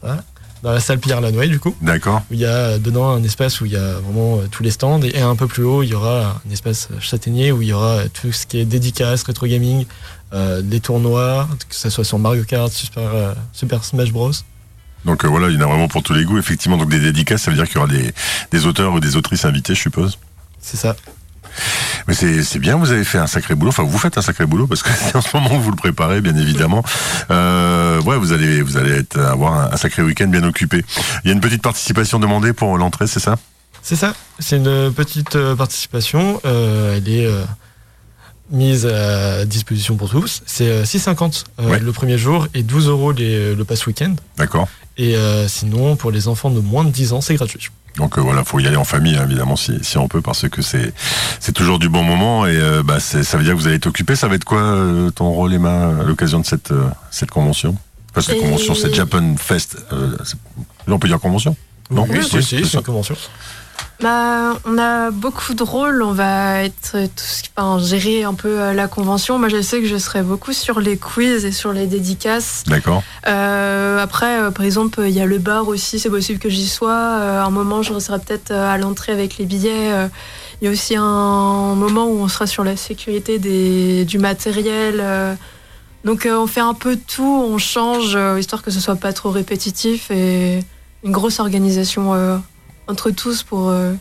voilà, 0.00 0.22
dans 0.62 0.72
la 0.72 0.80
salle 0.80 0.98
Pierre 0.98 1.20
Lanoy 1.20 1.48
du 1.48 1.58
coup. 1.58 1.74
D'accord. 1.82 2.22
il 2.30 2.38
y 2.38 2.46
a 2.46 2.78
dedans 2.78 3.10
un 3.10 3.22
espace 3.24 3.60
où 3.60 3.66
il 3.66 3.72
y 3.72 3.76
a 3.76 3.94
vraiment 3.94 4.38
euh, 4.38 4.46
tous 4.50 4.62
les 4.62 4.70
stands 4.70 5.00
et 5.02 5.20
un 5.20 5.34
peu 5.36 5.46
plus 5.48 5.64
haut 5.64 5.82
il 5.82 5.88
y 5.90 5.94
aura 5.94 6.40
un 6.48 6.52
espace 6.52 6.88
châtaignier 7.00 7.50
où 7.52 7.62
il 7.62 7.68
y 7.68 7.72
aura 7.72 7.98
euh, 7.98 8.06
tout 8.12 8.30
ce 8.32 8.46
qui 8.46 8.58
est 8.58 8.64
dédicace, 8.64 9.24
rétro 9.24 9.46
gaming, 9.46 9.86
euh, 10.32 10.62
des 10.62 10.80
tournois, 10.80 11.48
que 11.68 11.74
ce 11.74 11.90
soit 11.90 12.04
sur 12.04 12.18
Mario 12.18 12.44
Kart, 12.44 12.72
Super, 12.72 13.02
euh, 13.14 13.34
Super 13.52 13.84
Smash 13.84 14.12
Bros. 14.12 14.30
Donc 15.04 15.24
euh, 15.24 15.28
voilà, 15.28 15.48
il 15.48 15.54
y 15.54 15.58
en 15.58 15.62
a 15.62 15.66
vraiment 15.66 15.88
pour 15.88 16.02
tous 16.04 16.14
les 16.14 16.24
goûts. 16.24 16.38
Effectivement, 16.38 16.76
donc 16.76 16.88
des 16.88 17.00
dédicaces, 17.00 17.42
ça 17.42 17.50
veut 17.50 17.56
dire 17.56 17.66
qu'il 17.66 17.74
y 17.74 17.78
aura 17.78 17.88
des, 17.88 18.14
des 18.52 18.66
auteurs 18.66 18.92
ou 18.92 19.00
des 19.00 19.16
autrices 19.16 19.44
invités, 19.44 19.74
je 19.74 19.80
suppose? 19.80 20.16
C'est 20.62 20.76
ça. 20.76 20.96
Mais 22.08 22.14
c'est 22.14 22.58
bien, 22.58 22.76
vous 22.76 22.90
avez 22.92 23.04
fait 23.04 23.18
un 23.18 23.26
sacré 23.26 23.54
boulot. 23.54 23.68
Enfin, 23.70 23.82
vous 23.82 23.98
faites 23.98 24.16
un 24.18 24.22
sacré 24.22 24.46
boulot 24.46 24.66
parce 24.66 24.82
que 24.82 24.88
c'est 24.90 25.14
en 25.16 25.20
ce 25.20 25.36
moment 25.36 25.50
que 25.50 25.62
vous 25.62 25.70
le 25.70 25.76
préparez, 25.76 26.20
bien 26.20 26.34
évidemment. 26.36 26.82
Euh, 27.30 28.00
ouais, 28.02 28.16
vous 28.16 28.32
allez 28.32 28.62
vous 28.62 28.76
allez 28.76 28.92
être, 28.92 29.18
avoir 29.18 29.72
un, 29.72 29.76
sacré 29.76 30.02
week-end 30.02 30.28
bien 30.28 30.42
occupé. 30.44 30.82
Il 31.24 31.28
y 31.28 31.30
a 31.30 31.34
une 31.34 31.40
petite 31.40 31.62
participation 31.62 32.18
demandée 32.18 32.52
pour 32.52 32.76
l'entrée, 32.78 33.06
c'est 33.06 33.20
ça? 33.20 33.36
C'est 33.82 33.96
ça. 33.96 34.14
C'est 34.38 34.56
une 34.56 34.92
petite 34.92 35.36
euh, 35.36 35.54
participation. 35.54 36.40
euh, 36.44 36.96
elle 36.96 37.08
est 37.08 37.26
euh, 37.26 37.44
mise 38.50 38.86
à 38.86 39.44
disposition 39.44 39.96
pour 39.96 40.08
tous. 40.10 40.42
C'est 40.46 40.68
euh, 40.68 40.84
6,50 40.84 41.44
euh, 41.60 41.68
Ouais. 41.70 41.78
le 41.80 41.92
premier 41.92 42.16
jour 42.18 42.46
et 42.54 42.62
12 42.62 42.88
euros 42.88 43.12
les- 43.12 43.54
le 43.54 43.64
pass 43.64 43.86
week-end. 43.86 44.14
D'accord. 44.38 44.68
Et 44.98 45.16
sinon, 45.48 45.96
pour 45.96 46.10
les 46.10 46.28
enfants 46.28 46.50
de 46.50 46.60
moins 46.60 46.84
de 46.84 46.90
10 46.90 47.14
ans, 47.14 47.20
c'est 47.22 47.34
gratuit. 47.34 47.70
Donc 47.96 48.16
euh, 48.18 48.20
voilà, 48.22 48.42
faut 48.44 48.58
y 48.58 48.66
aller 48.66 48.76
en 48.76 48.84
famille 48.84 49.16
hein, 49.16 49.24
évidemment 49.26 49.54
si, 49.56 49.78
si 49.82 49.98
on 49.98 50.08
peut 50.08 50.22
parce 50.22 50.48
que 50.48 50.62
c'est 50.62 50.94
c'est 51.40 51.52
toujours 51.52 51.78
du 51.78 51.88
bon 51.90 52.02
moment 52.02 52.46
et 52.46 52.56
euh, 52.56 52.82
bah 52.82 53.00
c'est- 53.00 53.22
ça 53.22 53.36
veut 53.36 53.44
dire 53.44 53.52
que 53.54 53.58
vous 53.58 53.66
allez 53.66 53.76
être 53.76 53.86
occupé. 53.86 54.16
Ça 54.16 54.28
va 54.28 54.34
être 54.36 54.44
quoi 54.44 54.60
euh, 54.62 55.10
ton 55.10 55.28
rôle 55.30 55.52
Emma 55.52 55.88
à 56.00 56.02
l'occasion 56.02 56.40
de 56.40 56.46
cette 56.46 56.70
euh, 56.72 56.88
cette 57.10 57.30
convention? 57.30 57.76
Enfin 58.10 58.22
cette 58.22 58.36
Et- 58.36 58.40
convention, 58.40 58.74
cette 58.74 58.94
Japan 58.94 59.34
Fest. 59.36 59.76
euh, 59.92 60.16
c'est- 60.24 60.36
on 60.88 60.98
peut 60.98 61.08
dire 61.08 61.20
convention 61.20 61.54
Non? 61.90 62.06
Oui, 62.08 62.18
Oui, 62.18 62.24
si, 62.24 62.42
c'est 62.42 62.64
c'est 62.64 62.78
une 62.78 62.82
convention. 62.82 63.14
Bah, 64.02 64.58
on 64.64 64.78
a 64.78 65.10
beaucoup 65.10 65.54
de 65.54 65.62
rôles. 65.62 66.02
On 66.02 66.12
va 66.12 66.64
être 66.64 66.96
tous, 67.14 67.42
enfin, 67.56 67.78
gérer 67.78 68.24
un 68.24 68.34
peu 68.34 68.60
euh, 68.60 68.72
la 68.72 68.88
convention. 68.88 69.38
Moi, 69.38 69.48
je 69.48 69.62
sais 69.62 69.80
que 69.80 69.86
je 69.86 69.96
serai 69.96 70.22
beaucoup 70.22 70.52
sur 70.52 70.80
les 70.80 70.96
quiz 70.96 71.44
et 71.44 71.52
sur 71.52 71.72
les 71.72 71.86
dédicaces. 71.86 72.64
D'accord. 72.66 73.02
Euh, 73.28 74.02
après, 74.02 74.40
euh, 74.40 74.50
par 74.50 74.64
exemple, 74.64 75.00
il 75.04 75.12
y 75.12 75.20
a 75.20 75.26
le 75.26 75.38
bar 75.38 75.68
aussi. 75.68 76.00
C'est 76.00 76.10
possible 76.10 76.40
que 76.40 76.50
j'y 76.50 76.68
sois. 76.68 76.92
Un 76.92 77.50
moment, 77.50 77.82
je 77.82 77.96
serai 77.98 78.18
peut-être 78.18 78.50
à 78.50 78.76
l'entrée 78.76 79.12
avec 79.12 79.38
les 79.38 79.44
billets. 79.44 79.90
Il 80.60 80.66
y 80.66 80.68
a 80.68 80.70
aussi 80.70 80.94
un 80.96 81.74
moment 81.74 82.06
où 82.06 82.20
on 82.20 82.28
sera 82.28 82.46
sur 82.46 82.62
la 82.62 82.76
sécurité 82.76 83.40
des, 83.40 84.04
du 84.04 84.18
matériel. 84.18 85.36
donc, 86.04 86.26
euh, 86.26 86.36
on 86.36 86.46
fait 86.46 86.60
un 86.60 86.74
peu 86.74 86.96
tout. 86.96 87.24
On 87.24 87.58
change, 87.58 88.14
euh, 88.14 88.38
histoire 88.38 88.62
que 88.62 88.70
ce 88.70 88.78
soit 88.78 88.96
pas 88.96 89.12
trop 89.12 89.30
répétitif 89.30 90.10
et 90.10 90.60
une 91.04 91.12
grosse 91.12 91.40
organisation 91.40 92.14
euh, 92.14 92.38
entre 92.88 93.10
tous 93.10 93.42
pour. 93.42 93.68
euh, 93.70 93.92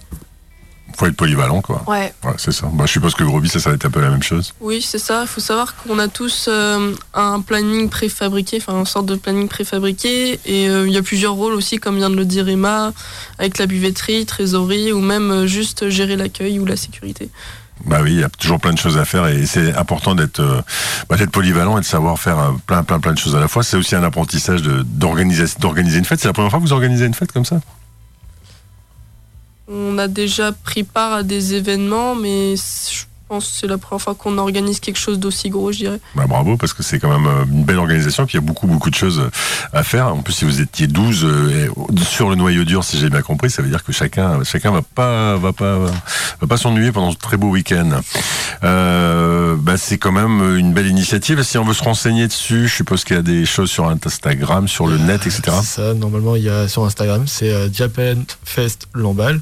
Faut 0.98 1.06
être 1.06 1.16
polyvalent 1.16 1.62
quoi. 1.62 1.84
ouais. 1.88 2.14
Ouais, 2.24 2.34
c'est 2.38 2.52
ça. 2.52 2.68
Bah, 2.74 2.86
je 2.86 2.92
suppose 2.92 3.14
que 3.16 3.24
Groby 3.24 3.48
ça, 3.48 3.60
ça 3.60 3.70
va 3.70 3.76
être 3.76 3.86
un 3.86 3.90
peu 3.90 4.02
la 4.02 4.10
même 4.10 4.24
chose. 4.24 4.54
Oui, 4.60 4.82
c'est 4.82 5.00
ça. 5.00 5.22
Il 5.22 5.28
faut 5.28 5.40
savoir 5.42 5.76
qu'on 5.78 5.98
a 6.00 6.08
tous 6.10 6.48
euh, 6.50 6.94
un 7.14 7.40
planning 7.42 7.90
préfabriqué, 7.90 8.58
enfin 8.62 8.78
une 8.78 8.86
sorte 8.86 9.06
de 9.06 9.16
planning 9.16 9.48
préfabriqué. 9.48 10.40
Et 10.46 10.70
euh, 10.70 10.86
il 10.88 10.94
y 10.94 10.98
a 10.98 11.02
plusieurs 11.02 11.34
rôles 11.34 11.54
aussi, 11.54 11.78
comme 11.78 11.96
vient 11.98 12.10
de 12.10 12.16
le 12.16 12.26
dire 12.26 12.48
Emma, 12.50 12.92
avec 13.40 13.58
la 13.58 13.68
buvetterie, 13.68 14.26
trésorerie 14.26 14.92
ou 14.92 15.00
même 15.00 15.32
euh, 15.32 15.48
juste 15.48 15.90
gérer 15.90 16.18
l'accueil 16.18 16.60
ou 16.60 16.66
la 16.66 16.76
sécurité. 16.76 17.30
Bah 17.86 18.02
oui, 18.04 18.12
il 18.12 18.20
y 18.20 18.24
a 18.24 18.30
toujours 18.30 18.60
plein 18.60 18.74
de 18.74 18.78
choses 18.78 18.98
à 19.00 19.06
faire 19.06 19.26
et 19.28 19.48
c'est 19.48 19.74
important 19.76 20.14
d'être 20.14 20.64
bah, 21.10 21.16
polyvalent 21.32 21.78
et 21.80 21.82
de 21.82 21.86
savoir 21.86 22.20
faire 22.20 22.54
plein 22.68 22.84
plein 22.84 23.00
plein 23.00 23.14
de 23.14 23.18
choses 23.18 23.36
à 23.36 23.40
la 23.40 23.48
fois. 23.48 23.64
C'est 23.64 23.76
aussi 23.76 23.96
un 23.96 24.04
apprentissage 24.04 24.62
d'organiser 24.62 25.98
une 25.98 26.06
fête. 26.06 26.20
C'est 26.20 26.28
la 26.28 26.34
première 26.34 26.52
fois 26.52 26.60
que 26.60 26.66
vous 26.66 26.74
organisez 26.74 27.06
une 27.06 27.16
fête 27.16 27.32
comme 27.32 27.46
ça? 27.46 27.60
On 29.68 29.98
a 29.98 30.08
déjà 30.08 30.52
pris 30.52 30.84
part 30.84 31.14
à 31.14 31.24
des 31.24 31.54
événements, 31.54 32.16
mais 32.16 32.56
je 32.56 33.06
pense 33.32 33.48
que 33.48 33.58
c'est 33.62 33.68
la 33.68 33.78
première 33.78 34.02
fois 34.02 34.14
qu'on 34.14 34.38
organise 34.38 34.82
quelque 34.82 35.00
chose 35.00 35.18
d'aussi 35.18 35.50
gros, 35.50 35.72
je 35.72 35.78
dirais. 35.78 36.00
Bah 36.16 36.26
bravo 36.28 36.58
parce 36.58 36.74
que 36.74 36.84
c'est 36.84 37.00
quand 37.00 37.10
même 37.10 37.28
euh, 37.28 37.46
une 37.50 37.64
belle 37.64 37.78
organisation 37.78 38.26
puis 38.26 38.38
il 38.38 38.42
y 38.42 38.44
a 38.44 38.46
beaucoup 38.46 38.68
beaucoup 38.68 38.90
de 38.90 38.96
choses 38.96 39.20
euh, 39.20 39.30
à 39.72 39.84
faire. 39.84 40.08
En 40.08 40.22
plus 40.22 40.34
si 40.34 40.44
vous 40.44 40.60
étiez 40.60 40.88
12 40.88 41.24
euh, 41.24 41.70
sur 42.06 42.30
le 42.30 42.36
noyau 42.36 42.66
dur 42.66 42.84
si 42.84 43.00
j'ai 43.00 43.10
bien 43.10 43.22
compris, 43.22 43.50
ça 43.50 43.62
veut 43.62 43.70
dire 43.70 43.86
que 43.86 43.94
chacun 43.94 44.44
chacun 44.44 44.72
va 44.72 44.82
pas 44.82 45.38
va 45.38 45.54
pas 45.54 45.80
va 45.80 46.48
pas 46.48 46.58
s'ennuyer 46.58 46.92
pendant 46.92 47.12
ce 47.12 47.18
très 47.18 47.38
beau 47.38 47.48
week-end. 47.48 48.02
Euh, 48.66 49.56
bah 49.58 49.78
c'est 49.78 49.98
quand 49.98 50.12
même 50.12 50.58
une 50.58 50.74
belle 50.74 50.88
initiative. 50.88 51.42
Si 51.44 51.58
on 51.58 51.64
veut 51.64 51.74
se 51.74 51.86
renseigner 51.86 52.28
dessus, 52.28 52.68
je 52.68 52.76
suppose 52.76 53.06
qu'il 53.06 53.16
y 53.16 53.20
a 53.20 53.24
des 53.24 53.46
choses 53.46 53.72
sur 53.72 53.88
Instagram, 53.88 54.68
sur 54.68 54.88
le 54.88 54.98
net, 54.98 55.26
etc. 55.26 55.44
C'est 55.62 55.82
ça, 55.82 55.94
normalement, 55.94 56.36
il 56.36 56.44
y 56.44 56.50
a 56.50 56.68
sur 56.68 56.84
Instagram, 56.84 57.24
c'est 57.28 57.74
Japan 57.74 58.16
Fest 58.44 58.88
Lamballe. 58.94 59.40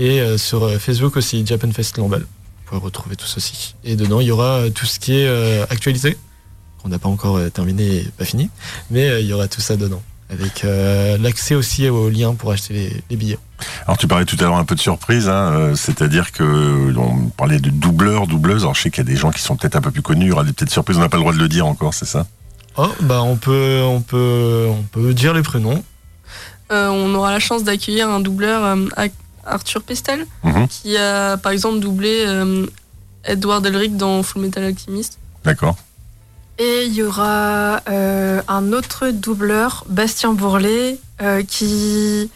Et 0.00 0.20
euh, 0.22 0.38
sur 0.38 0.64
euh, 0.64 0.78
Facebook 0.78 1.18
aussi, 1.18 1.44
Japan 1.44 1.70
Fest 1.72 1.98
Lamballe. 1.98 2.22
Vous 2.22 2.64
pouvez 2.64 2.80
retrouver 2.80 3.16
tout 3.16 3.26
ceci. 3.26 3.74
Et 3.84 3.96
dedans, 3.96 4.20
il 4.20 4.28
y 4.28 4.30
aura 4.30 4.60
euh, 4.60 4.70
tout 4.70 4.86
ce 4.86 4.98
qui 4.98 5.12
est 5.12 5.26
euh, 5.26 5.64
actualité, 5.68 6.16
qu'on 6.82 6.88
n'a 6.88 6.98
pas 6.98 7.10
encore 7.10 7.36
euh, 7.36 7.50
terminé 7.50 7.96
et 7.98 8.04
pas 8.16 8.24
fini. 8.24 8.48
Mais 8.90 9.10
euh, 9.10 9.20
il 9.20 9.26
y 9.26 9.34
aura 9.34 9.46
tout 9.46 9.60
ça 9.60 9.76
dedans. 9.76 10.00
Avec 10.30 10.64
euh, 10.64 11.18
l'accès 11.18 11.54
aussi 11.54 11.86
aux 11.90 12.08
liens 12.08 12.34
pour 12.34 12.50
acheter 12.50 12.72
les, 12.72 13.02
les 13.10 13.16
billets. 13.16 13.38
Alors 13.84 13.98
tu 13.98 14.06
parlais 14.06 14.24
tout 14.24 14.36
à 14.40 14.44
l'heure 14.44 14.56
un 14.56 14.64
peu 14.64 14.76
de 14.76 14.80
surprise, 14.80 15.28
hein, 15.28 15.52
euh, 15.52 15.74
c'est-à-dire 15.74 16.32
que 16.32 16.94
on 16.96 17.26
parlait 17.36 17.58
de 17.58 17.68
doubleurs, 17.68 18.26
doubleuses. 18.26 18.62
Alors 18.62 18.76
je 18.76 18.82
sais 18.82 18.90
qu'il 18.90 19.04
y 19.04 19.06
a 19.06 19.12
des 19.12 19.18
gens 19.18 19.32
qui 19.32 19.42
sont 19.42 19.56
peut-être 19.56 19.76
un 19.76 19.82
peu 19.82 19.90
plus 19.90 20.02
connus, 20.02 20.26
il 20.26 20.28
y 20.28 20.32
aura 20.32 20.44
des 20.44 20.52
petites 20.52 20.70
surprises, 20.70 20.96
on 20.96 21.00
n'a 21.00 21.08
pas 21.10 21.16
le 21.16 21.24
droit 21.24 21.34
de 21.34 21.38
le 21.38 21.48
dire 21.48 21.66
encore, 21.66 21.92
c'est 21.92 22.06
ça? 22.06 22.26
Oh, 22.76 22.88
bah 23.00 23.22
on 23.22 23.36
peut, 23.36 23.82
on 23.82 24.00
peut, 24.00 24.68
on 24.70 24.82
peut 24.84 25.12
dire 25.12 25.34
les 25.34 25.42
prénoms. 25.42 25.82
Euh, 26.70 26.86
on 26.86 27.12
aura 27.16 27.32
la 27.32 27.40
chance 27.40 27.64
d'accueillir 27.64 28.08
un 28.08 28.20
doubleur, 28.20 28.64
euh, 28.64 28.86
Arthur 29.50 29.82
Pestel, 29.82 30.26
Mhm. 30.44 30.68
qui 30.68 30.96
a 30.96 31.36
par 31.36 31.52
exemple 31.52 31.80
doublé 31.80 32.24
euh, 32.26 32.66
Edward 33.24 33.64
Elric 33.66 33.96
dans 33.96 34.22
Full 34.22 34.42
Metal 34.42 34.64
Alchemist. 34.64 35.18
D'accord. 35.44 35.76
Et 36.58 36.84
il 36.86 36.92
y 36.94 37.02
aura 37.02 37.80
euh, 37.88 38.42
un 38.48 38.72
autre 38.72 39.08
doubleur, 39.10 39.84
Bastien 39.88 40.34
Bourlet, 40.34 40.98
euh, 41.22 41.42
qui 41.42 42.30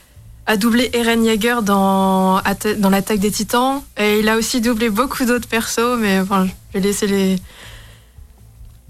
a 0.46 0.56
doublé 0.56 0.90
Eren 0.94 1.24
Yeager 1.24 1.56
dans, 1.62 2.38
Atta- 2.40 2.78
dans 2.78 2.88
l'attaque 2.90 3.18
des 3.18 3.30
titans. 3.30 3.82
Et 3.98 4.20
il 4.20 4.28
a 4.28 4.36
aussi 4.36 4.60
doublé 4.62 4.88
beaucoup 4.90 5.24
d'autres 5.26 5.48
persos, 5.48 5.98
mais 5.98 6.20
enfin, 6.20 6.46
je 6.46 6.78
vais 6.78 6.84
laisser 6.86 7.06
les. 7.06 7.36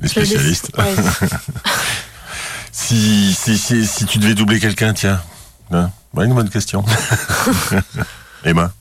Les 0.00 0.08
spécialistes. 0.08 0.70
ouais. 0.78 0.94
Si, 2.72 3.32
si, 3.34 3.56
si, 3.56 3.86
si 3.86 4.04
tu 4.04 4.18
devais 4.18 4.34
doubler 4.34 4.58
quelqu'un, 4.58 4.92
tiens. 4.92 5.20
Hein? 5.70 5.90
Ouais, 6.12 6.26
une 6.26 6.34
bonne 6.34 6.50
question. 6.50 6.84
Emma, 8.44 8.72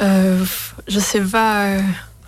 Euh, 0.00 0.44
je 0.88 1.00
sais 1.00 1.20
pas. 1.20 1.76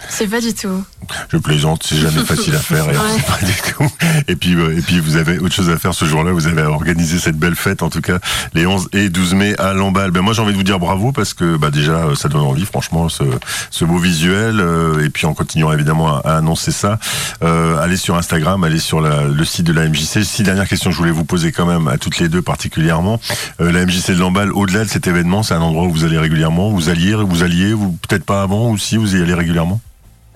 Sais 0.08 0.26
pas 0.26 0.40
du 0.40 0.54
tout. 0.54 0.84
je 1.32 1.36
plaisante, 1.38 1.82
c'est 1.84 1.96
jamais 1.96 2.20
facile 2.24 2.54
à 2.54 2.58
faire 2.58 2.84
et 2.90 2.96
on 2.96 3.00
Ouais. 3.02 3.18
sait 3.18 3.22
pas 3.26 3.46
du 3.46 3.52
tout. 3.72 3.92
Et 4.28 4.36
puis, 4.36 4.54
euh, 4.54 4.76
et 4.78 4.80
puis 4.82 5.00
vous 5.00 5.16
avez 5.16 5.38
autre 5.38 5.54
chose 5.54 5.70
à 5.70 5.76
faire 5.78 5.94
ce 5.94 6.04
jour-là, 6.04 6.32
vous 6.32 6.46
avez 6.46 6.62
organisé 6.62 7.18
cette 7.18 7.36
belle 7.36 7.54
fête, 7.56 7.82
en 7.82 7.90
tout 7.90 8.00
cas, 8.00 8.18
les 8.54 8.66
11 8.66 8.88
et 8.92 9.08
12 9.08 9.34
mai 9.34 9.54
à 9.58 9.72
Lamballe. 9.72 10.10
Ben 10.10 10.20
moi 10.22 10.32
j'ai 10.34 10.42
envie 10.42 10.52
de 10.52 10.56
vous 10.56 10.62
dire 10.64 10.78
bravo 10.78 11.12
parce 11.12 11.34
que 11.34 11.56
bah, 11.56 11.70
déjà 11.70 11.92
euh, 11.92 12.14
ça 12.14 12.28
donne 12.28 12.42
envie, 12.42 12.64
franchement, 12.64 13.08
ce, 13.08 13.24
ce 13.70 13.84
beau 13.84 13.98
visuel. 13.98 14.60
euh, 14.60 15.04
et 15.04 15.10
puis 15.10 15.26
en 15.26 15.34
continuant 15.34 15.72
évidemment 15.72 16.16
à, 16.16 16.20
à 16.24 16.36
annoncer 16.38 16.70
ça, 16.72 16.98
euh, 17.42 17.78
allez 17.82 17.96
sur 17.96 18.16
Instagram, 18.16 18.62
allez 18.64 18.78
sur 18.78 19.00
la- 19.00 19.24
le 19.24 19.44
site 19.44 19.64
de 19.66 19.72
la 19.72 19.88
MJC. 19.88 20.22
Si 20.24 20.42
dernière 20.42 20.68
question 20.68 20.90
que 20.90 20.94
je 20.96 21.00
voulais 21.00 21.10
vous 21.12 21.24
poser 21.24 21.52
quand 21.52 21.66
même 21.66 21.88
à 21.88 21.98
toutes 21.98 22.18
les 22.18 22.28
deux 22.28 22.42
particulièrement, 22.42 23.20
euh, 23.60 23.70
la 23.72 23.84
MJC 23.86 24.10
de 24.14 24.18
Lamballe, 24.20 24.52
au-delà 24.52 24.84
de 24.84 24.88
cet 24.90 25.06
événement, 25.06 25.42
c'est 25.42 25.54
un 25.54 25.60
endroit 25.60 25.84
où 25.84 25.90
vous 25.92 26.04
allez 26.04 26.18
régulièrement, 26.18 26.70
vous 26.70 26.88
alliez, 26.88 27.14
vous 27.14 27.42
alliez, 27.42 27.72
ou 27.72 27.96
peut-être 28.08 28.24
pas 28.24 28.42
avant, 28.42 28.70
ou 28.70 28.78
si 28.78 28.96
vous 28.96 29.14
y 29.16 29.22
allez 29.22 29.34
régulièrement? 29.34 29.80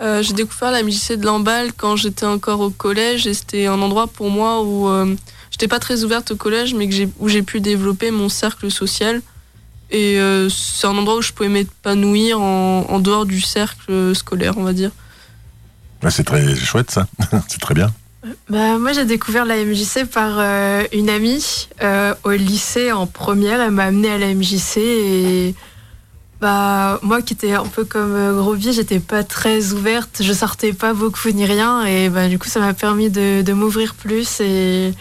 Euh, 0.03 0.23
j'ai 0.23 0.33
découvert 0.33 0.71
la 0.71 0.83
MJC 0.83 1.13
de 1.13 1.25
Lamballe 1.25 1.73
quand 1.73 1.97
j'étais 1.97 2.27
encore 2.27 2.61
au 2.61 2.71
collège 2.71 3.27
et 3.27 3.35
c'était 3.35 3.67
un 3.67 3.81
endroit 3.81 4.09
pour 4.09 4.31
moi 4.31 4.63
où 4.63 4.89
euh, 4.89 5.15
j'étais 5.51 5.69
pas 5.69 5.79
très 5.79 6.03
ouverte 6.03 6.33
au 6.33 6.37
collège 6.37 6.75
mais 6.75 6.89
que 6.89 6.95
j'ai, 6.95 7.09
où 7.21 7.29
j'ai 7.29 7.43
pu 7.43 7.61
développer 7.61 8.11
mon 8.11 8.29
cercle 8.29 8.71
social. 8.71 9.23
Et 9.91 10.19
euh, 10.19 10.49
c'est 10.49 10.87
un 10.87 10.97
endroit 10.97 11.19
où 11.19 11.23
je 11.23 11.33
pouvais 11.33 11.49
m'épanouir 11.49 12.41
en, 12.41 12.87
en 12.89 12.99
dehors 12.99 13.27
du 13.27 13.41
cercle 13.41 14.15
scolaire, 14.15 14.59
on 14.59 14.65
va 14.65 14.73
dire. 14.73 14.91
C'est 16.09 16.25
très 16.25 16.57
chouette 16.57 16.91
ça, 16.91 17.07
c'est 17.49 17.61
très 17.61 17.75
bien. 17.75 17.93
Bah, 18.49 18.79
moi, 18.79 18.93
j'ai 18.93 19.05
découvert 19.05 19.45
la 19.45 19.65
MJC 19.65 20.05
par 20.05 20.39
euh, 20.39 20.85
une 20.93 21.11
amie 21.11 21.69
euh, 21.83 22.15
au 22.23 22.31
lycée 22.31 22.93
en 22.93 23.07
première. 23.07 23.61
Elle 23.61 23.73
m'a 23.73 23.85
amenée 23.85 24.11
à 24.11 24.19
la 24.19 24.33
MJC 24.33 24.77
et 24.77 25.55
bah, 26.43 26.99
moi 27.03 27.23
qui 27.23 27.35
étais 27.35 27.53
un 27.53 27.65
peu 27.65 27.85
comme 27.85 28.17
euh, 28.17 28.37
Grovier, 28.37 28.73
j'étais 28.73 28.99
pas 28.99 29.23
très 29.23 29.73
ouverte, 29.73 30.23
je 30.23 30.33
sortais 30.33 30.73
pas 30.73 30.93
beaucoup 30.93 31.31
ni 31.31 31.47
rien 31.47 31.87
et 31.87 32.09
bah, 32.09 32.29
du 32.29 32.37
coup, 32.37 32.49
ça 32.49 32.59
m'a 32.59 32.75
permis 32.75 33.11
de 33.11 33.53
m'ouvrir 33.53 33.95
plus 33.95 34.41
et 34.41 34.93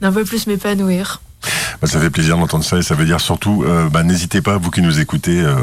d'un 0.00 0.10
peu 0.10 0.24
plus 0.24 0.48
m'épanouir. 0.48 1.20
Bah, 1.80 1.88
ça 1.88 1.98
fait 1.98 2.10
plaisir 2.10 2.36
d'entendre 2.36 2.64
ça 2.64 2.76
et 2.76 2.82
ça 2.82 2.94
veut 2.94 3.04
dire 3.04 3.20
surtout, 3.20 3.64
euh, 3.66 3.88
bah, 3.88 4.02
n'hésitez 4.02 4.42
pas, 4.42 4.58
vous 4.58 4.70
qui 4.70 4.82
nous 4.82 5.00
écoutez, 5.00 5.40
euh, 5.40 5.54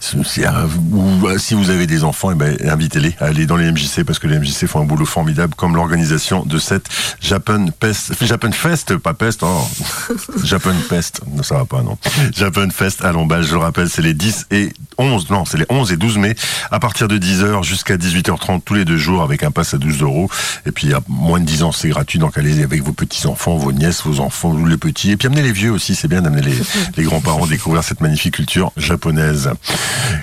si, 0.00 0.44
euh, 0.44 0.50
ou, 0.92 1.26
euh, 1.26 1.38
si 1.38 1.54
vous 1.54 1.70
avez 1.70 1.86
des 1.86 2.04
enfants, 2.04 2.30
eh 2.30 2.34
ben, 2.34 2.56
invitez-les 2.64 3.16
à 3.20 3.26
aller 3.26 3.46
dans 3.46 3.56
les 3.56 3.70
MJC 3.70 4.04
parce 4.04 4.18
que 4.18 4.26
les 4.26 4.38
MJC 4.38 4.66
font 4.66 4.80
un 4.80 4.84
boulot 4.84 5.06
formidable 5.06 5.54
comme 5.54 5.74
l'organisation 5.74 6.44
de 6.44 6.58
cette 6.58 6.86
Japan 7.20 7.66
Pest, 7.80 8.12
Japan 8.22 8.52
Fest, 8.52 8.96
pas 8.98 9.14
Pest, 9.14 9.42
oh, 9.42 9.66
Japan 10.44 10.74
Pest, 10.88 11.22
non, 11.26 11.42
ça 11.42 11.56
va 11.56 11.64
pas, 11.64 11.82
non. 11.82 11.96
Japan 12.34 12.68
Fest 12.70 13.04
à 13.04 13.12
Lamballe, 13.12 13.44
je 13.44 13.52
le 13.52 13.58
rappelle, 13.58 13.88
c'est 13.88 14.02
les 14.02 14.14
10 14.14 14.46
et 14.50 14.72
11, 14.98 15.30
non, 15.30 15.44
c'est 15.44 15.58
les 15.58 15.66
11 15.70 15.92
et 15.92 15.96
12 15.96 16.18
mai, 16.18 16.34
à 16.70 16.78
partir 16.80 17.08
de 17.08 17.16
10h 17.18 17.62
jusqu'à 17.64 17.96
18h30 17.96 18.62
tous 18.62 18.74
les 18.74 18.84
deux 18.84 18.96
jours 18.98 19.22
avec 19.22 19.42
un 19.42 19.50
pass 19.50 19.74
à 19.74 19.78
12 19.78 20.02
euros. 20.02 20.28
Et 20.66 20.72
puis, 20.72 20.92
à 20.92 21.00
moins 21.08 21.40
de 21.40 21.44
10 21.44 21.62
ans, 21.62 21.72
c'est 21.72 21.88
gratuit, 21.88 22.18
donc 22.18 22.36
allez 22.36 22.62
avec 22.62 22.82
vos 22.82 22.92
petits-enfants, 22.92 23.56
vos 23.56 23.72
nièces, 23.72 24.02
vos 24.04 24.20
enfants, 24.20 24.50
ou 24.50 24.66
les 24.66 24.76
petits. 24.76 25.16
Et 25.22 25.24
puis, 25.24 25.28
amenez 25.28 25.46
les 25.46 25.52
vieux 25.52 25.70
aussi, 25.70 25.94
c'est 25.94 26.08
bien 26.08 26.20
d'amener 26.20 26.42
les, 26.42 26.56
les 26.96 27.04
grands-parents 27.04 27.46
découvrir 27.46 27.84
cette 27.84 28.00
magnifique 28.00 28.34
culture 28.34 28.72
japonaise. 28.76 29.50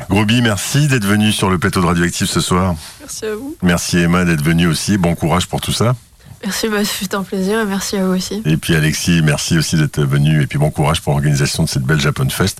Groby, 0.10 0.42
merci 0.42 0.90
d'être 0.90 1.06
venu 1.06 1.32
sur 1.32 1.50
le 1.50 1.58
plateau 1.58 1.80
de 1.80 1.86
Radioactive 1.86 2.28
ce 2.28 2.42
soir. 2.42 2.76
Merci 3.00 3.26
à 3.26 3.36
vous. 3.36 3.56
Merci 3.62 4.00
Emma 4.00 4.26
d'être 4.26 4.44
venue 4.44 4.68
aussi. 4.68 4.98
Bon 4.98 5.16
courage 5.16 5.48
pour 5.48 5.62
tout 5.62 5.72
ça. 5.72 5.96
Merci, 6.44 6.68
bah, 6.68 6.84
fut 6.84 7.16
un 7.16 7.24
plaisir 7.24 7.62
et 7.62 7.66
merci 7.66 7.96
à 7.96 8.04
vous 8.04 8.14
aussi. 8.14 8.42
Et 8.44 8.58
puis 8.58 8.76
Alexis, 8.76 9.22
merci 9.24 9.58
aussi 9.58 9.78
d'être 9.78 10.02
venu. 10.02 10.42
Et 10.42 10.48
puis 10.48 10.60
bon 10.60 10.70
courage 10.70 11.00
pour 11.00 11.14
l'organisation 11.14 11.64
de 11.64 11.70
cette 11.70 11.84
belle 11.84 12.02
Japan 12.02 12.28
Fest. 12.28 12.60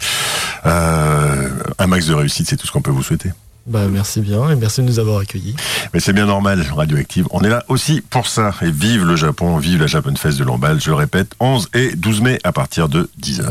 Euh, 0.66 1.50
un 1.78 1.88
max 1.88 2.06
de 2.06 2.14
réussite, 2.14 2.48
c'est 2.48 2.56
tout 2.56 2.68
ce 2.68 2.72
qu'on 2.72 2.82
peut 2.82 2.90
vous 2.90 3.04
souhaiter. 3.04 3.32
Bah 3.68 3.88
merci 3.88 4.22
bien 4.22 4.50
et 4.50 4.56
merci 4.56 4.82
de 4.82 4.88
nous 4.88 5.00
avoir 5.00 5.20
accueillis. 5.20 5.56
Mais 5.94 6.00
c'est 6.00 6.14
bien 6.14 6.26
normal, 6.26 6.66
Radioactive. 6.76 7.28
On 7.32 7.42
est 7.42 7.50
là 7.50 7.64
aussi 7.68 8.02
pour 8.02 8.28
ça. 8.28 8.52
Et 8.62 8.72
vive 8.72 9.06
le 9.06 9.16
Japon, 9.16 9.58
vive 9.58 9.82
la 9.82 9.88
Japan 9.88 10.16
Fest 10.16 10.40
de 10.40 10.44
Lamballe. 10.44 10.82
Je 10.82 10.92
répète, 10.92 11.34
11 11.40 11.70
et 11.74 11.96
12 11.96 12.22
mai 12.22 12.40
à 12.44 12.52
partir 12.52 12.90
de 12.90 13.10
10h. 13.22 13.46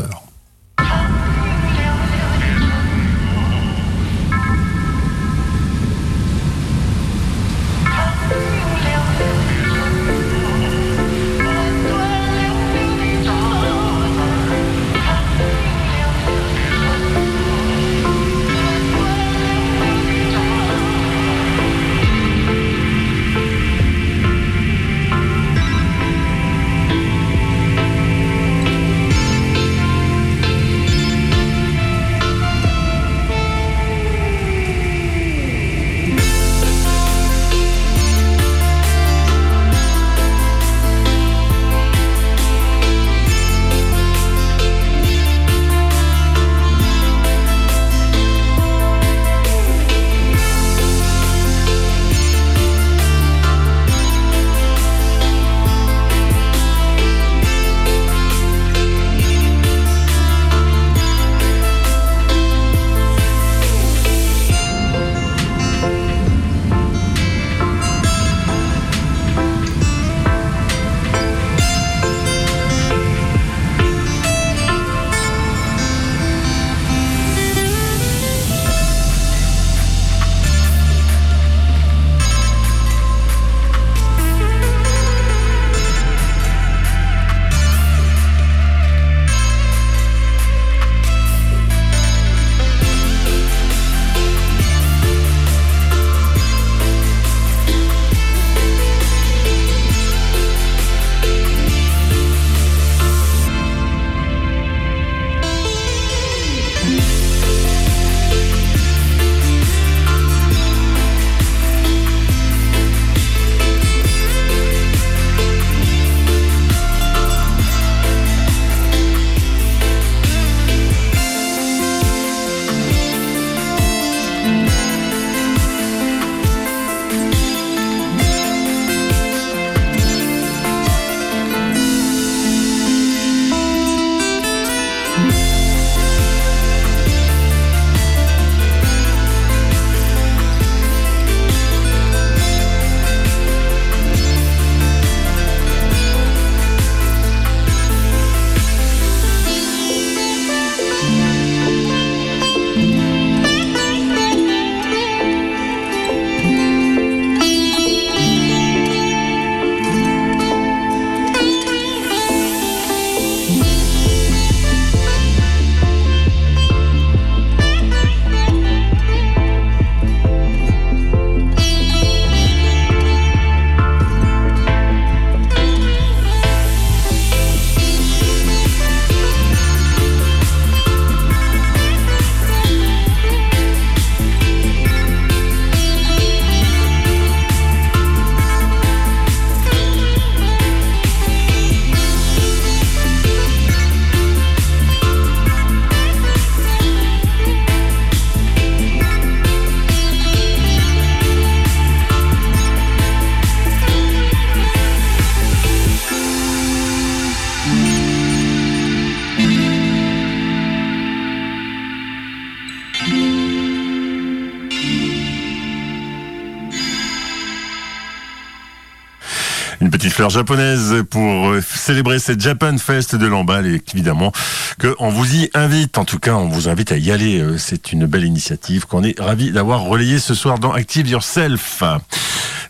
Une 220.19 220.25
petite 220.25 220.31
fleur 220.33 220.45
japonaise 220.45 221.03
pour 221.09 221.49
euh, 221.49 221.61
célébrer 221.61 222.19
cette 222.19 222.41
Japan 222.41 222.77
Fest 222.77 223.15
de 223.15 223.25
l'emballe 223.25 223.65
et 223.67 223.81
évidemment 223.93 224.33
qu'on 224.81 225.07
vous 225.07 225.35
y 225.35 225.49
invite. 225.53 225.97
En 225.97 226.03
tout 226.03 226.19
cas, 226.19 226.33
on 226.33 226.49
vous 226.49 226.67
invite 226.67 226.91
à 226.91 226.97
y 226.97 227.09
aller. 227.09 227.39
Euh, 227.39 227.57
c'est 227.57 227.93
une 227.93 228.05
belle 228.05 228.25
initiative 228.25 228.85
qu'on 228.85 229.01
est 229.05 229.17
ravi 229.17 229.51
d'avoir 229.51 229.83
relayée 229.83 230.19
ce 230.19 230.33
soir 230.33 230.59
dans 230.59 230.73
Active 230.73 231.07
Yourself. 231.07 231.83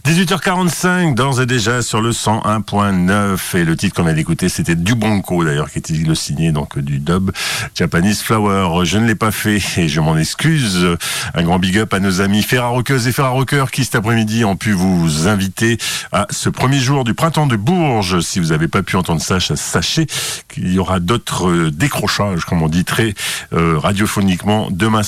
18h45, 0.05 1.13
d'ores 1.13 1.41
et 1.41 1.45
déjà 1.45 1.81
sur 1.81 2.01
le 2.01 2.11
101.9. 2.11 3.57
Et 3.57 3.65
le 3.65 3.75
titre 3.75 3.95
qu'on 3.95 4.03
vient 4.03 4.13
d'écouter, 4.13 4.47
c'était 4.47 4.75
Dubonko, 4.75 5.43
d'ailleurs, 5.43 5.69
qui 5.69 5.79
était 5.79 5.93
le 5.93 6.15
signé 6.15 6.51
donc 6.51 6.79
du 6.79 6.99
dub 6.99 7.31
Japanese 7.75 8.21
Flower. 8.21 8.85
Je 8.85 8.97
ne 8.97 9.05
l'ai 9.05 9.15
pas 9.15 9.31
fait 9.31 9.59
et 9.77 9.89
je 9.89 9.99
m'en 9.99 10.17
excuse. 10.17 10.97
Un 11.33 11.43
grand 11.43 11.59
big 11.59 11.77
up 11.77 11.93
à 11.93 11.99
nos 11.99 12.21
amis 12.21 12.43
Ferraroqueuses 12.43 13.07
et 13.07 13.11
Ferraroqueurs 13.11 13.71
qui 13.71 13.83
cet 13.83 13.95
après-midi 13.95 14.45
ont 14.45 14.55
pu 14.55 14.71
vous 14.71 15.27
inviter 15.27 15.77
à 16.11 16.27
ce 16.29 16.49
premier 16.49 16.79
jour 16.79 17.03
du 17.03 17.13
printemps 17.13 17.47
de 17.47 17.57
Bourges. 17.57 18.21
Si 18.21 18.39
vous 18.39 18.47
n'avez 18.47 18.67
pas 18.67 18.83
pu 18.83 18.95
entendre 18.95 19.21
ça, 19.21 19.39
sachez 19.39 20.07
qu'il 20.47 20.73
y 20.73 20.79
aura 20.79 20.99
d'autres 20.99 21.49
euh, 21.49 21.71
décrochages, 21.71 22.45
comme 22.45 22.61
on 22.61 22.69
dit 22.69 22.85
très 22.85 23.13
euh, 23.53 23.77
radiophoniquement, 23.77 24.69
demain, 24.71 25.01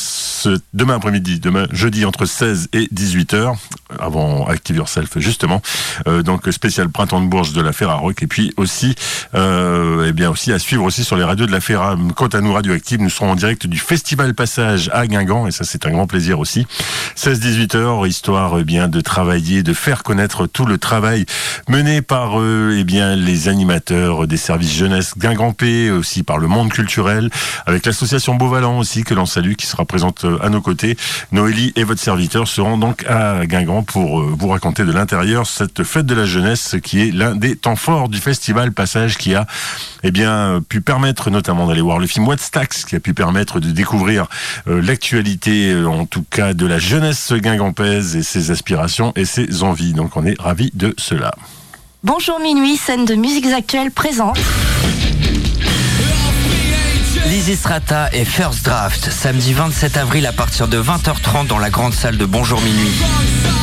demain 0.74 0.96
après-midi, 0.96 1.40
demain 1.40 1.68
jeudi 1.72 2.06
entre 2.06 2.26
16 2.26 2.70
et 2.74 2.90
18h, 2.94 3.56
avant 4.00 4.46
Active 4.48 4.81
Yourself 4.82 5.18
justement. 5.18 5.62
Euh, 6.08 6.24
donc 6.24 6.48
spécial 6.52 6.90
printemps 6.90 7.22
de 7.22 7.28
Bourges 7.28 7.54
de 7.54 7.62
la 7.62 7.72
Ferrarock 7.72 8.22
et 8.24 8.28
puis 8.28 8.54
aussi, 8.58 8.96
euh, 9.36 10.06
eh 10.08 10.12
bien 10.12 10.30
aussi 10.30 10.52
à 10.52 10.60
suivre 10.60 10.84
aussi 10.84 11.04
sur 11.04 11.16
les 11.16 11.24
radios 11.24 11.46
de 11.46 11.52
la 11.52 11.62
Ferra. 11.62 11.96
Quant 12.16 12.28
à 12.28 12.42
nous 12.42 12.54
Radioactive, 12.54 13.02
nous 13.02 13.10
serons 13.10 13.32
en 13.32 13.36
direct 13.36 13.68
du 13.68 13.78
Festival 13.78 14.34
Passage 14.34 14.90
à 14.94 15.08
Guingamp 15.08 15.48
et 15.48 15.52
ça 15.52 15.64
c'est 15.64 15.86
un 15.86 15.92
grand 15.92 16.08
plaisir 16.08 16.40
aussi. 16.40 16.66
16-18 17.16 17.78
heures, 17.78 18.08
histoire 18.08 18.58
eh 18.60 18.64
bien 18.64 18.88
de 18.88 19.02
travailler, 19.02 19.64
de 19.64 19.74
faire 19.74 20.04
connaître 20.04 20.48
tout 20.48 20.66
le 20.66 20.78
travail 20.78 21.26
mené 21.70 22.02
par 22.02 22.40
eux, 22.40 22.76
eh 22.78 22.84
bien 22.84 23.16
les 23.16 23.48
animateurs 23.48 24.28
des 24.28 24.38
services 24.38 24.74
jeunesse 24.74 25.14
guingampais, 25.18 25.90
aussi 25.92 26.24
par 26.24 26.40
le 26.40 26.48
monde 26.48 26.72
culturel, 26.72 27.30
avec 27.66 27.86
l'association 27.86 28.36
Beauvalan 28.36 28.80
aussi 28.80 29.04
que 29.04 29.14
l'on 29.14 29.26
salue, 29.26 29.54
qui 29.54 29.68
sera 29.68 29.86
présente 29.86 30.26
à 30.42 30.50
nos 30.50 30.62
côtés. 30.62 30.98
Noélie 31.32 31.74
et 31.76 31.84
votre 31.84 32.02
serviteur 32.02 32.48
seront 32.48 32.78
donc 32.78 33.06
à 33.08 33.46
Guingamp 33.46 33.84
pour 33.84 34.22
euh, 34.22 34.34
vous 34.38 34.48
raconter 34.48 34.71
de 34.80 34.92
l'intérieur 34.92 35.46
cette 35.48 35.84
fête 35.84 36.06
de 36.06 36.16
la 36.16 36.26
jeunesse 36.26 36.78
qui 36.82 37.02
est 37.02 37.12
l'un 37.12 37.36
des 37.36 37.58
temps 37.58 37.76
forts 37.76 38.08
du 38.08 38.20
festival 38.20 38.72
Passage 38.72 39.18
qui 39.18 39.36
a 39.36 39.46
eh 40.04 40.12
bien 40.12 40.64
pu 40.68 40.80
permettre 40.80 41.30
notamment 41.30 41.68
d'aller 41.68 41.82
voir 41.82 42.00
le 42.00 42.08
film 42.08 42.26
What's 42.28 42.52
Tax 42.52 42.86
qui 42.86 42.96
a 42.96 43.02
pu 43.02 43.14
permettre 43.14 43.60
de 43.60 43.70
découvrir 43.72 44.28
euh, 44.68 44.82
l'actualité 44.82 45.72
euh, 45.72 45.88
en 45.88 46.06
tout 46.06 46.24
cas 46.30 46.54
de 46.54 46.66
la 46.66 46.80
jeunesse 46.80 47.34
guingampaise 47.34 48.16
et 48.16 48.24
ses 48.24 48.50
aspirations 48.50 49.12
et 49.18 49.26
ses 49.26 49.64
envies. 49.64 49.94
Donc 49.94 50.16
on 50.16 50.26
est 50.26 50.40
ravis 50.40 50.72
de 50.74 50.96
cela. 50.98 51.36
Bonjour 52.04 52.40
minuit, 52.40 52.78
scène 52.78 53.06
de 53.06 53.16
musiques 53.16 53.48
actuelles 53.48 53.92
présente. 53.92 54.40
Lizzy 57.28 57.56
Strata 57.56 58.10
et 58.14 58.26
First 58.26 58.66
Draft, 58.66 59.12
samedi 59.12 59.54
27 59.54 59.98
avril 59.98 60.26
à 60.26 60.32
partir 60.32 60.68
de 60.68 60.82
20h30 60.82 61.48
dans 61.48 61.60
la 61.60 61.70
grande 61.70 61.94
salle 61.94 62.18
de 62.18 62.26
Bonjour 62.26 62.62
Minuit. 62.62 63.61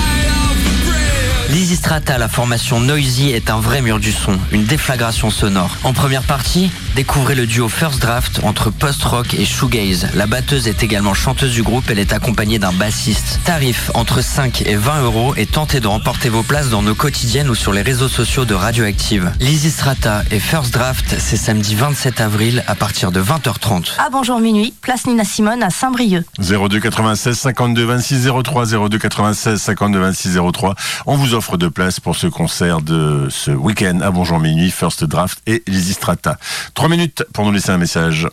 Lizzy 1.51 1.77
Strata, 1.77 2.19
la 2.19 2.29
formation 2.29 2.79
Noisy, 2.79 3.31
est 3.31 3.49
un 3.49 3.59
vrai 3.59 3.81
mur 3.81 3.99
du 3.99 4.13
son, 4.13 4.39
une 4.53 4.65
déflagration 4.65 5.31
sonore. 5.31 5.75
En 5.83 5.95
première 5.95 6.23
partie, 6.23 6.71
découvrez 6.99 7.37
le 7.37 7.47
duo 7.47 7.69
First 7.69 8.03
Draft 8.03 8.41
entre 8.43 8.71
post-rock 8.71 9.35
et 9.35 9.45
shoegaze. 9.45 10.09
La 10.15 10.27
batteuse 10.27 10.67
est 10.67 10.83
également 10.83 11.15
chanteuse 11.15 11.53
du 11.53 11.63
groupe, 11.63 11.85
elle 11.91 12.01
est 12.01 12.13
accompagnée 12.13 12.59
d'un 12.59 12.73
bassiste. 12.73 13.39
Tarif 13.45 13.93
entre 13.95 14.21
5 14.21 14.63
et 14.67 14.75
20 14.75 15.03
euros 15.03 15.33
et 15.37 15.47
tentez 15.47 15.79
de 15.79 15.87
remporter 15.87 16.29
vos 16.29 16.43
places 16.43 16.71
dans 16.71 16.83
nos 16.83 16.97
quotidiennes 16.97 17.51
ou 17.51 17.55
sur 17.55 17.73
les 17.73 17.83
réseaux 17.83 18.09
sociaux 18.09 18.45
de 18.47 18.55
Radioactive. 18.55 19.31
Lizzy 19.39 19.71
Strata 19.71 20.25
et 20.33 20.41
First 20.41 20.75
Draft, 20.75 21.15
c'est 21.21 21.37
samedi 21.37 21.77
27 21.77 22.21
avril 22.21 22.65
à 22.67 22.75
partir 22.75 23.13
de 23.13 23.23
20h30. 23.23 23.93
Ah 23.99 24.09
bonjour 24.11 24.41
minuit, 24.41 24.75
place 24.83 25.07
Nina 25.07 25.23
Simone 25.23 25.63
à 25.63 25.71
Saint-Brieuc. 25.71 26.25
02 26.41 26.81
96 26.81 27.39
52 27.39 27.85
26 27.85 28.29
03 28.43 28.89
02 28.89 28.99
96 28.99 29.63
52 29.63 30.01
26 30.01 30.39
03. 30.53 30.75
On 31.07 31.15
vous 31.15 31.35
offre 31.35 31.59
de 31.59 31.69
place 31.69 32.01
pour 32.01 32.17
ce 32.17 32.27
concert 32.27 32.81
de 32.81 33.29
ce 33.31 33.53
week-end 33.53 34.01
à 34.03 34.11
Bonjour 34.11 34.41
Minuit, 34.41 34.73
First 34.73 35.05
Draft 35.05 35.39
et 35.47 35.63
Lizzy 35.69 35.93
Strata. 35.93 36.39
Trois 36.75 36.88
minutes 36.89 37.25
pour 37.33 37.45
nous 37.45 37.53
laisser 37.53 37.71
un 37.71 37.79
message. 37.79 38.29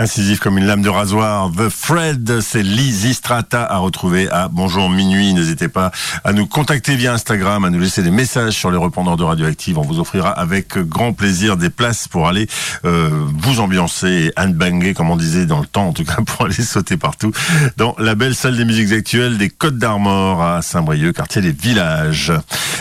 Incisif 0.00 0.40
comme 0.40 0.56
une 0.56 0.64
lame 0.64 0.80
de 0.80 0.88
rasoir. 0.88 1.52
The 1.52 1.68
Fred, 1.68 2.40
c'est 2.40 2.62
Lizzy 2.62 3.12
Strata 3.12 3.62
à 3.62 3.76
retrouver 3.76 4.30
à 4.30 4.48
Bonjour 4.48 4.88
Minuit. 4.88 5.34
N'hésitez 5.34 5.68
pas 5.68 5.90
à 6.24 6.32
nous 6.32 6.46
contacter 6.46 6.96
via 6.96 7.12
Instagram, 7.12 7.66
à 7.66 7.68
nous 7.68 7.78
laisser 7.78 8.02
des 8.02 8.10
messages 8.10 8.54
sur 8.54 8.70
les 8.70 8.78
répondeurs 8.78 9.18
de 9.18 9.24
Radioactive. 9.24 9.76
On 9.76 9.82
vous 9.82 10.00
offrira 10.00 10.30
avec 10.30 10.78
grand 10.78 11.12
plaisir 11.12 11.58
des 11.58 11.68
places 11.68 12.08
pour 12.08 12.28
aller 12.28 12.46
euh, 12.86 13.10
vous 13.42 13.60
ambiancer 13.60 14.08
et 14.08 14.40
handbanger, 14.40 14.94
comme 14.94 15.10
on 15.10 15.18
disait 15.18 15.44
dans 15.44 15.60
le 15.60 15.66
temps, 15.66 15.88
en 15.88 15.92
tout 15.92 16.04
cas 16.04 16.22
pour 16.26 16.46
aller 16.46 16.54
sauter 16.54 16.96
partout, 16.96 17.32
dans 17.76 17.94
la 17.98 18.14
belle 18.14 18.34
salle 18.34 18.56
des 18.56 18.64
musiques 18.64 18.92
actuelles 18.92 19.36
des 19.36 19.50
Côtes 19.50 19.76
d'Armor 19.76 20.42
à 20.42 20.62
Saint-Brieuc, 20.62 21.12
quartier 21.12 21.42
des 21.42 21.52
Villages. 21.52 22.32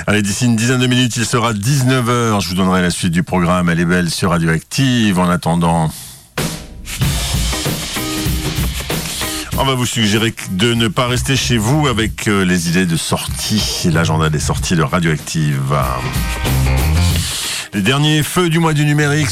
Allez, 0.07 0.21
d'ici 0.21 0.45
une 0.45 0.55
dizaine 0.55 0.79
de 0.79 0.87
minutes, 0.87 1.17
il 1.17 1.25
sera 1.25 1.51
19h. 1.51 2.39
Je 2.39 2.47
vous 2.47 2.55
donnerai 2.55 2.81
la 2.81 2.91
suite 2.91 3.11
du 3.11 3.23
programme. 3.23 3.69
Elle 3.69 3.81
est 3.81 3.85
belle 3.85 4.09
sur 4.09 4.29
Radioactive. 4.29 5.19
En 5.19 5.29
attendant... 5.29 5.91
On 9.57 9.65
va 9.65 9.73
vous 9.73 9.85
suggérer 9.85 10.33
de 10.51 10.73
ne 10.73 10.87
pas 10.87 11.07
rester 11.07 11.35
chez 11.35 11.57
vous 11.57 11.87
avec 11.87 12.27
euh, 12.27 12.45
les 12.45 12.69
idées 12.69 12.85
de 12.85 12.95
sortie, 12.95 13.89
l'agenda 13.91 14.29
des 14.29 14.39
sorties 14.39 14.75
de 14.75 14.83
Radioactive. 14.83 15.75
Les 17.73 17.81
derniers 17.81 18.23
feux 18.23 18.49
du 18.49 18.57
mois 18.57 18.73
du 18.73 18.83
numérique, 18.83 19.29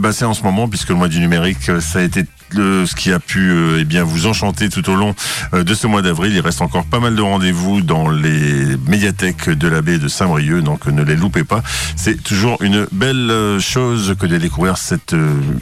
bah, 0.00 0.12
c'est 0.12 0.24
en 0.24 0.34
ce 0.34 0.42
moment, 0.42 0.68
puisque 0.68 0.88
le 0.88 0.96
mois 0.96 1.08
du 1.08 1.20
numérique, 1.20 1.70
ça 1.80 2.00
a 2.00 2.02
été 2.02 2.24
ce 2.54 2.94
qui 2.94 3.12
a 3.12 3.18
pu 3.18 3.50
euh, 3.50 3.78
eh 3.80 3.84
bien 3.84 4.04
vous 4.04 4.26
enchanter 4.26 4.68
tout 4.68 4.88
au 4.90 4.94
long 4.94 5.14
euh, 5.54 5.64
de 5.64 5.74
ce 5.74 5.86
mois 5.86 6.02
d'avril. 6.02 6.32
Il 6.34 6.40
reste 6.40 6.62
encore 6.62 6.84
pas 6.84 7.00
mal 7.00 7.14
de 7.14 7.22
rendez-vous 7.22 7.80
dans 7.80 8.10
les 8.10 8.76
médiathèques 8.86 9.48
de 9.48 9.68
la 9.68 9.82
baie 9.82 9.98
de 9.98 10.08
Saint-Brieuc, 10.08 10.62
donc 10.62 10.86
ne 10.86 11.02
les 11.02 11.16
loupez 11.16 11.44
pas. 11.44 11.62
C'est 11.96 12.22
toujours 12.22 12.60
une 12.62 12.86
belle 12.92 13.30
euh, 13.30 13.60
chose 13.60 14.14
que 14.18 14.26
de 14.26 14.36
découvrir 14.38 14.76
cet 14.76 15.14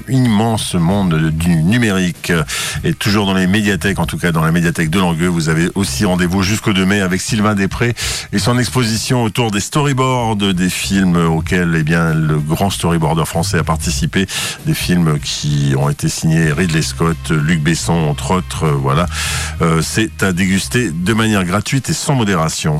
immense 0.08 0.74
monde 0.74 1.30
du 1.30 1.54
numérique. 1.56 2.32
Et 2.84 2.94
toujours 2.94 3.26
dans 3.26 3.34
les 3.34 3.46
médiathèques, 3.46 3.98
en 3.98 4.06
tout 4.06 4.18
cas 4.18 4.32
dans 4.32 4.42
la 4.42 4.52
médiathèque 4.52 4.90
de 4.90 4.98
Langueux, 4.98 5.28
vous 5.28 5.48
avez 5.48 5.68
aussi 5.74 6.04
rendez-vous 6.04 6.42
jusqu'au 6.42 6.72
2 6.72 6.84
mai 6.84 7.00
avec 7.00 7.20
Sylvain 7.20 7.54
Després 7.54 7.94
et 8.32 8.38
son 8.38 8.58
exposition 8.58 9.22
autour 9.22 9.50
des 9.50 9.60
storyboards 9.60 10.36
des 10.36 10.70
films 10.70 11.16
auxquels 11.16 11.74
eh 11.76 11.82
bien 11.82 11.89
le 11.90 12.38
grand 12.38 12.70
storyboarder 12.70 13.24
français 13.24 13.58
a 13.58 13.64
participé, 13.64 14.26
des 14.66 14.74
films 14.74 15.18
qui 15.18 15.74
ont 15.76 15.88
été 15.88 16.08
signés 16.08 16.52
Ridley 16.52 16.82
Scott, 16.82 17.30
Luc 17.30 17.62
Besson, 17.62 17.92
entre 17.92 18.32
autres. 18.32 18.64
Euh, 18.64 18.72
voilà, 18.72 19.06
euh, 19.62 19.82
c'est 19.82 20.22
à 20.22 20.32
déguster 20.32 20.90
de 20.90 21.14
manière 21.14 21.44
gratuite 21.44 21.88
et 21.90 21.94
sans 21.94 22.14
modération. 22.14 22.78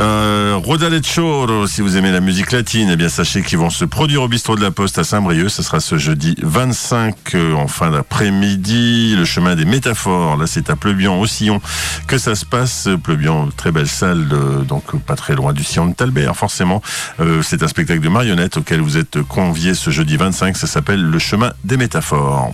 Euh, 0.00 1.66
si 1.66 1.82
vous 1.82 1.96
aimez 1.96 2.10
la 2.10 2.20
musique 2.20 2.52
latine, 2.52 2.88
eh 2.92 2.96
bien 2.96 3.08
sachez 3.08 3.42
qu'ils 3.42 3.58
vont 3.58 3.70
se 3.70 3.84
produire 3.84 4.22
au 4.22 4.28
bistrot 4.28 4.56
de 4.56 4.62
la 4.62 4.70
Poste 4.70 4.98
à 4.98 5.04
Saint-Brieuc. 5.04 5.50
Ce 5.50 5.62
sera 5.62 5.80
ce 5.80 5.98
jeudi 5.98 6.34
25 6.42 7.14
euh, 7.34 7.54
en 7.54 7.68
fin 7.68 7.90
d'après-midi. 7.90 9.14
Le 9.16 9.24
chemin 9.24 9.56
des 9.56 9.64
métaphores, 9.64 10.36
là 10.36 10.46
c'est 10.46 10.70
à 10.70 10.76
Pleubian 10.76 11.18
au 11.18 11.26
Sillon 11.26 11.60
que 12.06 12.18
ça 12.18 12.34
se 12.34 12.44
passe. 12.44 12.88
Pleubian, 13.02 13.48
très 13.56 13.72
belle 13.72 13.88
salle, 13.88 14.28
donc 14.66 14.96
pas 15.04 15.16
très 15.16 15.34
loin 15.34 15.52
du 15.52 15.64
Sillon 15.64 15.86
de 15.86 15.94
Talbert 15.94 16.36
forcément. 16.36 16.82
Euh, 17.20 17.42
c'est 17.42 17.62
un 17.62 17.68
spectacle 17.68 18.00
de 18.00 18.08
marionnettes 18.08 18.56
auquel 18.56 18.80
vous 18.80 18.96
êtes 18.96 19.22
conviés 19.22 19.74
ce 19.74 19.90
jeudi 19.90 20.16
25. 20.16 20.56
Ça 20.56 20.66
s'appelle 20.66 21.02
Le 21.02 21.18
chemin 21.18 21.52
des 21.64 21.76
métaphores. 21.76 22.52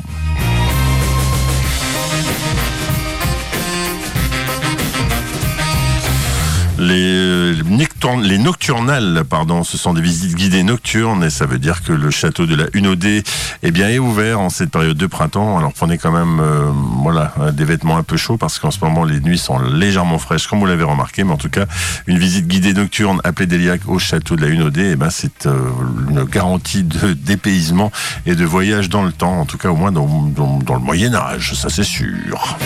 Les, 6.79 7.55
les 7.55 8.39
nocturnales, 8.39 9.24
pardon, 9.29 9.64
ce 9.64 9.79
sont 9.79 9.95
des 9.95 10.03
visites 10.03 10.35
guidées 10.35 10.62
nocturnes 10.62 11.24
et 11.24 11.31
ça 11.31 11.47
veut 11.47 11.59
dire 11.59 11.83
que 11.83 11.93
le 11.93 12.11
château 12.11 12.45
de 12.47 12.55
la 12.55 12.66
Hunaudet 12.74 13.22
eh 13.62 13.70
bien, 13.70 13.89
est 13.89 13.99
ouvert 13.99 14.41
en 14.41 14.51
cette 14.51 14.70
période 14.70 14.97
de 14.97 15.07
printemps. 15.07 15.57
Alors 15.59 15.72
prenez 15.72 15.97
quand 15.97 16.12
même 16.12 16.39
euh, 16.41 16.70
voilà, 17.03 17.33
des 17.53 17.64
vêtements 17.64 17.97
un 17.97 18.03
peu 18.03 18.16
chauds 18.16 18.37
parce 18.37 18.59
qu'en 18.59 18.70
ce 18.70 18.81
moment 18.81 19.05
les 19.05 19.20
nuits 19.20 19.39
sont 19.39 19.59
légèrement 19.59 20.18
fraîches 20.18 20.47
comme 20.47 20.59
vous 20.59 20.66
l'avez 20.66 20.85
remarqué. 20.85 21.24
Mais 21.24 21.33
en 21.33 21.39
tout 21.39 21.49
cas, 21.49 21.64
une 22.07 22.18
visite 22.18 22.47
guidée 22.47 22.74
nocturne 22.74 23.20
à 23.24 23.33
Pédéliac 23.33 23.81
au 23.87 23.99
château 23.99 24.37
de 24.37 24.43
la 24.43 24.49
Hunaudet, 24.49 24.93
eh 24.93 24.97
ben, 24.97 25.11
c'est 25.11 25.47
euh, 25.47 25.70
une 26.11 26.24
garantie 26.24 26.83
de 26.83 27.12
dépaysement 27.14 27.91
et 28.27 28.35
de 28.35 28.45
voyage 28.45 28.91
dans 28.91 29.03
le 29.03 29.12
temps, 29.12 29.41
en 29.41 29.47
tout 29.47 29.59
cas 29.59 29.70
au 29.70 29.77
moins 29.77 29.93
dans 29.93 30.07
le 30.07 30.79
Moyen 30.79 31.14
Âge, 31.14 31.55
ça 31.55 31.68
c'est 31.70 31.85
sûr. 31.85 32.59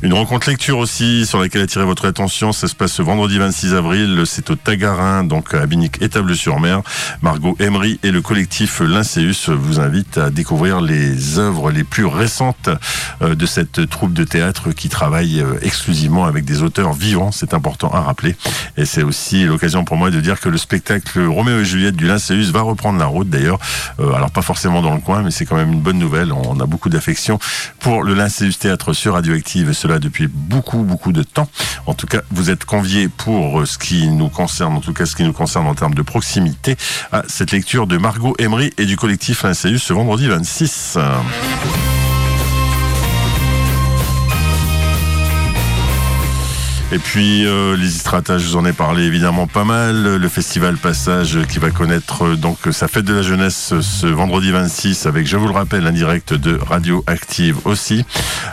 Une 0.00 0.14
rencontre 0.14 0.48
lecture 0.48 0.78
aussi 0.78 1.26
sur 1.26 1.40
laquelle 1.40 1.62
attirer 1.62 1.84
votre 1.84 2.06
attention. 2.06 2.52
Ça 2.52 2.68
se 2.68 2.76
passe 2.76 2.92
ce 2.92 3.02
vendredi 3.02 3.36
26 3.36 3.74
avril. 3.74 4.22
C'est 4.26 4.48
au 4.48 4.54
Tagarin, 4.54 5.24
donc 5.24 5.54
à 5.54 5.66
Binic 5.66 6.00
Étable-sur-Mer. 6.00 6.82
Margot 7.20 7.56
Emery 7.58 7.98
et 8.04 8.12
le 8.12 8.22
collectif 8.22 8.78
Lincéus 8.78 9.48
vous 9.48 9.80
invitent 9.80 10.18
à 10.18 10.30
découvrir 10.30 10.80
les 10.80 11.40
œuvres 11.40 11.72
les 11.72 11.82
plus 11.82 12.04
récentes 12.04 12.70
euh, 13.22 13.34
de 13.34 13.44
cette 13.44 13.90
troupe 13.90 14.12
de 14.12 14.22
théâtre 14.22 14.70
qui 14.70 14.88
travaille 14.88 15.40
euh, 15.40 15.58
exclusivement 15.62 16.26
avec 16.26 16.44
des 16.44 16.62
auteurs 16.62 16.92
vivants. 16.92 17.32
C'est 17.32 17.52
important 17.52 17.90
à 17.92 18.00
rappeler. 18.00 18.36
Et 18.76 18.84
c'est 18.84 19.02
aussi 19.02 19.46
l'occasion 19.46 19.84
pour 19.84 19.96
moi 19.96 20.12
de 20.12 20.20
dire 20.20 20.38
que 20.38 20.48
le 20.48 20.58
spectacle 20.58 21.26
Roméo 21.26 21.58
et 21.58 21.64
Juliette 21.64 21.96
du 21.96 22.06
Lincéus 22.06 22.52
va 22.52 22.60
reprendre 22.60 23.00
la 23.00 23.06
route 23.06 23.30
d'ailleurs. 23.30 23.58
Euh, 23.98 24.12
alors 24.12 24.30
pas 24.30 24.42
forcément 24.42 24.80
dans 24.80 24.94
le 24.94 25.00
coin, 25.00 25.22
mais 25.22 25.32
c'est 25.32 25.44
quand 25.44 25.56
même 25.56 25.72
une 25.72 25.80
bonne 25.80 25.98
nouvelle. 25.98 26.32
On 26.32 26.60
a 26.60 26.66
beaucoup 26.66 26.88
d'affection 26.88 27.40
pour 27.80 28.04
le 28.04 28.14
Lincéus 28.14 28.60
Théâtre 28.60 28.92
sur 28.92 29.14
Radioactive 29.14 29.72
depuis 29.98 30.28
beaucoup, 30.28 30.82
beaucoup 30.82 31.12
de 31.12 31.22
temps. 31.22 31.48
En 31.86 31.94
tout 31.94 32.06
cas, 32.06 32.20
vous 32.30 32.50
êtes 32.50 32.64
conviés 32.64 33.08
pour 33.08 33.66
ce 33.66 33.78
qui 33.78 34.08
nous 34.08 34.28
concerne, 34.28 34.74
en 34.74 34.80
tout 34.80 34.92
cas 34.92 35.06
ce 35.06 35.16
qui 35.16 35.22
nous 35.22 35.32
concerne 35.32 35.66
en 35.66 35.74
termes 35.74 35.94
de 35.94 36.02
proximité, 36.02 36.76
à 37.12 37.22
cette 37.28 37.52
lecture 37.52 37.86
de 37.86 37.96
Margot 37.96 38.34
Emery 38.38 38.72
et 38.76 38.84
du 38.84 38.96
collectif 38.96 39.42
Lincéus 39.42 39.82
ce 39.82 39.92
vendredi 39.94 40.28
26. 40.28 40.98
Et 46.90 46.98
puis 46.98 47.46
euh, 47.46 47.76
les 47.76 47.96
Istrata, 47.96 48.38
je 48.38 48.46
vous 48.46 48.56
en 48.56 48.64
ai 48.64 48.72
parlé 48.72 49.02
évidemment 49.02 49.46
pas 49.46 49.64
mal. 49.64 50.16
Le 50.16 50.28
festival 50.28 50.78
Passage 50.78 51.38
qui 51.46 51.58
va 51.58 51.70
connaître 51.70 52.24
euh, 52.24 52.36
donc 52.36 52.56
sa 52.70 52.88
fête 52.88 53.04
de 53.04 53.12
la 53.12 53.20
jeunesse 53.20 53.74
ce 53.82 54.06
vendredi 54.06 54.50
26 54.52 55.04
avec, 55.04 55.26
je 55.26 55.36
vous 55.36 55.48
le 55.48 55.52
rappelle, 55.52 55.86
un 55.86 55.92
direct 55.92 56.32
de 56.32 56.58
Radio 56.58 57.04
Active 57.06 57.58
aussi. 57.66 58.06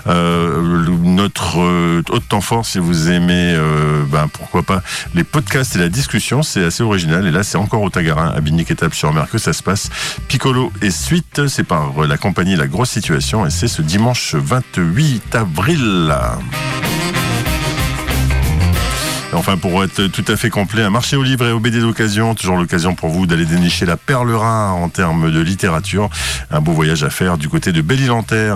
Euh, 0.07 0.85
notre 1.01 1.61
euh, 1.61 2.03
haute 2.09 2.27
temps 2.27 2.41
fort, 2.41 2.65
si 2.65 2.77
vous 2.77 3.09
aimez, 3.09 3.57
ben 4.11 4.27
pourquoi 4.27 4.63
pas 4.63 4.83
les 5.13 5.23
podcasts 5.23 5.77
et 5.77 5.79
la 5.79 5.89
discussion, 5.89 6.43
c'est 6.43 6.65
assez 6.65 6.83
original. 6.83 7.25
Et 7.25 7.31
là, 7.31 7.41
c'est 7.43 7.57
encore 7.57 7.83
au 7.83 7.89
Tagarin, 7.89 8.33
à 8.35 8.41
Binic 8.41 8.69
Étape 8.69 8.93
sur 8.93 9.13
Mer 9.13 9.29
que 9.29 9.37
ça 9.37 9.53
se 9.53 9.63
passe. 9.63 9.89
Piccolo 10.27 10.73
et 10.81 10.91
suite, 10.91 11.47
c'est 11.47 11.63
par 11.63 12.05
la 12.05 12.17
compagnie 12.17 12.57
La 12.57 12.67
Grosse 12.67 12.89
Situation 12.89 13.45
et 13.45 13.49
c'est 13.49 13.69
ce 13.69 13.81
dimanche 13.81 14.35
28 14.35 15.35
avril. 15.35 16.13
Enfin, 19.35 19.57
pour 19.57 19.83
être 19.83 20.07
tout 20.07 20.23
à 20.29 20.37
fait 20.37 20.49
complet, 20.49 20.81
un 20.81 20.89
marché 20.89 21.17
au 21.17 21.23
livre 21.23 21.45
et 21.45 21.51
au 21.51 21.59
BD 21.59 21.81
d'occasion, 21.81 22.35
toujours 22.35 22.57
l'occasion 22.57 22.95
pour 22.95 23.09
vous 23.09 23.25
d'aller 23.25 23.45
dénicher 23.45 23.85
la 23.85 23.97
perle 23.97 24.33
rare 24.33 24.75
en 24.75 24.87
termes 24.87 25.29
de 25.31 25.41
littérature. 25.41 26.09
Un 26.51 26.61
beau 26.61 26.71
voyage 26.71 27.03
à 27.03 27.09
faire 27.09 27.37
du 27.37 27.49
côté 27.49 27.73
de 27.73 27.81
belle 27.81 27.99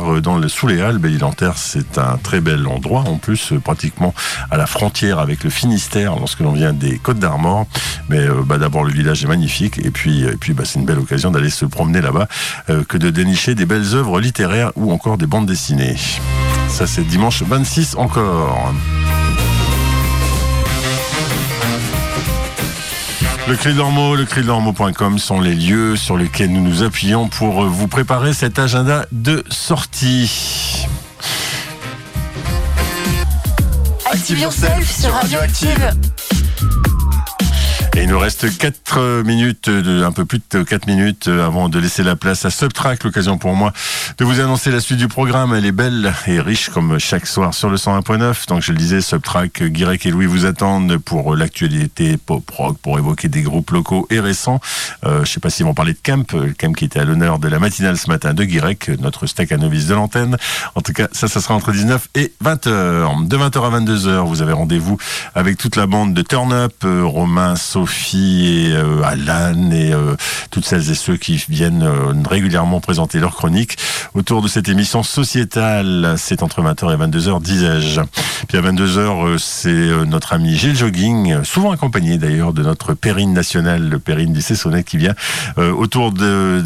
euh, 0.09 0.21
dans 0.21 0.37
le 0.37 0.47
sous 0.47 0.67
les 0.67 0.81
Halles. 0.81 0.97
belle 0.97 1.17
c'est 1.57 1.97
un 1.97 2.17
très 2.17 2.39
bel 2.39 2.65
endroit, 2.65 3.01
en 3.01 3.17
plus 3.17 3.51
euh, 3.51 3.59
pratiquement 3.59 4.13
à 4.51 4.57
la 4.57 4.65
frontière 4.65 5.19
avec 5.19 5.43
le 5.43 5.49
Finistère 5.49 6.15
lorsque 6.15 6.39
l'on 6.39 6.53
vient 6.53 6.71
des 6.71 6.97
Côtes 6.97 7.19
d'Armor. 7.19 7.67
Mais 8.07 8.19
euh, 8.19 8.41
bah, 8.45 8.57
d'abord, 8.57 8.85
le 8.85 8.93
village 8.93 9.23
est 9.23 9.27
magnifique 9.27 9.79
et 9.83 9.91
puis, 9.91 10.23
et 10.23 10.37
puis 10.37 10.53
bah, 10.53 10.63
c'est 10.65 10.79
une 10.79 10.85
belle 10.85 10.99
occasion 10.99 11.29
d'aller 11.29 11.49
se 11.49 11.65
promener 11.65 12.01
là-bas 12.01 12.27
que 12.87 12.97
de 12.97 13.09
dénicher 13.09 13.55
des 13.55 13.65
belles 13.65 13.95
œuvres 13.95 14.19
littéraires 14.19 14.71
ou 14.75 14.91
encore 14.91 15.17
des 15.17 15.27
bandes 15.27 15.45
dessinées. 15.45 15.97
Ça, 16.69 16.87
c'est 16.87 17.03
dimanche 17.03 17.43
26 17.43 17.95
encore. 17.97 18.73
Le 23.49 23.55
cri 23.55 23.73
de 23.73 23.79
l'ormeau, 23.79 24.15
le 24.15 24.25
cri 24.25 24.43
sont 25.17 25.41
les 25.41 25.55
lieux 25.55 25.95
sur 25.95 26.17
lesquels 26.17 26.51
nous 26.51 26.61
nous 26.61 26.83
appuyons 26.83 27.27
pour 27.27 27.63
vous 27.63 27.87
préparer 27.87 28.31
cet 28.31 28.59
agenda 28.59 29.07
de 29.11 29.43
sortie. 29.49 30.85
Active 34.05 34.37
yourself 34.37 35.01
sur 35.01 35.11
Radioactive. 35.11 35.95
Il 38.01 38.07
nous 38.07 38.19
reste 38.19 38.57
4 38.57 39.23
minutes, 39.23 39.67
un 39.69 40.11
peu 40.13 40.23
plus 40.23 40.39
de 40.51 40.63
4 40.63 40.87
minutes 40.87 41.27
avant 41.27 41.67
de 41.67 41.77
laisser 41.79 42.01
la 42.01 42.15
place 42.15 42.45
à 42.45 42.49
Subtrack. 42.49 43.03
L'occasion 43.03 43.37
pour 43.37 43.55
moi 43.55 43.73
de 44.17 44.23
vous 44.23 44.39
annoncer 44.39 44.71
la 44.71 44.79
suite 44.79 44.97
du 44.97 45.09
programme. 45.09 45.53
Elle 45.53 45.65
est 45.65 45.73
belle 45.73 46.13
et 46.27 46.39
riche 46.39 46.69
comme 46.69 46.97
chaque 46.97 47.27
soir 47.27 47.53
sur 47.53 47.69
le 47.69 47.75
101.9. 47.75 48.47
Donc 48.47 48.61
je 48.61 48.71
le 48.71 48.77
disais, 48.77 49.01
Subtrack, 49.01 49.63
Guirec 49.63 50.05
et 50.05 50.11
Louis 50.11 50.27
vous 50.27 50.45
attendent 50.45 50.97
pour 50.97 51.35
l'actualité 51.35 52.15
pop 52.17 52.49
rock, 52.49 52.77
pour 52.81 52.97
évoquer 52.97 53.27
des 53.27 53.41
groupes 53.41 53.71
locaux 53.71 54.07
et 54.09 54.21
récents. 54.21 54.61
Euh, 55.03 55.25
je 55.25 55.31
sais 55.31 55.41
pas 55.41 55.49
s'ils 55.49 55.65
vont 55.65 55.73
parler 55.73 55.93
de 55.93 55.99
Camp, 56.01 56.25
Camp 56.57 56.73
qui 56.73 56.85
était 56.85 56.99
à 56.99 57.05
l'honneur 57.05 57.37
de 57.37 57.49
la 57.49 57.59
matinale 57.59 57.97
ce 57.97 58.09
matin 58.09 58.33
de 58.33 58.43
Guirec, 58.45 58.89
notre 59.01 59.27
stack 59.27 59.51
à 59.51 59.57
novice 59.57 59.87
de 59.87 59.93
l'antenne. 59.93 60.37
En 60.75 60.81
tout 60.81 60.93
cas, 60.93 61.09
ça, 61.11 61.27
ça 61.27 61.41
sera 61.41 61.53
entre 61.53 61.73
19 61.73 62.07
et 62.15 62.33
20h. 62.43 63.27
De 63.27 63.37
20h 63.37 63.65
à 63.65 63.79
22h, 63.79 64.25
vous 64.25 64.41
avez 64.41 64.53
rendez-vous 64.53 64.97
avec 65.35 65.57
toute 65.57 65.75
la 65.75 65.85
bande 65.85 66.13
de 66.13 66.21
Turn 66.21 66.53
Up, 66.53 66.73
euh, 66.85 67.03
Romain, 67.03 67.55
Sophie, 67.57 67.88
Sophie 67.89 68.67
et 68.67 68.75
Alan 69.03 69.71
et 69.71 69.93
toutes 70.51 70.65
celles 70.65 70.91
et 70.91 70.93
ceux 70.93 71.17
qui 71.17 71.43
viennent 71.49 71.89
régulièrement 72.29 72.79
présenter 72.79 73.19
leurs 73.19 73.35
chroniques 73.35 73.77
autour 74.13 74.43
de 74.43 74.47
cette 74.47 74.69
émission 74.69 75.01
sociétale. 75.01 76.13
C'est 76.17 76.43
entre 76.43 76.61
20h 76.61 76.93
et 76.93 76.97
22h, 76.97 77.41
disais-je. 77.41 78.01
Puis 78.47 78.57
à 78.57 78.61
22h, 78.61 79.37
c'est 79.39 80.05
notre 80.05 80.33
ami 80.33 80.55
Gilles 80.55 80.77
Jogging, 80.77 81.43
souvent 81.43 81.71
accompagné 81.71 82.19
d'ailleurs 82.19 82.53
de 82.53 82.61
notre 82.61 82.93
périne 82.93 83.33
nationale, 83.33 83.89
le 83.89 83.97
périne 83.97 84.33
du 84.33 84.41
Cessonnet, 84.41 84.83
qui 84.83 84.97
vient 84.97 85.15
autour 85.57 86.11
de, 86.11 86.63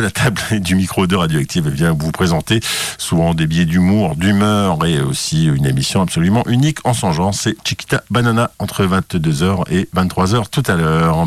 la 0.00 0.10
table 0.10 0.40
et 0.50 0.60
du 0.60 0.74
micro 0.76 1.06
de 1.06 1.14
Radioactive, 1.14 1.68
vient 1.68 1.92
vous 1.92 2.10
présenter 2.10 2.60
souvent 2.96 3.34
des 3.34 3.46
billets 3.46 3.66
d'humour, 3.66 4.16
d'humeur 4.16 4.84
et 4.86 5.00
aussi 5.00 5.44
une 5.44 5.66
émission 5.66 6.00
absolument 6.00 6.42
unique 6.46 6.78
en 6.84 6.94
son 6.94 7.12
genre. 7.12 7.34
C'est 7.34 7.54
Chiquita 7.64 8.02
Banana 8.10 8.50
entre 8.58 8.84
22h 8.84 9.64
et 9.70 9.88
23h 9.94 10.11
tout 10.50 10.62
à 10.66 10.76
l'heure. 10.76 11.26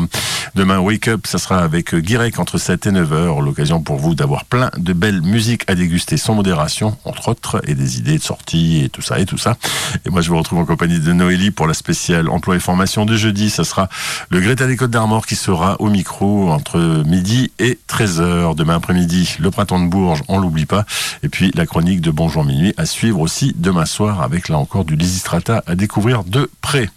Demain, 0.54 0.78
Wake 0.78 1.08
Up, 1.08 1.26
ça 1.26 1.38
sera 1.38 1.58
avec 1.58 1.94
Guirec 1.94 2.38
entre 2.38 2.56
7 2.56 2.86
et 2.86 2.90
9h. 2.90 3.44
L'occasion 3.44 3.80
pour 3.80 3.96
vous 3.96 4.14
d'avoir 4.14 4.44
plein 4.44 4.70
de 4.76 4.92
belles 4.92 5.22
musiques 5.22 5.64
à 5.66 5.74
déguster 5.74 6.16
sans 6.16 6.34
modération, 6.34 6.96
entre 7.04 7.28
autres, 7.28 7.60
et 7.66 7.74
des 7.74 7.98
idées 7.98 8.16
de 8.16 8.22
sortie 8.22 8.84
et 8.84 8.88
tout 8.88 9.02
ça 9.02 9.18
et 9.18 9.26
tout 9.26 9.38
ça. 9.38 9.56
Et 10.04 10.10
moi, 10.10 10.20
je 10.20 10.30
vous 10.30 10.38
retrouve 10.38 10.60
en 10.60 10.64
compagnie 10.64 11.00
de 11.00 11.12
Noélie 11.12 11.50
pour 11.50 11.66
la 11.66 11.74
spéciale 11.74 12.28
emploi 12.28 12.56
et 12.56 12.60
formation 12.60 13.04
de 13.04 13.16
jeudi. 13.16 13.50
Ça 13.50 13.64
sera 13.64 13.88
le 14.30 14.40
Greta 14.40 14.66
des 14.66 14.76
Côtes 14.76 14.92
d'Armor 14.92 15.26
qui 15.26 15.36
sera 15.36 15.80
au 15.80 15.90
micro 15.90 16.50
entre 16.50 16.78
midi 17.04 17.50
et 17.58 17.78
13h. 17.88 18.54
Demain 18.54 18.76
après-midi, 18.76 19.36
le 19.40 19.50
printemps 19.50 19.80
de 19.80 19.88
Bourges, 19.88 20.22
on 20.28 20.38
l'oublie 20.38 20.66
pas. 20.66 20.86
Et 21.22 21.28
puis 21.28 21.50
la 21.54 21.66
chronique 21.66 22.00
de 22.00 22.10
Bonjour 22.10 22.44
Minuit 22.44 22.72
à 22.76 22.86
suivre 22.86 23.20
aussi 23.20 23.52
demain 23.56 23.84
soir 23.84 24.22
avec 24.22 24.48
là 24.48 24.58
encore 24.58 24.84
du 24.84 24.96
Lysistrata 24.96 25.64
à 25.66 25.74
découvrir 25.74 26.22
de 26.24 26.48
près. 26.60 26.88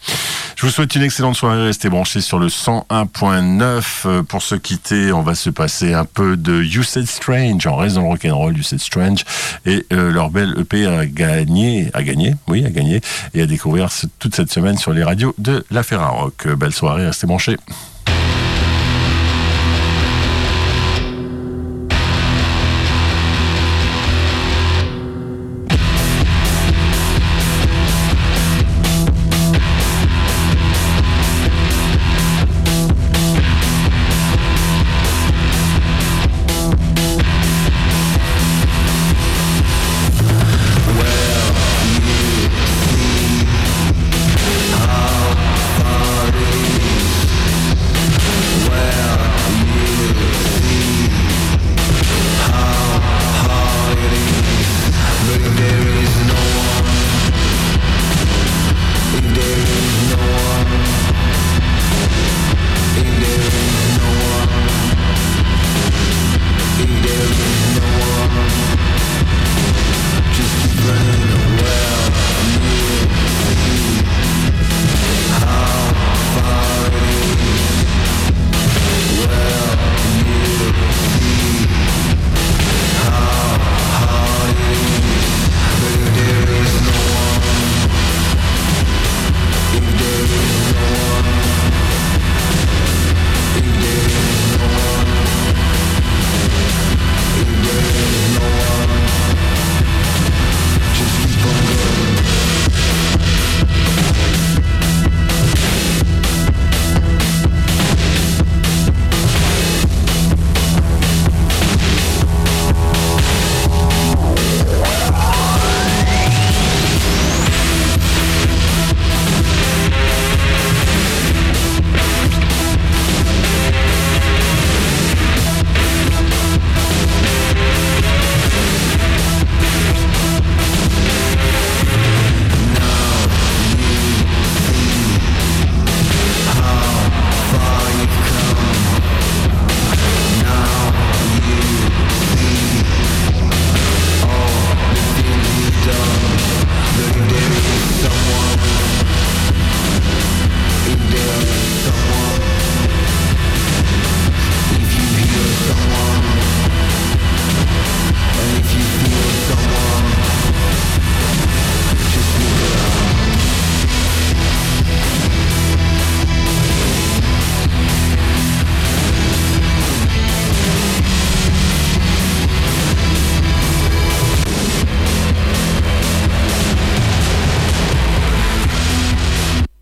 Je 0.56 0.66
vous 0.66 0.74
souhaite 0.74 0.94
une 0.96 1.04
excellente 1.04 1.38
soirée. 1.38 1.72
Restez 1.80 1.90
branchés 1.92 2.20
sur 2.20 2.40
le 2.40 2.48
101.9. 2.48 3.84
Euh, 4.06 4.22
pour 4.22 4.42
se 4.42 4.56
quitter, 4.56 5.14
on 5.14 5.22
va 5.22 5.34
se 5.34 5.50
passer 5.50 5.94
un 5.94 6.04
peu 6.04 6.36
de 6.36 6.62
You 6.62 6.84
Said 6.84 7.08
Strange. 7.08 7.66
En 7.68 7.78
reste 7.78 7.96
dans 7.96 8.06
rock'n'roll, 8.06 8.58
You 8.58 8.64
Said 8.64 8.82
Strange. 8.82 9.24
Et 9.66 9.86
euh, 9.94 10.12
leur 10.12 10.30
belle 10.30 10.54
EP 10.60 10.86
a 10.86 11.06
gagné, 11.06 11.90
a 11.94 12.04
gagné, 12.04 12.36
oui, 12.50 12.66
a 12.66 12.70
gagné. 12.70 13.00
Et 13.34 13.42
à 13.42 13.46
découvrir 13.46 13.88
toute 14.20 14.36
cette 14.36 14.52
semaine 14.52 14.78
sur 14.78 14.92
les 14.92 15.06
radios 15.06 15.34
de 15.38 15.64
la 15.72 15.84
Ferrarock. 15.84 16.50
Belle 16.50 16.74
soirée, 16.74 17.06
restez 17.06 17.28
branchés. 17.28 17.56